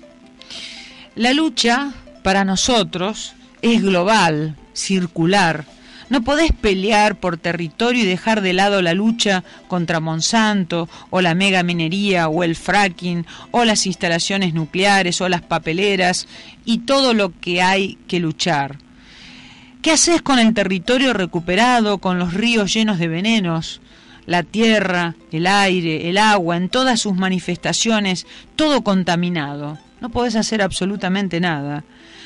La 1.15 1.33
lucha 1.33 1.93
para 2.23 2.45
nosotros 2.45 3.35
es 3.61 3.83
global, 3.83 4.57
circular, 4.73 5.67
no 6.13 6.23
podés 6.23 6.53
pelear 6.53 7.17
por 7.17 7.39
territorio 7.39 8.03
y 8.03 8.07
dejar 8.07 8.43
de 8.43 8.53
lado 8.53 8.83
la 8.83 8.93
lucha 8.93 9.45
contra 9.67 9.99
Monsanto 9.99 10.87
o 11.09 11.23
la 11.23 11.35
mega 11.35 11.63
minería 11.63 12.29
o 12.29 12.45
el 12.45 12.55
fracking 12.55 13.25
o 13.51 13.65
las 13.65 13.87
instalaciones 13.87 14.53
nucleares 14.53 15.23
o 15.23 15.31
las 15.31 15.41
papeleras 15.41 16.29
y 16.67 16.81
todo 16.81 17.15
lo 17.15 17.33
que 17.41 17.63
hay 17.63 17.97
que 18.09 18.21
luchar. 18.21 18.77
¿Qué 19.81 19.93
haces 19.93 20.21
con 20.21 20.39
el 20.39 20.53
territorio 20.53 21.15
recuperado, 21.15 21.97
con 21.97 22.19
los 22.19 22.35
ríos 22.35 22.75
llenos 22.75 22.99
de 22.99 23.09
venenos? 23.09 23.81
La 24.27 24.43
tierra, 24.43 25.15
el 25.31 25.47
aire, 25.47 26.11
el 26.11 26.19
agua, 26.19 26.59
en 26.59 26.69
todas 26.69 27.01
sus 27.01 27.15
manifestaciones, 27.15 28.27
todo 28.55 28.85
contaminado. 28.85 29.79
No 30.03 30.11
podés 30.11 30.35
hacer 30.35 30.63
absolutamente 30.63 31.39
nada. 31.39 31.85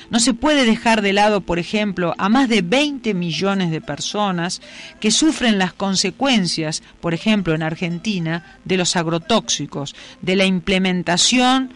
No 0.09 0.19
se 0.19 0.33
puede 0.33 0.65
dejar 0.65 1.03
de 1.03 1.13
lado, 1.13 1.43
por 1.43 1.59
ejemplo, 1.59 2.15
a 2.17 2.31
más 2.31 2.49
de 2.49 2.63
20 2.63 3.13
millones 3.13 3.71
de 3.71 3.83
personas 3.83 4.63
que 4.99 5.11
sufren 5.11 5.59
las 5.59 5.75
consecuencias, 5.75 6.83
por 7.03 7.13
ejemplo, 7.13 7.55
en 7.55 7.63
Argentina, 7.63 8.57
de 8.65 8.79
los 8.79 8.97
agrotóxicos, 8.97 9.95
de 10.23 10.37
la 10.37 10.47
implementación 10.47 11.71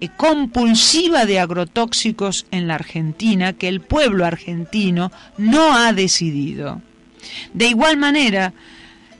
eh, 0.00 0.08
compulsiva 0.16 1.26
de 1.26 1.40
agrotóxicos 1.40 2.46
en 2.52 2.68
la 2.68 2.76
Argentina 2.76 3.52
que 3.52 3.66
el 3.66 3.80
pueblo 3.80 4.24
argentino 4.24 5.10
no 5.36 5.76
ha 5.76 5.92
decidido. 5.92 6.80
De 7.54 7.66
igual 7.66 7.96
manera, 7.96 8.52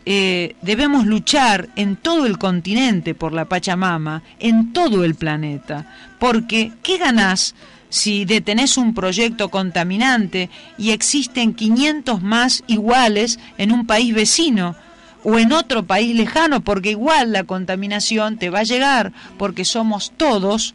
eh, 0.06 0.56
debemos 0.62 1.06
luchar 1.06 1.68
en 1.76 1.96
todo 1.96 2.26
el 2.26 2.38
continente 2.38 3.14
por 3.14 3.32
la 3.32 3.44
Pachamama, 3.44 4.22
en 4.38 4.72
todo 4.72 5.04
el 5.04 5.14
planeta, 5.14 5.94
porque 6.18 6.72
¿qué 6.82 6.98
ganás 6.98 7.54
si 7.88 8.24
detenés 8.24 8.76
un 8.76 8.94
proyecto 8.94 9.48
contaminante 9.48 10.48
y 10.78 10.90
existen 10.90 11.54
500 11.54 12.22
más 12.22 12.62
iguales 12.66 13.38
en 13.58 13.72
un 13.72 13.86
país 13.86 14.14
vecino? 14.14 14.76
o 15.22 15.38
en 15.38 15.52
otro 15.52 15.86
país 15.86 16.16
lejano, 16.16 16.62
porque 16.62 16.92
igual 16.92 17.32
la 17.32 17.44
contaminación 17.44 18.38
te 18.38 18.48
va 18.48 18.60
a 18.60 18.64
llegar, 18.64 19.12
porque 19.36 19.66
somos 19.66 20.12
todos 20.16 20.74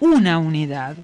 una 0.00 0.38
unidad. 0.38 0.96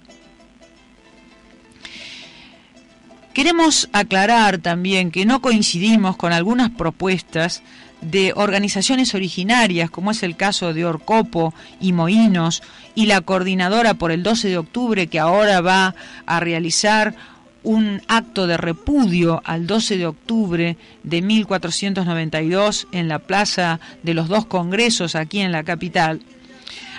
Queremos 3.32 3.88
aclarar 3.92 4.58
también 4.58 5.10
que 5.10 5.24
no 5.24 5.40
coincidimos 5.40 6.16
con 6.16 6.34
algunas 6.34 6.70
propuestas 6.70 7.62
de 8.02 8.32
organizaciones 8.36 9.14
originarias, 9.14 9.90
como 9.90 10.10
es 10.10 10.22
el 10.22 10.36
caso 10.36 10.74
de 10.74 10.84
Orcopo 10.84 11.54
y 11.80 11.92
Moinos, 11.92 12.62
y 12.94 13.06
la 13.06 13.22
coordinadora 13.22 13.94
por 13.94 14.12
el 14.12 14.22
12 14.22 14.48
de 14.48 14.58
octubre 14.58 15.06
que 15.06 15.18
ahora 15.18 15.62
va 15.62 15.94
a 16.26 16.40
realizar 16.40 17.14
un 17.62 18.02
acto 18.08 18.46
de 18.46 18.56
repudio 18.56 19.40
al 19.44 19.66
12 19.66 19.96
de 19.96 20.06
octubre 20.06 20.76
de 21.02 21.22
1492 21.22 22.88
en 22.92 23.08
la 23.08 23.20
Plaza 23.20 23.80
de 24.02 24.14
los 24.14 24.28
Dos 24.28 24.44
Congresos 24.46 25.14
aquí 25.14 25.40
en 25.40 25.52
la 25.52 25.62
capital, 25.62 26.20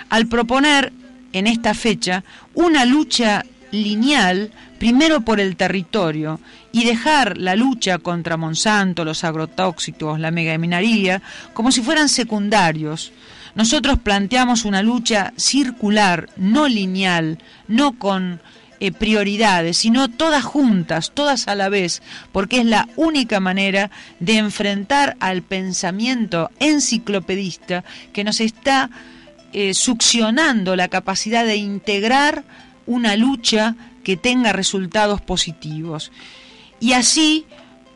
al 0.08 0.26
proponer 0.26 0.92
en 1.32 1.46
esta 1.46 1.74
fecha 1.74 2.24
una 2.54 2.86
lucha 2.86 3.44
lineal 3.70 4.52
primero 4.78 5.22
por 5.22 5.40
el 5.40 5.56
territorio 5.56 6.40
y 6.72 6.84
dejar 6.84 7.38
la 7.38 7.56
lucha 7.56 7.98
contra 7.98 8.36
Monsanto, 8.36 9.04
los 9.04 9.24
agrotóxicos, 9.24 10.18
la 10.18 10.30
megaminaría, 10.30 11.22
como 11.52 11.72
si 11.72 11.82
fueran 11.82 12.08
secundarios. 12.08 13.12
Nosotros 13.54 13.98
planteamos 14.00 14.64
una 14.64 14.82
lucha 14.82 15.32
circular, 15.36 16.28
no 16.36 16.66
lineal, 16.66 17.38
no 17.68 17.98
con 17.98 18.40
eh, 18.80 18.90
prioridades, 18.90 19.78
sino 19.78 20.10
todas 20.10 20.42
juntas, 20.42 21.12
todas 21.14 21.46
a 21.46 21.54
la 21.54 21.68
vez, 21.68 22.02
porque 22.32 22.58
es 22.58 22.66
la 22.66 22.88
única 22.96 23.38
manera 23.38 23.90
de 24.18 24.38
enfrentar 24.38 25.16
al 25.20 25.42
pensamiento 25.42 26.50
enciclopedista 26.58 27.84
que 28.12 28.24
nos 28.24 28.40
está 28.40 28.90
eh, 29.52 29.72
succionando 29.72 30.74
la 30.74 30.88
capacidad 30.88 31.44
de 31.44 31.56
integrar 31.56 32.42
una 32.86 33.16
lucha 33.16 33.76
que 34.04 34.16
tenga 34.16 34.52
resultados 34.52 35.20
positivos. 35.20 36.12
Y 36.78 36.92
así 36.92 37.46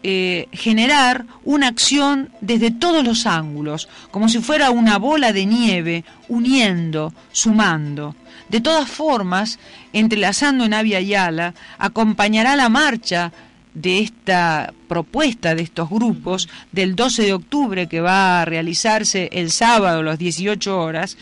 eh, 0.02 0.48
generar 0.52 1.26
una 1.44 1.68
acción 1.68 2.30
desde 2.40 2.70
todos 2.70 3.04
los 3.04 3.26
ángulos, 3.26 3.88
como 4.10 4.28
si 4.28 4.38
fuera 4.38 4.70
una 4.70 4.96
bola 4.96 5.32
de 5.32 5.44
nieve, 5.44 6.04
uniendo, 6.28 7.12
sumando. 7.32 8.14
De 8.48 8.60
todas 8.60 8.88
formas, 8.88 9.58
entrelazando 9.92 10.64
en 10.64 10.74
Avia 10.74 11.00
Yala, 11.00 11.54
acompañará 11.78 12.56
la 12.56 12.68
marcha 12.68 13.32
de 13.74 14.00
esta 14.00 14.72
propuesta 14.88 15.54
de 15.54 15.62
estos 15.62 15.90
grupos 15.90 16.48
del 16.72 16.96
12 16.96 17.24
de 17.24 17.32
octubre 17.32 17.88
que 17.88 18.00
va 18.00 18.42
a 18.42 18.44
realizarse 18.44 19.28
el 19.32 19.50
sábado 19.50 20.00
a 20.00 20.02
las 20.04 20.18
18 20.18 20.80
horas, 20.80 21.16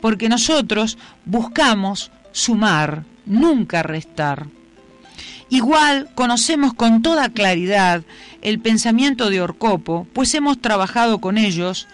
porque 0.00 0.28
nosotros 0.28 0.98
buscamos 1.24 2.10
sumar, 2.32 3.04
nunca 3.30 3.82
restar. 3.82 4.46
Igual 5.48 6.10
conocemos 6.14 6.74
con 6.74 7.02
toda 7.02 7.30
claridad 7.30 8.02
el 8.42 8.60
pensamiento 8.60 9.30
de 9.30 9.40
Orcopo, 9.40 10.06
pues 10.12 10.34
hemos 10.34 10.60
trabajado 10.60 11.20
con 11.20 11.38
ellos 11.38 11.88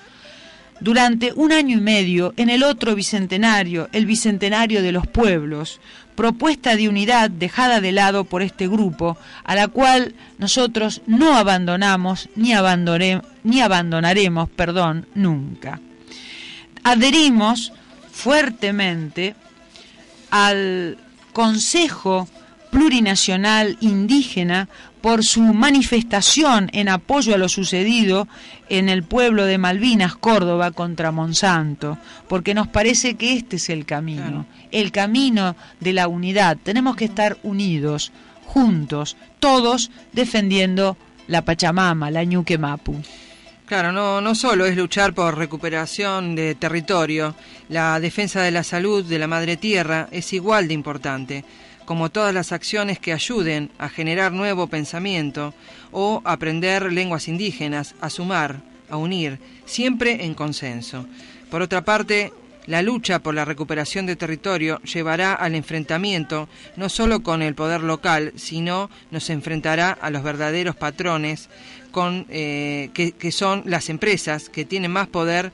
durante 0.80 1.32
un 1.32 1.52
año 1.52 1.78
y 1.78 1.80
medio 1.80 2.34
en 2.36 2.50
el 2.50 2.62
otro 2.62 2.94
bicentenario, 2.94 3.88
el 3.92 4.04
bicentenario 4.04 4.82
de 4.82 4.92
los 4.92 5.06
pueblos, 5.06 5.80
propuesta 6.14 6.76
de 6.76 6.88
unidad 6.88 7.30
dejada 7.30 7.80
de 7.80 7.92
lado 7.92 8.24
por 8.24 8.42
este 8.42 8.68
grupo, 8.68 9.16
a 9.44 9.54
la 9.54 9.68
cual 9.68 10.14
nosotros 10.38 11.00
no 11.06 11.34
abandonamos 11.36 12.28
ni, 12.36 12.52
ni 13.44 13.60
abandonaremos 13.60 14.50
perdón, 14.50 15.06
nunca. 15.14 15.80
Adherimos 16.82 17.72
fuertemente 18.12 19.34
al 20.30 20.98
Consejo 21.36 22.26
Plurinacional 22.70 23.76
Indígena 23.82 24.70
por 25.02 25.22
su 25.22 25.42
manifestación 25.42 26.70
en 26.72 26.88
apoyo 26.88 27.34
a 27.34 27.36
lo 27.36 27.50
sucedido 27.50 28.26
en 28.70 28.88
el 28.88 29.02
pueblo 29.02 29.44
de 29.44 29.58
Malvinas, 29.58 30.16
Córdoba, 30.16 30.70
contra 30.70 31.12
Monsanto, 31.12 31.98
porque 32.26 32.54
nos 32.54 32.68
parece 32.68 33.16
que 33.16 33.34
este 33.34 33.56
es 33.56 33.68
el 33.68 33.84
camino, 33.84 34.46
el 34.72 34.92
camino 34.92 35.56
de 35.78 35.92
la 35.92 36.08
unidad. 36.08 36.56
Tenemos 36.56 36.96
que 36.96 37.04
estar 37.04 37.36
unidos, 37.42 38.12
juntos, 38.46 39.18
todos 39.38 39.90
defendiendo 40.14 40.96
la 41.28 41.44
Pachamama, 41.44 42.10
la 42.10 42.24
Ñuque 42.24 42.56
Mapu. 42.56 42.94
Claro, 43.66 43.90
no, 43.90 44.20
no 44.20 44.36
solo 44.36 44.64
es 44.64 44.76
luchar 44.76 45.12
por 45.12 45.36
recuperación 45.36 46.36
de 46.36 46.54
territorio, 46.54 47.34
la 47.68 47.98
defensa 47.98 48.40
de 48.40 48.52
la 48.52 48.62
salud 48.62 49.04
de 49.04 49.18
la 49.18 49.26
madre 49.26 49.56
tierra 49.56 50.08
es 50.12 50.32
igual 50.32 50.68
de 50.68 50.74
importante 50.74 51.44
como 51.84 52.10
todas 52.10 52.34
las 52.34 52.52
acciones 52.52 52.98
que 53.00 53.12
ayuden 53.12 53.70
a 53.78 53.88
generar 53.88 54.32
nuevo 54.32 54.66
pensamiento 54.66 55.54
o 55.92 56.20
aprender 56.24 56.92
lenguas 56.92 57.28
indígenas, 57.28 57.94
a 58.00 58.10
sumar, 58.10 58.60
a 58.90 58.96
unir, 58.96 59.38
siempre 59.64 60.24
en 60.24 60.34
consenso. 60.34 61.06
Por 61.50 61.62
otra 61.62 61.84
parte, 61.84 62.32
la 62.66 62.82
lucha 62.82 63.20
por 63.20 63.34
la 63.34 63.44
recuperación 63.44 64.06
de 64.06 64.16
territorio 64.16 64.80
llevará 64.82 65.34
al 65.34 65.54
enfrentamiento 65.54 66.48
no 66.74 66.88
solo 66.88 67.22
con 67.22 67.40
el 67.40 67.54
poder 67.54 67.82
local, 67.82 68.32
sino 68.34 68.90
nos 69.12 69.30
enfrentará 69.30 69.92
a 69.92 70.10
los 70.10 70.24
verdaderos 70.24 70.74
patrones 70.74 71.48
eh, 72.28 72.90
que, 72.94 73.12
que 73.12 73.32
son 73.32 73.62
las 73.66 73.88
empresas 73.88 74.48
que 74.48 74.64
tienen 74.64 74.90
más 74.90 75.08
poder 75.08 75.52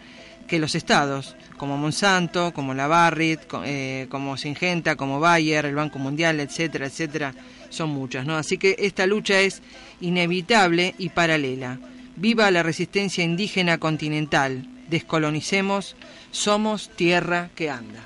que 0.48 0.58
los 0.58 0.74
estados 0.74 1.36
como 1.62 1.76
Monsanto, 1.76 2.52
como 2.52 2.74
la 2.74 2.88
Barrit, 2.88 3.38
eh, 3.64 4.08
como 4.10 4.36
Singenta, 4.36 4.96
como 4.96 5.20
Bayer, 5.20 5.64
el 5.64 5.76
Banco 5.76 6.00
Mundial, 6.00 6.40
etcétera, 6.40 6.86
etcétera, 6.86 7.34
son 7.68 7.90
muchas, 7.90 8.26
¿no? 8.26 8.36
Así 8.36 8.58
que 8.58 8.74
esta 8.80 9.06
lucha 9.06 9.38
es 9.38 9.62
inevitable 10.00 10.96
y 10.98 11.10
paralela. 11.10 11.78
Viva 12.16 12.50
la 12.50 12.64
resistencia 12.64 13.22
indígena 13.22 13.78
continental, 13.78 14.66
descolonicemos, 14.90 15.94
somos 16.32 16.90
tierra 16.96 17.50
que 17.54 17.70
anda. 17.70 18.00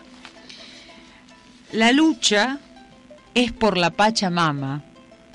La 1.72 1.92
lucha 1.92 2.60
es 3.32 3.52
por 3.52 3.78
la 3.78 3.88
Pachamama, 3.88 4.84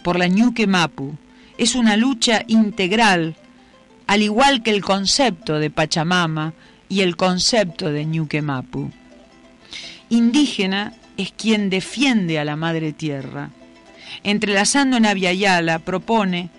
por 0.03 0.19
la 0.19 0.27
Ñuque 0.27 0.67
Mapu. 0.67 1.17
Es 1.57 1.75
una 1.75 1.97
lucha 1.97 2.43
integral, 2.47 3.35
al 4.07 4.21
igual 4.21 4.63
que 4.63 4.71
el 4.71 4.81
concepto 4.83 5.59
de 5.59 5.69
Pachamama, 5.69 6.53
y 6.91 6.99
el 6.99 7.15
concepto 7.15 7.89
de 7.89 8.05
Ñuque 8.05 8.41
Mapu. 8.41 8.91
Indígena 10.09 10.93
es 11.15 11.31
quien 11.31 11.69
defiende 11.69 12.37
a 12.37 12.43
la 12.43 12.57
madre 12.57 12.91
tierra. 12.91 13.49
Entrelazando 14.23 14.97
en 14.97 15.05
Aviala 15.05 15.79
propone 15.79 16.49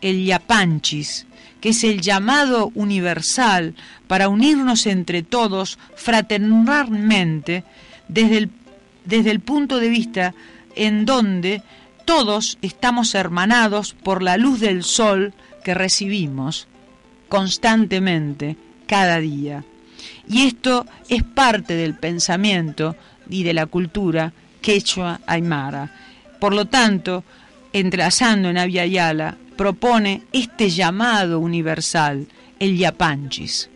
el 0.00 0.24
Yapanchis, 0.24 1.26
que 1.60 1.68
es 1.68 1.84
el 1.84 2.00
llamado 2.00 2.72
universal 2.74 3.76
para 4.08 4.28
unirnos 4.28 4.86
entre 4.86 5.22
todos 5.22 5.78
fraternalmente 5.94 7.62
desde 8.08 8.38
el, 8.38 8.50
desde 9.04 9.30
el 9.30 9.38
punto 9.38 9.78
de 9.78 9.88
vista 9.88 10.34
en 10.74 11.06
donde 11.06 11.62
todos 12.06 12.56
estamos 12.62 13.14
hermanados 13.14 13.92
por 13.92 14.22
la 14.22 14.38
luz 14.38 14.60
del 14.60 14.84
sol 14.84 15.34
que 15.62 15.74
recibimos 15.74 16.68
constantemente 17.28 18.56
cada 18.86 19.18
día. 19.18 19.64
Y 20.28 20.46
esto 20.46 20.86
es 21.08 21.24
parte 21.24 21.74
del 21.74 21.94
pensamiento 21.94 22.96
y 23.28 23.42
de 23.42 23.52
la 23.52 23.66
cultura 23.66 24.32
quechua 24.62 25.20
aymara. 25.26 25.92
Por 26.40 26.54
lo 26.54 26.66
tanto, 26.66 27.24
entrelazando 27.72 28.48
en 28.50 28.70
Yala, 28.70 29.36
propone 29.56 30.22
este 30.32 30.70
llamado 30.70 31.40
universal, 31.40 32.26
el 32.60 32.78
yapanchis. 32.78 33.68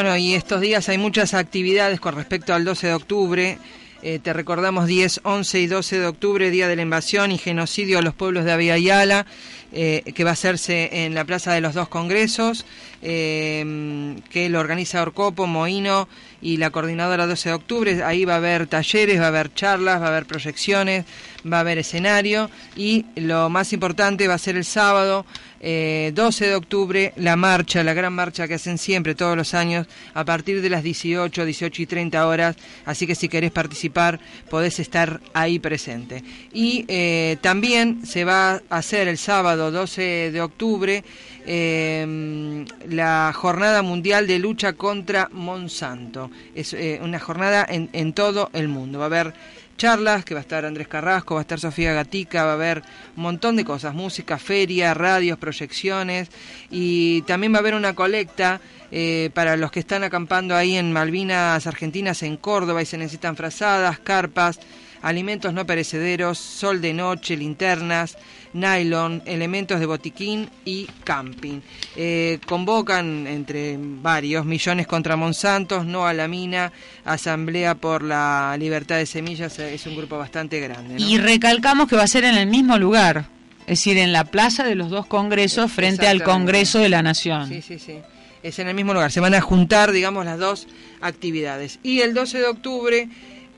Bueno, 0.00 0.16
y 0.16 0.34
estos 0.34 0.60
días 0.60 0.88
hay 0.88 0.96
muchas 0.96 1.34
actividades 1.34 1.98
con 1.98 2.14
respecto 2.14 2.54
al 2.54 2.64
12 2.64 2.86
de 2.86 2.94
octubre. 2.94 3.58
Eh, 4.00 4.20
te 4.22 4.32
recordamos 4.32 4.86
10, 4.86 5.22
11 5.24 5.58
y 5.58 5.66
12 5.66 5.98
de 5.98 6.06
octubre, 6.06 6.50
Día 6.52 6.68
de 6.68 6.76
la 6.76 6.82
Invasión 6.82 7.32
y 7.32 7.36
Genocidio 7.36 7.98
a 7.98 8.02
los 8.02 8.14
pueblos 8.14 8.44
de 8.44 8.52
Avia 8.52 8.78
Yala, 8.78 9.26
eh, 9.72 10.04
que 10.14 10.22
va 10.22 10.30
a 10.30 10.34
hacerse 10.34 11.04
en 11.04 11.16
la 11.16 11.24
Plaza 11.24 11.52
de 11.52 11.60
los 11.60 11.74
Dos 11.74 11.88
Congresos, 11.88 12.64
eh, 13.02 14.16
que 14.30 14.48
lo 14.48 14.60
organiza 14.60 15.02
Orcopo, 15.02 15.46
Moino 15.46 16.08
y 16.40 16.56
la 16.56 16.70
coordinadora 16.70 17.26
12 17.26 17.48
de 17.48 17.54
octubre. 17.54 18.02
Ahí 18.04 18.24
va 18.24 18.34
a 18.34 18.38
haber 18.38 18.66
talleres, 18.66 19.20
va 19.20 19.24
a 19.24 19.28
haber 19.28 19.52
charlas, 19.54 20.00
va 20.00 20.06
a 20.06 20.08
haber 20.08 20.26
proyecciones, 20.26 21.04
va 21.50 21.58
a 21.58 21.60
haber 21.60 21.78
escenario 21.78 22.50
y 22.76 23.06
lo 23.16 23.48
más 23.48 23.72
importante 23.72 24.28
va 24.28 24.34
a 24.34 24.38
ser 24.38 24.56
el 24.56 24.64
sábado. 24.64 25.24
12 25.60 26.46
de 26.46 26.54
octubre, 26.54 27.12
la 27.16 27.34
marcha, 27.34 27.82
la 27.82 27.92
gran 27.92 28.12
marcha 28.12 28.46
que 28.46 28.54
hacen 28.54 28.78
siempre, 28.78 29.16
todos 29.16 29.36
los 29.36 29.54
años, 29.54 29.88
a 30.14 30.24
partir 30.24 30.62
de 30.62 30.70
las 30.70 30.84
18, 30.84 31.44
18 31.44 31.82
y 31.82 31.86
30 31.86 32.28
horas. 32.28 32.56
Así 32.84 33.08
que 33.08 33.16
si 33.16 33.28
querés 33.28 33.50
participar, 33.50 34.20
podés 34.48 34.78
estar 34.78 35.20
ahí 35.34 35.58
presente. 35.58 36.22
Y 36.52 36.84
eh, 36.86 37.38
también 37.40 38.06
se 38.06 38.24
va 38.24 38.62
a 38.70 38.76
hacer 38.76 39.08
el 39.08 39.18
sábado 39.18 39.72
12 39.72 40.30
de 40.30 40.40
octubre 40.40 41.04
eh, 41.50 42.64
la 42.90 43.32
Jornada 43.34 43.80
Mundial 43.80 44.26
de 44.26 44.38
Lucha 44.38 44.74
contra 44.74 45.30
Monsanto. 45.32 46.30
Es 46.54 46.74
eh, 46.74 47.00
una 47.02 47.18
jornada 47.18 47.64
en, 47.66 47.88
en 47.94 48.12
todo 48.12 48.50
el 48.52 48.68
mundo. 48.68 48.98
Va 48.98 49.06
a 49.06 49.06
haber 49.06 49.34
charlas, 49.78 50.26
que 50.26 50.34
va 50.34 50.40
a 50.40 50.42
estar 50.42 50.66
Andrés 50.66 50.88
Carrasco, 50.88 51.36
va 51.36 51.40
a 51.40 51.42
estar 51.42 51.58
Sofía 51.58 51.94
Gatica, 51.94 52.44
va 52.44 52.50
a 52.50 52.54
haber 52.54 52.82
un 53.16 53.22
montón 53.22 53.56
de 53.56 53.64
cosas, 53.64 53.94
música, 53.94 54.36
feria, 54.36 54.92
radios, 54.92 55.38
proyecciones 55.38 56.28
y 56.70 57.22
también 57.22 57.54
va 57.54 57.58
a 57.58 57.60
haber 57.60 57.74
una 57.74 57.94
colecta 57.94 58.60
eh, 58.90 59.30
para 59.32 59.56
los 59.56 59.70
que 59.70 59.80
están 59.80 60.04
acampando 60.04 60.54
ahí 60.54 60.76
en 60.76 60.92
Malvinas 60.92 61.66
Argentinas, 61.66 62.22
en 62.22 62.36
Córdoba 62.36 62.82
y 62.82 62.86
se 62.86 62.98
necesitan 62.98 63.36
frazadas, 63.36 63.98
carpas, 64.00 64.58
alimentos 65.00 65.54
no 65.54 65.64
perecederos, 65.64 66.38
sol 66.38 66.80
de 66.80 66.92
noche, 66.92 67.36
linternas, 67.36 68.18
nylon, 68.52 69.22
elementos 69.26 69.78
de 69.80 69.86
botiquín 69.86 70.48
y 70.64 70.86
camping. 71.04 71.60
Eh, 71.96 72.38
convocan 72.46 73.26
entre 73.26 73.76
varios 73.78 74.44
millones 74.44 74.86
contra 74.86 75.16
Monsanto, 75.16 75.84
no 75.84 76.06
a 76.06 76.12
la 76.12 76.28
mina, 76.28 76.72
Asamblea 77.04 77.74
por 77.74 78.02
la 78.02 78.56
Libertad 78.58 78.96
de 78.96 79.06
Semillas, 79.06 79.58
eh, 79.58 79.74
es 79.74 79.86
un 79.86 79.96
grupo 79.96 80.18
bastante 80.18 80.60
grande. 80.60 80.94
¿no? 80.98 81.06
Y 81.08 81.18
recalcamos 81.18 81.88
que 81.88 81.96
va 81.96 82.02
a 82.04 82.08
ser 82.08 82.24
en 82.24 82.36
el 82.36 82.46
mismo 82.46 82.76
lugar, 82.78 83.26
es 83.62 83.78
decir, 83.80 83.98
en 83.98 84.12
la 84.12 84.24
plaza 84.24 84.64
de 84.64 84.74
los 84.74 84.90
dos 84.90 85.06
congresos 85.06 85.70
frente 85.70 86.06
al 86.08 86.22
Congreso 86.22 86.78
de 86.78 86.88
la 86.88 87.02
Nación. 87.02 87.48
Sí, 87.48 87.62
sí, 87.62 87.78
sí. 87.78 87.98
Es 88.42 88.58
en 88.60 88.68
el 88.68 88.74
mismo 88.74 88.94
lugar. 88.94 89.10
Se 89.10 89.20
van 89.20 89.34
a 89.34 89.40
juntar, 89.40 89.90
digamos, 89.92 90.24
las 90.24 90.38
dos 90.38 90.68
actividades. 91.00 91.78
Y 91.82 92.00
el 92.00 92.14
12 92.14 92.38
de 92.38 92.46
octubre, 92.46 93.08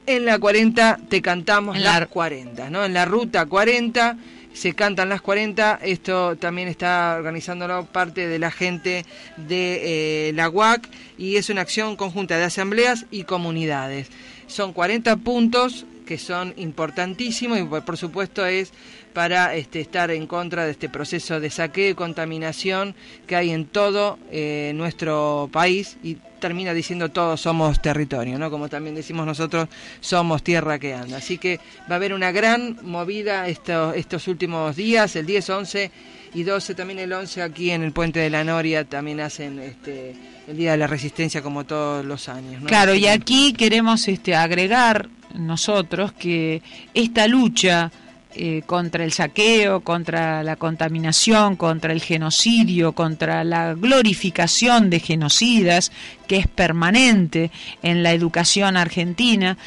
en 0.07 0.24
la 0.24 0.38
40, 0.38 0.99
te 1.09 1.20
cantamos 1.20 1.76
En 1.76 1.84
las 1.84 2.01
la- 2.01 2.07
40, 2.07 2.70
¿no? 2.70 2.84
En 2.84 2.95
la 2.95 3.05
ruta 3.05 3.47
40 3.47 4.16
se 4.53 4.75
cantan 4.75 5.09
las 5.09 5.21
40. 5.21 5.81
Esto 5.83 6.37
también 6.37 6.69
está 6.69 7.15
organizándolo 7.17 7.87
parte 7.87 8.27
de 8.27 8.39
la 8.39 8.51
gente 8.51 9.05
de 9.37 10.29
eh, 10.29 10.33
la 10.35 10.49
UAC 10.49 10.89
y 11.19 11.37
es 11.37 11.51
una 11.51 11.63
acción 11.63 11.97
conjunta 11.97 12.37
de 12.37 12.45
asambleas 12.45 13.07
y 13.11 13.25
comunidades. 13.25 14.09
Son 14.47 14.73
40 14.73 15.17
puntos 15.17 15.87
que 16.07 16.19
son 16.19 16.55
importantísimos 16.57 17.59
y 17.61 17.65
por 17.65 17.85
por 17.85 17.97
supuesto 17.97 18.45
es 18.45 18.73
para 19.13 19.55
este, 19.55 19.81
estar 19.81 20.11
en 20.11 20.27
contra 20.27 20.65
de 20.65 20.73
este 20.73 20.89
proceso 20.89 21.41
de 21.41 21.51
saqueo 21.51 21.91
y 21.91 21.95
contaminación 21.95 22.95
que 23.27 23.37
hay 23.37 23.51
en 23.51 23.67
todo 23.67 24.19
eh, 24.31 24.73
nuestro 24.75 25.49
país 25.53 25.97
y 26.03 26.17
termina 26.41 26.73
diciendo 26.73 27.11
todos 27.11 27.41
somos 27.41 27.81
territorio, 27.81 28.39
¿no? 28.39 28.51
Como 28.51 28.69
también 28.69 28.95
decimos 28.95 29.27
nosotros, 29.27 29.69
somos 30.01 30.43
tierra 30.43 30.79
que 30.79 30.95
anda. 30.95 31.19
Así 31.19 31.39
que 31.39 31.61
va 31.89 31.95
a 31.95 31.97
haber 31.97 32.15
una 32.15 32.33
gran 32.33 32.79
movida 32.83 33.47
estos, 33.47 33.95
estos 33.95 34.27
últimos 34.27 34.75
días, 34.75 35.15
el 35.17 35.27
10, 35.27 35.51
11 35.51 35.91
y 36.35 36.43
12, 36.43 36.75
también 36.75 36.99
el 36.99 37.13
11 37.13 37.43
aquí 37.43 37.71
en 37.71 37.83
el 37.83 37.93
Puente 37.93 38.21
de 38.21 38.31
la 38.31 38.43
Noria, 38.43 38.85
también 38.85 39.21
hacen 39.21 39.59
este, 39.59 40.15
el 40.49 40.57
Día 40.57 40.73
de 40.73 40.79
la 40.79 40.87
Resistencia 40.87 41.43
como 41.43 41.65
todos 41.65 42.05
los 42.05 42.29
años. 42.29 42.63
Claro, 42.67 42.95
y 42.95 43.07
aquí 43.07 43.53
queremos 43.53 44.09
este, 44.09 44.35
agregar 44.35 45.09
nosotros 45.35 46.13
que 46.13 46.63
esta 46.95 47.29
lucha 47.29 47.93
eh, 48.35 48.62
contra 48.66 49.05
el 49.05 49.12
saqueo, 49.12 49.81
contra 49.81 50.43
la 50.43 50.57
contaminación, 50.57 51.57
contra 51.57 51.93
el 51.93 52.01
genocidio, 52.01 52.93
contra 52.93 53.43
la 53.45 53.74
glorificación 53.74 54.91
de 54.91 55.01
genocidas, 55.01 55.91
que 56.28 56.37
es 56.37 56.47
permanente 56.47 57.51
en 57.83 58.03
la 58.03 58.12
educación 58.12 58.76
argentina, 58.76 59.59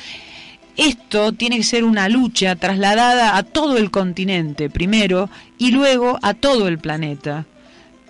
esto 0.75 1.33
tiene 1.33 1.57
que 1.57 1.63
ser 1.63 1.83
una 1.83 2.09
lucha 2.09 2.55
trasladada 2.55 3.37
a 3.37 3.43
todo 3.43 3.77
el 3.77 3.91
continente 3.91 4.69
primero 4.69 5.29
y 5.59 5.71
luego 5.71 6.17
a 6.21 6.33
todo 6.33 6.67
el 6.67 6.79
planeta. 6.79 7.45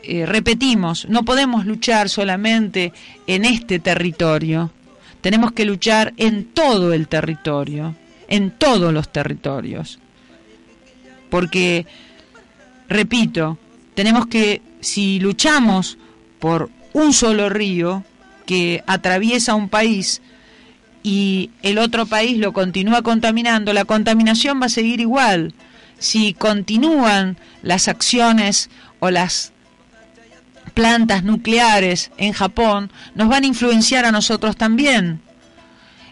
Eh, 0.02 0.26
repetimos, 0.26 1.08
no 1.10 1.24
podemos 1.24 1.66
luchar 1.66 2.10
solamente 2.10 2.94
en 3.28 3.46
este 3.46 3.80
territorio, 3.80 4.72
tenemos 5.22 5.54
que 5.54 5.66
luchar 5.66 6.14
en 6.18 6.46
todo 6.46 6.94
el 6.94 7.08
territorio, 7.08 7.96
en 8.28 8.52
todos 8.52 8.94
los 8.94 9.10
territorios. 9.10 10.00
Porque, 11.34 11.88
repito, 12.88 13.58
tenemos 13.96 14.28
que, 14.28 14.62
si 14.82 15.20
luchamos 15.20 15.98
por 16.38 16.70
un 16.94 17.12
solo 17.12 17.50
río 17.50 18.04
que 18.46 18.84
atraviesa 18.86 19.56
un 19.56 19.68
país, 19.68 20.22
y 21.02 21.50
el 21.64 21.80
otro 21.80 22.06
país 22.06 22.38
lo 22.38 22.54
continúa 22.54 23.02
contaminando, 23.02 23.74
la 23.74 23.84
contaminación 23.84 24.62
va 24.62 24.68
a 24.68 24.70
seguir 24.70 25.00
igual. 25.00 25.56
Si 25.98 26.36
continúan 26.36 27.38
las 27.64 27.88
acciones 27.88 28.70
o 29.00 29.10
las 29.10 29.54
plantas 30.76 31.24
nucleares 31.24 32.12
en 32.18 32.34
Japón, 32.34 32.92
nos 33.16 33.28
van 33.28 33.44
a 33.44 33.48
influenciar 33.48 34.06
a 34.06 34.12
nosotros 34.12 34.56
también. 34.56 35.20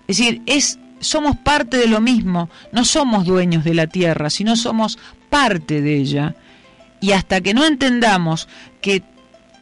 Es 0.07 0.17
decir, 0.17 0.41
es, 0.47 0.79
somos 1.01 1.35
parte 1.35 1.77
de 1.77 1.87
lo 1.87 1.99
mismo, 1.99 2.49
no 2.71 2.85
somos 2.85 3.25
dueños 3.25 3.63
de 3.63 3.73
la 3.73 3.87
tierra, 3.87 4.29
sino 4.29 4.55
somos 4.55 4.97
parte 5.29 5.81
de 5.81 5.97
ella. 5.97 6.35
Y 7.01 7.11
hasta 7.11 7.41
que 7.41 7.53
no 7.53 7.65
entendamos 7.65 8.47
que 8.79 9.03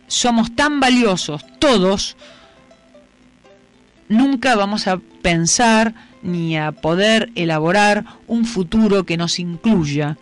somos 0.07 0.55
tan 0.55 0.79
valiosos 0.79 1.45
todos, 1.59 2.17
nunca 4.09 4.55
vamos 4.55 4.87
a 4.87 4.97
pensar 5.21 5.93
ni 6.21 6.57
a 6.57 6.73
poder 6.73 7.31
elaborar 7.35 8.05
un 8.27 8.45
futuro 8.45 9.05
que 9.05 9.17
nos 9.17 9.39
incluya. 9.39 10.17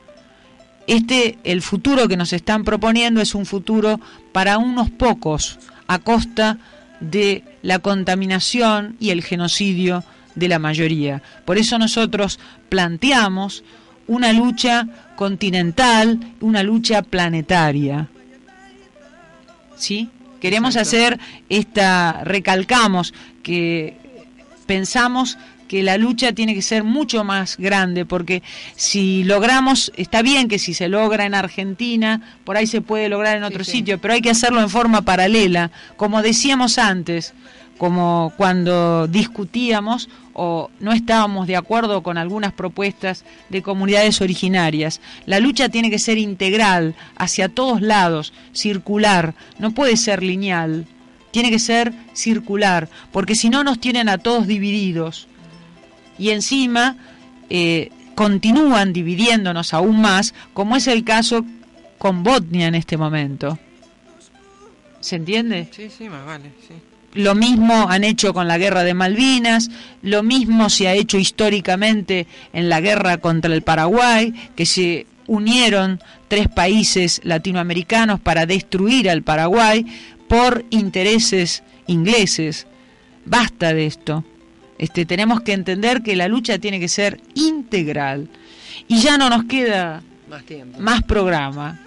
Este, 0.85 1.37
el 1.43 1.61
futuro 1.61 2.07
que 2.07 2.17
nos 2.17 2.31
están 2.33 2.63
proponiendo 2.63 3.19
es 3.19 3.35
un 3.35 3.45
futuro 3.45 3.99
para 4.31 4.57
unos 4.57 4.89
pocos, 4.89 5.59
a 5.87 5.99
costa 5.99 6.59
de 6.99 7.43
la 7.61 7.79
contaminación 7.79 8.95
y 8.99 9.09
el 9.09 9.23
genocidio 9.23 10.03
de 10.37 10.47
la 10.47 10.59
mayoría. 10.59 11.21
Por 11.45 11.57
eso 11.57 11.77
nosotros 11.79 12.39
planteamos 12.69 13.63
una 14.05 14.31
lucha 14.31 14.87
continental, 15.15 16.19
una 16.39 16.63
lucha 16.63 17.01
planetaria. 17.01 18.07
¿Sí? 19.75 20.09
Queremos 20.39 20.77
hacer 20.77 21.19
esta, 21.49 22.21
recalcamos 22.23 23.13
que 23.41 23.97
pensamos 24.67 25.37
que 25.67 25.83
la 25.83 25.97
lucha 25.97 26.31
tiene 26.31 26.53
que 26.53 26.61
ser 26.61 26.83
mucho 26.83 27.23
más 27.23 27.57
grande, 27.57 28.05
porque 28.05 28.41
si 28.75 29.23
logramos, 29.23 29.91
está 29.97 30.21
bien 30.21 30.47
que 30.47 30.59
si 30.59 30.73
se 30.73 30.87
logra 30.87 31.25
en 31.25 31.33
Argentina, 31.33 32.21
por 32.45 32.55
ahí 32.55 32.67
se 32.67 32.81
puede 32.81 33.09
lograr 33.09 33.35
en 33.35 33.43
otro 33.43 33.63
sitio, 33.63 33.99
pero 33.99 34.13
hay 34.13 34.21
que 34.21 34.29
hacerlo 34.29 34.61
en 34.61 34.69
forma 34.69 35.01
paralela, 35.01 35.71
como 35.97 36.21
decíamos 36.21 36.77
antes, 36.77 37.33
como 37.77 38.33
cuando 38.37 39.07
discutíamos 39.07 40.09
o 40.33 40.69
no 40.79 40.91
estábamos 40.93 41.47
de 41.47 41.55
acuerdo 41.55 42.03
con 42.03 42.17
algunas 42.17 42.53
propuestas 42.53 43.23
de 43.49 43.61
comunidades 43.61 44.21
originarias. 44.21 45.01
La 45.25 45.39
lucha 45.39 45.69
tiene 45.69 45.89
que 45.89 45.99
ser 45.99 46.17
integral, 46.17 46.95
hacia 47.15 47.49
todos 47.49 47.81
lados, 47.81 48.33
circular, 48.53 49.33
no 49.59 49.71
puede 49.71 49.97
ser 49.97 50.23
lineal, 50.23 50.85
tiene 51.31 51.49
que 51.49 51.59
ser 51.59 51.93
circular, 52.13 52.89
porque 53.11 53.35
si 53.35 53.49
no 53.49 53.63
nos 53.63 53.79
tienen 53.79 54.09
a 54.09 54.17
todos 54.17 54.47
divididos 54.47 55.27
y 56.17 56.29
encima 56.29 56.97
eh, 57.49 57.91
continúan 58.15 58.93
dividiéndonos 58.93 59.73
aún 59.73 60.01
más, 60.01 60.33
como 60.53 60.75
es 60.75 60.87
el 60.87 61.03
caso 61.03 61.45
con 61.97 62.23
Botnia 62.23 62.67
en 62.67 62.75
este 62.75 62.97
momento. 62.97 63.57
¿Se 64.99 65.15
entiende? 65.15 65.69
Sí, 65.71 65.89
sí, 65.89 66.09
más 66.09 66.25
vale, 66.25 66.51
sí. 66.67 66.73
Lo 67.13 67.35
mismo 67.35 67.89
han 67.89 68.03
hecho 68.03 68.33
con 68.33 68.47
la 68.47 68.57
guerra 68.57 68.83
de 68.83 68.93
Malvinas, 68.93 69.71
lo 70.01 70.23
mismo 70.23 70.69
se 70.69 70.87
ha 70.87 70.93
hecho 70.93 71.17
históricamente 71.17 72.27
en 72.53 72.69
la 72.69 72.81
guerra 72.81 73.17
contra 73.17 73.53
el 73.53 73.61
Paraguay, 73.61 74.33
que 74.55 74.65
se 74.65 75.07
unieron 75.25 75.99
tres 76.27 76.47
países 76.47 77.21
latinoamericanos 77.23 78.19
para 78.19 78.45
destruir 78.45 79.09
al 79.09 79.23
Paraguay 79.23 79.85
por 80.27 80.65
intereses 80.69 81.63
ingleses. 81.87 82.67
Basta 83.25 83.73
de 83.73 83.85
esto. 83.85 84.23
Este, 84.77 85.05
tenemos 85.05 85.41
que 85.41 85.53
entender 85.53 86.01
que 86.03 86.15
la 86.15 86.27
lucha 86.27 86.59
tiene 86.59 86.79
que 86.79 86.87
ser 86.87 87.19
integral. 87.33 88.29
Y 88.87 88.99
ya 88.99 89.17
no 89.17 89.29
nos 89.29 89.45
queda 89.45 90.03
más, 90.29 90.43
tiempo. 90.43 90.79
más 90.79 91.03
programa. 91.03 91.79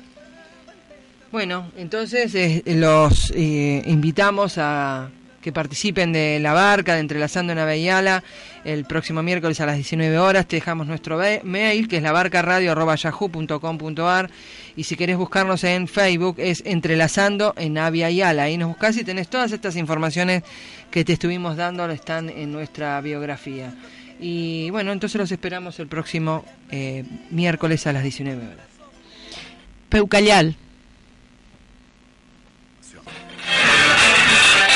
Bueno, 1.32 1.70
entonces 1.76 2.34
eh, 2.34 2.62
los 2.66 3.30
eh, 3.36 3.82
invitamos 3.86 4.58
a 4.58 5.10
que 5.40 5.52
participen 5.52 6.12
de 6.12 6.40
la 6.40 6.52
barca 6.52 6.94
de 6.94 7.00
Entrelazando 7.00 7.52
en 7.52 7.58
Aveyala 7.60 8.24
el 8.64 8.84
próximo 8.84 9.22
miércoles 9.22 9.60
a 9.60 9.66
las 9.66 9.76
19 9.76 10.18
horas. 10.18 10.46
Te 10.46 10.56
dejamos 10.56 10.88
nuestro 10.88 11.20
mail 11.44 11.86
que 11.88 11.98
es 11.98 12.02
la 12.02 12.96
yahoo.com.ar 12.96 14.30
y 14.74 14.84
si 14.84 14.96
querés 14.96 15.16
buscarnos 15.16 15.62
en 15.62 15.86
Facebook 15.86 16.34
es 16.38 16.62
Entrelazando 16.66 17.54
en 17.56 17.78
Aveyala. 17.78 18.42
Ahí 18.42 18.58
nos 18.58 18.68
buscás 18.68 18.96
y 18.96 19.04
tenés 19.04 19.28
todas 19.28 19.52
estas 19.52 19.76
informaciones 19.76 20.42
que 20.90 21.04
te 21.04 21.12
estuvimos 21.12 21.56
dando, 21.56 21.88
están 21.90 22.28
en 22.28 22.50
nuestra 22.50 23.00
biografía. 23.00 23.72
Y 24.20 24.68
bueno, 24.70 24.90
entonces 24.92 25.18
los 25.18 25.30
esperamos 25.30 25.78
el 25.78 25.86
próximo 25.86 26.44
eh, 26.70 27.04
miércoles 27.30 27.86
a 27.86 27.92
las 27.92 28.02
19 28.02 28.46
horas. 28.46 28.66
Peucayal. 29.88 30.56